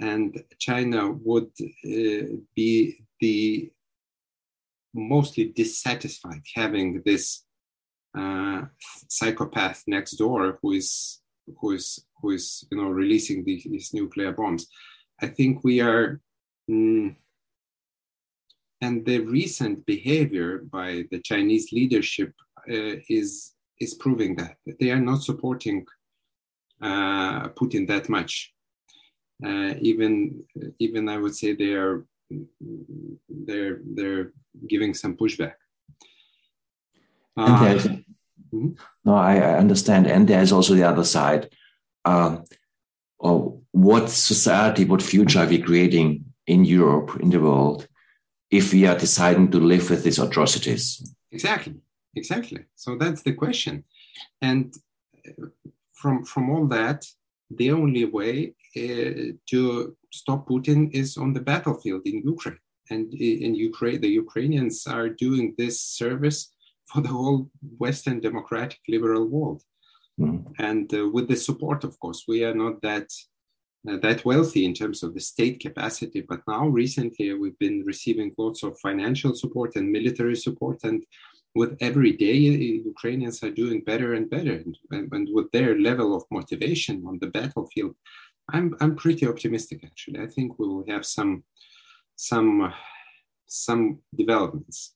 and 0.00 0.42
China 0.58 1.00
would 1.28 1.50
uh, 1.94 2.26
be 2.54 2.72
the 3.20 3.70
mostly 4.94 5.46
dissatisfied 5.46 6.42
having 6.54 7.02
this 7.04 7.44
uh, 8.16 8.62
psychopath 9.08 9.82
next 9.86 10.12
door 10.12 10.58
who 10.60 10.72
is 10.72 11.20
who 11.58 11.72
is 11.72 11.86
who 12.20 12.30
is 12.30 12.64
you 12.70 12.76
know 12.78 12.90
releasing 12.90 13.44
the, 13.44 13.56
these 13.64 13.92
nuclear 13.94 14.32
bombs. 14.32 14.66
I 15.20 15.26
think 15.26 15.64
we 15.64 15.80
are. 15.80 16.20
Mm, 16.70 17.16
and 18.80 19.04
the 19.06 19.20
recent 19.20 19.86
behavior 19.86 20.58
by 20.70 21.04
the 21.10 21.20
Chinese 21.20 21.72
leadership 21.72 22.32
uh, 22.68 22.96
is 23.08 23.53
is 23.80 23.94
proving 23.94 24.36
that 24.36 24.56
they 24.80 24.90
are 24.90 25.00
not 25.00 25.22
supporting 25.22 25.86
uh, 26.80 27.48
Putin 27.50 27.86
that 27.88 28.08
much. 28.08 28.52
Uh, 29.44 29.74
even 29.80 30.44
even 30.78 31.08
I 31.08 31.18
would 31.18 31.34
say 31.34 31.54
they 31.54 31.72
are 31.72 32.06
they're 33.28 33.80
they're 33.84 34.32
giving 34.68 34.94
some 34.94 35.16
pushback. 35.16 35.54
And 37.36 37.66
there's, 37.66 37.86
mm-hmm. 37.86 38.68
No, 39.04 39.14
I, 39.14 39.36
I, 39.38 39.58
understand, 39.58 40.06
and 40.06 40.28
there's 40.28 40.52
also 40.52 40.74
the 40.74 40.84
other 40.84 41.04
side. 41.04 41.50
Uh, 42.04 42.38
or 43.18 43.58
what 43.72 44.08
society, 44.08 44.84
what 44.84 45.02
future 45.02 45.40
are 45.40 45.46
we 45.46 45.58
creating 45.58 46.24
in 46.46 46.64
Europe, 46.64 47.18
in 47.20 47.30
the 47.30 47.40
world, 47.40 47.88
if 48.50 48.72
we 48.72 48.86
are 48.86 48.96
deciding 48.96 49.50
to 49.50 49.58
live 49.58 49.90
with 49.90 50.04
these 50.04 50.18
atrocities? 50.20 51.12
Exactly, 51.32 51.74
exactly. 52.16 52.64
So 52.74 52.96
that's 52.96 53.22
the 53.22 53.32
question, 53.32 53.84
and 54.40 54.74
uh, 55.26 55.46
from 55.92 56.24
from 56.24 56.50
all 56.50 56.66
that, 56.68 57.06
the 57.50 57.70
only 57.72 58.04
way 58.04 58.54
uh, 58.76 59.34
to 59.50 59.96
stop 60.12 60.48
Putin 60.48 60.90
is 60.92 61.16
on 61.16 61.32
the 61.32 61.40
battlefield 61.40 62.02
in 62.06 62.22
Ukraine. 62.34 62.58
And 62.90 63.14
in 63.14 63.54
Ukraine, 63.54 64.00
the 64.00 64.08
Ukrainians 64.24 64.86
are 64.86 65.08
doing 65.08 65.54
this 65.56 65.80
service 65.80 66.52
for 66.90 67.00
the 67.00 67.08
whole 67.08 67.50
Western 67.78 68.20
democratic 68.20 68.80
liberal 68.88 69.26
world. 69.26 69.62
Mm. 70.20 70.44
And 70.58 70.92
uh, 70.92 71.08
with 71.08 71.28
the 71.28 71.36
support, 71.36 71.82
of 71.84 71.98
course, 71.98 72.24
we 72.28 72.44
are 72.44 72.54
not 72.54 72.82
that 72.82 73.08
uh, 73.88 73.98
that 73.98 74.24
wealthy 74.24 74.64
in 74.64 74.74
terms 74.74 75.02
of 75.02 75.12
the 75.12 75.20
state 75.20 75.60
capacity. 75.60 76.20
But 76.30 76.40
now, 76.46 76.66
recently, 76.68 77.34
we've 77.34 77.58
been 77.58 77.82
receiving 77.84 78.32
lots 78.38 78.62
of 78.62 78.78
financial 78.80 79.34
support 79.34 79.76
and 79.76 79.90
military 79.90 80.36
support, 80.36 80.84
and 80.84 81.04
with 81.54 81.76
every 81.80 82.12
day, 82.12 82.34
Ukrainians 82.94 83.42
are 83.42 83.50
doing 83.50 83.82
better 83.82 84.14
and 84.14 84.28
better. 84.28 84.62
And, 84.90 85.12
and, 85.12 85.28
with 85.32 85.50
their 85.52 85.78
level 85.78 86.16
of 86.16 86.24
motivation 86.30 87.04
on 87.06 87.18
the 87.20 87.28
battlefield, 87.28 87.94
I'm, 88.52 88.74
I'm 88.80 88.96
pretty 88.96 89.26
optimistic, 89.26 89.84
actually. 89.84 90.20
I 90.20 90.26
think 90.26 90.58
we 90.58 90.66
will 90.66 90.84
have 90.88 91.06
some, 91.06 91.44
some, 92.16 92.72
some 93.46 94.00
developments. 94.14 94.94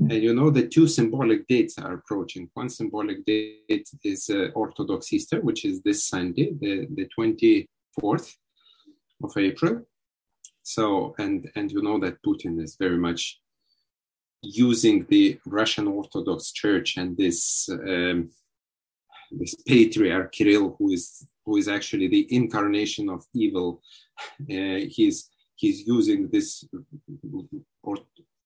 And 0.00 0.22
you 0.22 0.34
know, 0.34 0.50
the 0.50 0.66
two 0.66 0.88
symbolic 0.88 1.46
dates 1.46 1.78
are 1.78 1.94
approaching. 1.94 2.50
One 2.54 2.68
symbolic 2.68 3.24
date 3.24 3.88
is 4.02 4.28
uh, 4.28 4.48
Orthodox 4.54 5.12
Easter, 5.12 5.40
which 5.40 5.64
is 5.64 5.80
this 5.82 6.06
Sunday, 6.06 6.52
the, 6.60 6.88
the 6.96 7.08
24th 7.16 8.34
of 9.22 9.36
April. 9.36 9.86
So, 10.64 11.14
and, 11.18 11.48
and 11.54 11.70
you 11.70 11.82
know 11.82 12.00
that 12.00 12.22
Putin 12.22 12.60
is 12.60 12.76
very 12.76 12.98
much 12.98 13.41
using 14.42 15.06
the 15.08 15.38
Russian 15.46 15.86
Orthodox 15.86 16.52
Church 16.52 16.96
and 16.96 17.16
this 17.16 17.68
um, 17.68 18.30
this 19.30 19.54
patriarch 19.66 20.32
Kirill, 20.32 20.76
who 20.78 20.90
is 20.90 21.26
who 21.46 21.56
is 21.56 21.68
actually 21.68 22.08
the 22.08 22.26
incarnation 22.34 23.08
of 23.08 23.24
evil. 23.34 23.82
Uh, 24.42 24.80
he's 24.88 25.30
he's 25.54 25.86
using 25.86 26.28
this 26.28 26.64
or 27.82 27.96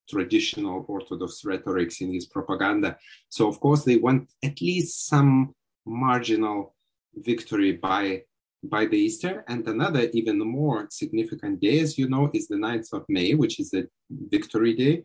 traditional 0.08 0.84
Orthodox 0.86 1.44
rhetorics 1.44 2.00
in 2.00 2.12
his 2.12 2.26
propaganda. 2.26 2.96
So 3.28 3.48
of 3.48 3.58
course 3.58 3.84
they 3.84 3.96
want 3.96 4.30
at 4.44 4.60
least 4.60 5.08
some 5.08 5.54
marginal 5.84 6.74
victory 7.14 7.72
by 7.72 8.22
by 8.62 8.86
the 8.86 8.98
Easter. 8.98 9.44
And 9.48 9.66
another 9.66 10.08
even 10.12 10.38
more 10.38 10.88
significant 10.90 11.60
day, 11.60 11.80
as 11.80 11.98
you 11.98 12.08
know, 12.08 12.30
is 12.32 12.48
the 12.48 12.56
9th 12.56 12.92
of 12.92 13.04
May, 13.08 13.34
which 13.34 13.60
is 13.60 13.70
the 13.70 13.88
Victory 14.10 14.74
Day, 14.74 15.04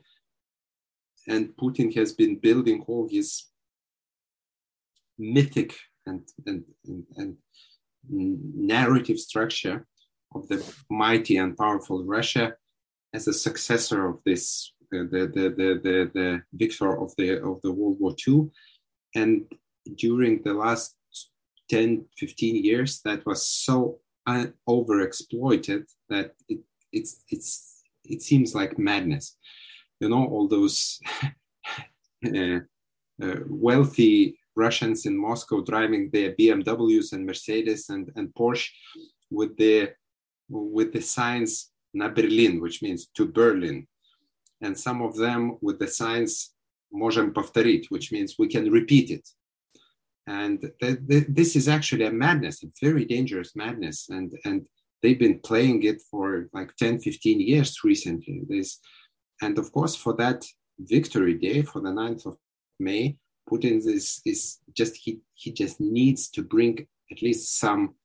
and 1.28 1.56
Putin 1.56 1.94
has 1.96 2.14
been 2.14 2.38
building 2.38 2.84
all 2.88 3.08
his 3.10 3.46
mythic 5.18 5.76
and, 6.06 6.28
and, 6.46 6.64
and, 6.86 7.06
and 7.18 7.38
narrative 8.56 9.20
structure 9.20 9.86
of 10.34 10.48
the 10.48 10.64
mighty 10.90 11.38
and 11.38 11.58
powerful 11.58 12.04
Russia 12.04 12.56
as 13.14 13.28
a 13.28 13.34
successor 13.34 14.08
of 14.08 14.20
this, 14.26 14.74
the, 14.90 15.08
the, 15.12 15.28
the, 15.28 15.80
the, 15.84 16.12
the 16.14 16.42
victor 16.54 17.00
of 17.00 17.14
the, 17.18 17.42
of 17.44 17.62
the 17.62 17.72
World 17.72 17.98
War 18.00 18.16
II. 18.28 18.50
And 19.16 19.46
during 19.96 20.42
the 20.44 20.54
last 20.54 20.96
10, 21.70 22.06
15 22.18 22.64
years, 22.64 23.02
that 23.06 23.26
was 23.26 23.46
so 23.46 24.00
overexploited 24.28 25.84
that 26.10 26.32
it, 26.48 26.60
it's, 26.92 27.24
it's, 27.30 27.84
it 28.06 28.22
seems 28.22 28.56
like 28.56 28.80
madness 28.80 29.38
you 30.01 30.09
know 30.09 30.25
all 30.27 30.49
those 30.49 31.01
uh, 32.27 32.61
uh, 33.23 33.41
wealthy 33.47 34.39
Russians 34.55 35.07
in 35.07 35.17
Moscow 35.17 35.62
driving 35.62 36.11
their 36.11 36.33
BMWs 36.33 37.12
and 37.12 37.27
Mercedes 37.27 37.91
and, 37.91 38.11
and 38.17 38.33
Porsche 38.35 38.69
with 39.31 39.57
the 39.57 39.91
with 40.49 40.93
the 40.93 41.01
signs 41.01 41.71
na 41.93 42.09
Berlin, 42.09 42.61
which 42.61 42.83
means 42.83 43.09
to 43.17 43.27
Berlin, 43.27 43.87
and 44.61 44.79
some 44.79 45.03
of 45.03 45.17
them 45.17 45.59
with 45.61 45.79
the 45.79 45.89
signs 45.89 46.55
можем 46.95 47.33
повторить, 47.33 47.87
which 47.91 48.12
means 48.12 48.37
we 48.39 48.49
can 48.49 48.71
repeat 48.71 49.11
it. 49.11 49.29
And 50.27 50.61
th- 50.81 50.99
th- 51.09 51.27
this 51.29 51.57
is 51.57 51.69
actually 51.69 52.05
a 52.05 52.12
madness, 52.12 52.62
a 52.62 52.69
very 52.83 53.05
dangerous 53.05 53.55
madness. 53.55 54.09
And, 54.09 54.33
and 54.45 54.67
they've 55.03 55.19
been 55.19 55.41
playing 55.41 55.85
it 55.85 56.03
for 56.11 56.49
like 56.53 56.75
10, 56.77 57.01
15 57.01 57.41
years 57.41 57.79
recently. 57.85 58.43
This 58.49 58.81
and 59.42 59.58
of 59.58 59.72
course, 59.72 59.96
for 59.96 60.14
that 60.18 60.46
victory 60.80 61.34
day, 61.34 61.62
for 61.62 61.82
the 61.82 61.89
9th 61.89 62.26
of 62.26 62.38
May, 62.80 63.18
Putin 63.50 63.78
is, 63.78 64.22
is 64.26 64.60
just, 64.74 64.96
he, 64.96 65.20
he 65.34 65.52
just 65.52 65.80
needs 65.80 66.30
to 66.30 66.44
bring 66.44 66.88
at 67.12 67.22
least 67.22 67.60
some 67.60 67.96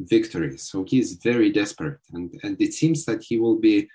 victory. 0.00 0.58
So 0.58 0.84
he 0.84 0.98
is 0.98 1.18
very 1.22 1.50
desperate. 1.50 1.98
And, 2.12 2.34
and 2.42 2.60
it 2.60 2.74
seems 2.74 3.04
that 3.04 3.22
he 3.22 3.38
will 3.38 3.56
be, 3.56 3.88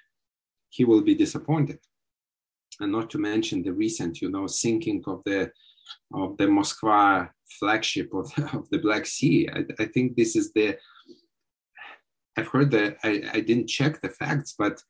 he 0.69 0.86
will 0.86 1.01
be 1.01 1.15
disappointed. 1.15 1.80
And 2.80 2.91
not 2.91 3.09
to 3.11 3.17
mention 3.17 3.61
the 3.61 3.73
recent, 3.73 4.21
you 4.21 4.30
know, 4.30 4.47
sinking 4.47 5.03
of 5.05 5.21
the, 5.25 5.51
of 6.13 6.38
the 6.38 6.45
Moskva 6.45 7.30
flagship 7.59 8.13
of 8.13 8.32
of 8.53 8.69
the 8.69 8.77
Black 8.77 9.05
Sea. 9.05 9.49
I, 9.53 9.65
I 9.80 9.86
think 9.86 10.15
this 10.15 10.36
is 10.36 10.53
the, 10.53 10.77
I've 12.38 12.47
heard 12.47 12.71
that 12.71 12.97
I, 13.03 13.23
I 13.34 13.39
didn't 13.41 13.67
check 13.67 14.01
the 14.01 14.09
facts, 14.09 14.55
but 14.57 14.82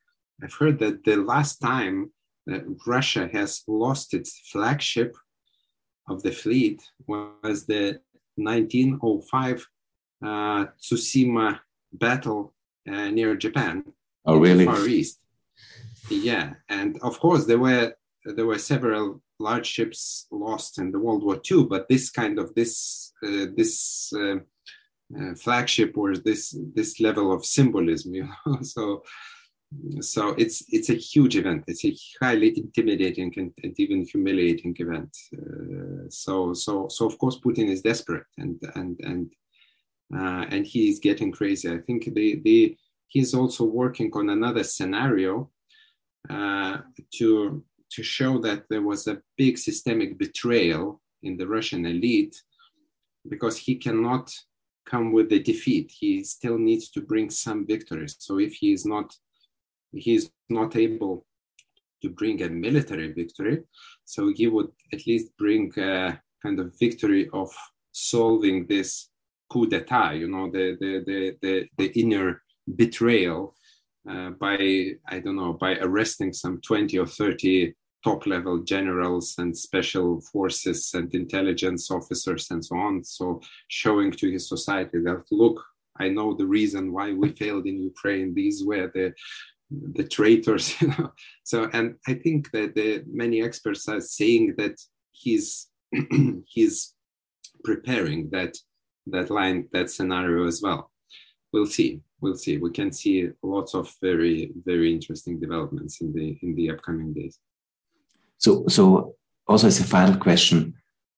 I've 0.43 0.53
heard 0.53 0.79
that 0.79 1.03
the 1.03 1.17
last 1.17 1.59
time 1.59 2.11
that 2.45 2.63
Russia 2.87 3.29
has 3.31 3.63
lost 3.67 4.13
its 4.13 4.39
flagship 4.51 5.15
of 6.07 6.23
the 6.23 6.31
fleet 6.31 6.81
was 7.07 7.65
the 7.65 7.99
1905 8.35 9.67
uh, 10.23 10.65
Tsushima 10.81 11.59
battle 11.93 12.53
uh, 12.89 13.09
near 13.09 13.35
Japan. 13.35 13.83
Oh, 14.25 14.37
really? 14.37 14.65
Far 14.65 14.87
East. 14.87 15.19
Yeah, 16.09 16.53
and 16.67 16.97
of 17.01 17.19
course 17.19 17.45
there 17.45 17.59
were 17.59 17.93
there 18.25 18.45
were 18.45 18.57
several 18.57 19.21
large 19.39 19.65
ships 19.65 20.27
lost 20.31 20.79
in 20.79 20.91
the 20.91 20.99
World 20.99 21.23
War 21.23 21.39
II, 21.49 21.65
but 21.65 21.87
this 21.87 22.09
kind 22.09 22.39
of 22.39 22.53
this 22.55 23.13
uh, 23.23 23.45
this 23.55 24.11
uh, 24.15 24.37
uh, 25.17 25.35
flagship 25.35 25.97
or 25.97 26.15
this 26.15 26.55
this 26.73 26.99
level 26.99 27.31
of 27.31 27.45
symbolism, 27.45 28.15
you 28.15 28.27
know. 28.27 28.61
so 28.61 29.03
so 30.01 30.29
it's 30.37 30.63
it's 30.69 30.89
a 30.89 30.95
huge 30.95 31.35
event. 31.35 31.63
It's 31.67 31.85
a 31.85 31.95
highly 32.21 32.57
intimidating 32.57 33.31
and, 33.37 33.51
and 33.63 33.79
even 33.79 34.03
humiliating 34.05 34.75
event. 34.79 35.15
Uh, 35.33 36.09
so 36.09 36.53
so 36.53 36.87
so 36.89 37.05
of 37.05 37.17
course 37.19 37.39
Putin 37.39 37.69
is 37.69 37.81
desperate 37.81 38.25
and 38.37 38.59
and 38.75 38.99
and 39.01 39.31
uh, 40.15 40.45
and 40.49 40.65
he 40.65 40.89
is 40.89 40.99
getting 40.99 41.31
crazy. 41.31 41.69
I 41.69 41.79
think 41.79 42.05
the 42.05 42.41
the 42.43 42.77
he's 43.07 43.33
also 43.33 43.63
working 43.63 44.11
on 44.13 44.29
another 44.29 44.63
scenario 44.63 45.51
uh, 46.29 46.79
to 47.17 47.63
to 47.91 48.03
show 48.03 48.39
that 48.39 48.63
there 48.69 48.83
was 48.83 49.07
a 49.07 49.21
big 49.37 49.57
systemic 49.57 50.17
betrayal 50.17 51.01
in 51.21 51.37
the 51.37 51.47
Russian 51.47 51.85
elite 51.85 52.41
because 53.27 53.57
he 53.57 53.75
cannot 53.75 54.31
come 54.85 55.11
with 55.11 55.29
the 55.29 55.39
defeat. 55.39 55.91
He 55.91 56.23
still 56.23 56.57
needs 56.57 56.89
to 56.91 57.01
bring 57.01 57.29
some 57.29 57.67
victories. 57.67 58.15
So 58.19 58.39
if 58.39 58.53
he 58.53 58.73
is 58.73 58.85
not 58.85 59.13
he's 59.93 60.31
not 60.49 60.75
able 60.75 61.25
to 62.01 62.09
bring 62.09 62.41
a 62.41 62.49
military 62.49 63.11
victory. 63.13 63.63
So 64.05 64.31
he 64.33 64.47
would 64.47 64.69
at 64.93 65.05
least 65.05 65.35
bring 65.37 65.71
a 65.77 66.19
kind 66.41 66.59
of 66.59 66.73
victory 66.79 67.29
of 67.33 67.51
solving 67.91 68.65
this 68.67 69.09
coup 69.51 69.67
d'etat, 69.67 70.11
you 70.11 70.27
know, 70.27 70.49
the, 70.49 70.77
the, 70.79 71.03
the, 71.05 71.35
the, 71.41 71.67
the 71.77 71.99
inner 71.99 72.41
betrayal 72.75 73.55
uh, 74.09 74.29
by, 74.31 74.91
I 75.07 75.19
don't 75.19 75.35
know, 75.35 75.53
by 75.53 75.75
arresting 75.77 76.33
some 76.33 76.61
20 76.61 76.97
or 76.97 77.07
30 77.07 77.73
top 78.03 78.25
level 78.25 78.59
generals 78.59 79.35
and 79.39 79.57
special 79.57 80.21
forces 80.21 80.91
and 80.93 81.13
intelligence 81.13 81.91
officers 81.91 82.49
and 82.51 82.63
so 82.63 82.77
on. 82.77 83.03
So 83.03 83.41
showing 83.67 84.11
to 84.11 84.31
his 84.31 84.47
society 84.47 84.99
that 85.03 85.23
look, 85.31 85.61
I 85.99 86.07
know 86.07 86.33
the 86.33 86.45
reason 86.45 86.93
why 86.93 87.11
we 87.11 87.29
failed 87.41 87.65
in 87.65 87.83
Ukraine. 87.83 88.33
These 88.33 88.63
were 88.63 88.89
the 88.93 89.13
the 89.69 90.03
traitors, 90.03 90.79
you 90.81 90.87
know. 90.89 91.11
So 91.43 91.69
and 91.73 91.95
I 92.07 92.13
think 92.13 92.51
that 92.51 92.75
the 92.75 93.03
many 93.11 93.41
experts 93.41 93.87
are 93.87 94.01
saying 94.01 94.55
that 94.57 94.75
he's 95.11 95.67
he's 96.47 96.93
preparing 97.63 98.29
that 98.31 98.55
that 99.07 99.29
line 99.29 99.67
that 99.73 99.89
scenario 99.89 100.47
as 100.47 100.61
well. 100.61 100.91
We'll 101.51 101.65
see. 101.65 102.01
We'll 102.21 102.35
see. 102.35 102.57
We 102.57 102.71
can 102.71 102.91
see 102.91 103.29
lots 103.41 103.73
of 103.73 103.93
very 104.01 104.51
very 104.65 104.93
interesting 104.93 105.39
developments 105.39 106.01
in 106.01 106.13
the 106.13 106.37
in 106.41 106.55
the 106.55 106.71
upcoming 106.71 107.13
days. 107.13 107.39
So, 108.37 108.65
so 108.67 109.15
also 109.47 109.67
as 109.67 109.79
a 109.79 109.83
final 109.83 110.15
question, 110.15 110.75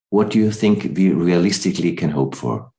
what 0.10 0.30
do 0.32 0.40
you 0.40 0.52
think 0.52 0.98
we 0.98 1.12
realistically 1.12 1.94
can 1.94 2.10
hope 2.10 2.36
for? 2.36 2.72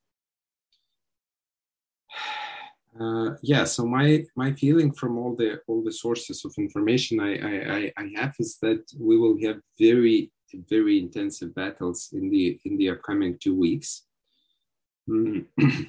Uh, 2.99 3.31
yeah, 3.43 3.65
so 3.65 3.87
my 3.87 4.23
my 4.37 4.53
feeling 4.53 4.93
from 4.93 5.17
all 5.17 5.35
the 5.35 5.61
all 5.67 5.83
the 5.83 5.93
sources 5.93 6.45
of 6.45 6.53
information 6.59 7.21
I, 7.21 7.33
I, 7.37 7.93
I 7.97 8.13
have 8.17 8.35
is 8.39 8.59
that 8.61 8.85
we 8.99 9.17
will 9.19 9.39
have 9.45 9.61
very 9.79 10.31
very 10.69 10.99
intensive 10.99 11.55
battles 11.55 12.11
in 12.13 12.29
the 12.29 12.61
in 12.65 12.77
the 12.77 12.91
upcoming 12.91 13.39
two 13.39 13.55
weeks. 13.55 14.03
Mm. 15.09 15.47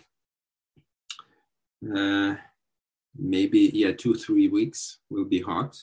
uh, 1.95 2.35
maybe 3.17 3.71
yeah, 3.73 3.91
two 3.91 4.15
three 4.15 4.47
weeks 4.47 4.99
will 5.09 5.25
be 5.25 5.41
hot 5.41 5.75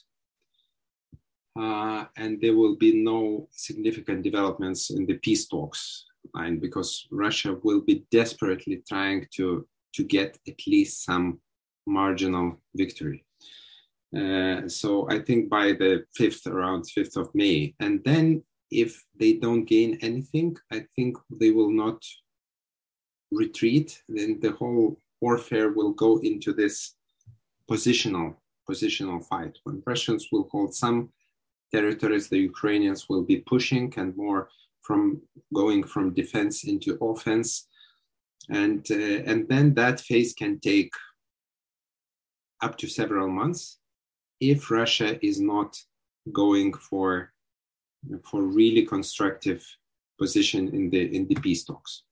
uh, 1.58 2.04
and 2.16 2.40
there 2.40 2.56
will 2.56 2.76
be 2.76 3.02
no 3.02 3.48
significant 3.50 4.22
developments 4.22 4.90
in 4.90 5.06
the 5.06 5.14
peace 5.14 5.46
talks 5.46 6.06
line 6.34 6.58
because 6.58 7.06
Russia 7.10 7.56
will 7.62 7.80
be 7.80 8.04
desperately 8.10 8.82
trying 8.88 9.26
to 9.34 9.66
to 9.94 10.04
get 10.04 10.38
at 10.48 10.66
least 10.66 11.04
some 11.04 11.40
marginal 11.86 12.60
victory. 12.74 13.24
Uh, 14.16 14.68
so 14.68 15.08
I 15.08 15.20
think 15.20 15.48
by 15.48 15.72
the 15.72 16.04
fifth, 16.14 16.46
around 16.46 16.84
fifth 16.90 17.16
of 17.16 17.34
May, 17.34 17.74
and 17.80 18.02
then 18.04 18.42
if 18.70 19.04
they 19.18 19.34
don't 19.34 19.64
gain 19.64 19.98
anything, 20.00 20.56
I 20.72 20.86
think 20.94 21.16
they 21.30 21.50
will 21.50 21.70
not 21.70 22.04
retreat. 23.30 24.02
Then 24.08 24.40
the 24.40 24.52
whole 24.52 24.98
warfare 25.20 25.70
will 25.70 25.92
go 25.92 26.18
into 26.18 26.52
this 26.52 26.94
positional 27.70 28.36
positional 28.68 29.24
fight 29.24 29.58
when 29.64 29.82
Russians 29.86 30.28
will 30.30 30.48
hold 30.50 30.74
some 30.74 31.10
territories 31.72 32.28
the 32.28 32.38
Ukrainians 32.38 33.08
will 33.08 33.22
be 33.22 33.38
pushing 33.38 33.92
and 33.96 34.16
more 34.16 34.48
from 34.80 35.20
going 35.52 35.82
from 35.84 36.14
defense 36.14 36.64
into 36.64 36.98
offense. 37.00 37.68
And, 38.48 38.86
uh, 38.90 39.22
and 39.30 39.48
then 39.48 39.74
that 39.74 40.00
phase 40.00 40.32
can 40.34 40.58
take 40.60 40.92
up 42.62 42.76
to 42.78 42.88
several 42.88 43.28
months 43.28 43.78
if 44.40 44.70
Russia 44.70 45.24
is 45.24 45.40
not 45.40 45.76
going 46.32 46.72
for, 46.74 47.32
for 48.28 48.42
really 48.42 48.84
constructive 48.86 49.64
position 50.18 50.68
in 50.68 50.90
the, 50.90 51.14
in 51.16 51.26
the 51.28 51.34
peace 51.36 51.64
talks. 51.64 52.04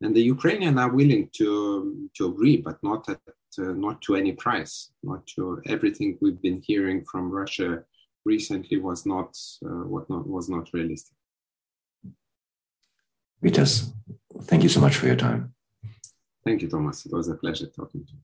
And 0.00 0.14
the 0.14 0.22
Ukrainians 0.22 0.78
are 0.78 0.90
willing 0.90 1.30
to, 1.38 2.08
to 2.16 2.26
agree, 2.26 2.58
but 2.58 2.78
not 2.82 3.08
at, 3.08 3.20
uh, 3.58 3.72
not 3.72 4.02
to 4.02 4.16
any 4.16 4.32
price, 4.32 4.90
not 5.02 5.26
to 5.34 5.62
everything 5.66 6.18
we've 6.20 6.42
been 6.42 6.60
hearing 6.62 7.04
from 7.04 7.30
Russia 7.30 7.84
recently 8.26 8.76
was 8.78 9.06
not 9.06 9.34
uh, 9.64 9.84
what 9.92 10.10
not 10.10 10.26
was 10.26 10.48
not 10.48 10.68
realistic. 10.74 11.16
Vitas, 13.42 13.92
thank 14.42 14.62
you 14.62 14.68
so 14.68 14.80
much 14.80 14.96
for 14.96 15.06
your 15.06 15.16
time. 15.16 15.55
Thank 16.44 16.62
you, 16.62 16.68
Thomas. 16.68 17.06
It 17.06 17.12
was 17.12 17.28
a 17.28 17.34
pleasure 17.34 17.66
talking 17.66 18.04
to 18.04 18.12
you. 18.12 18.18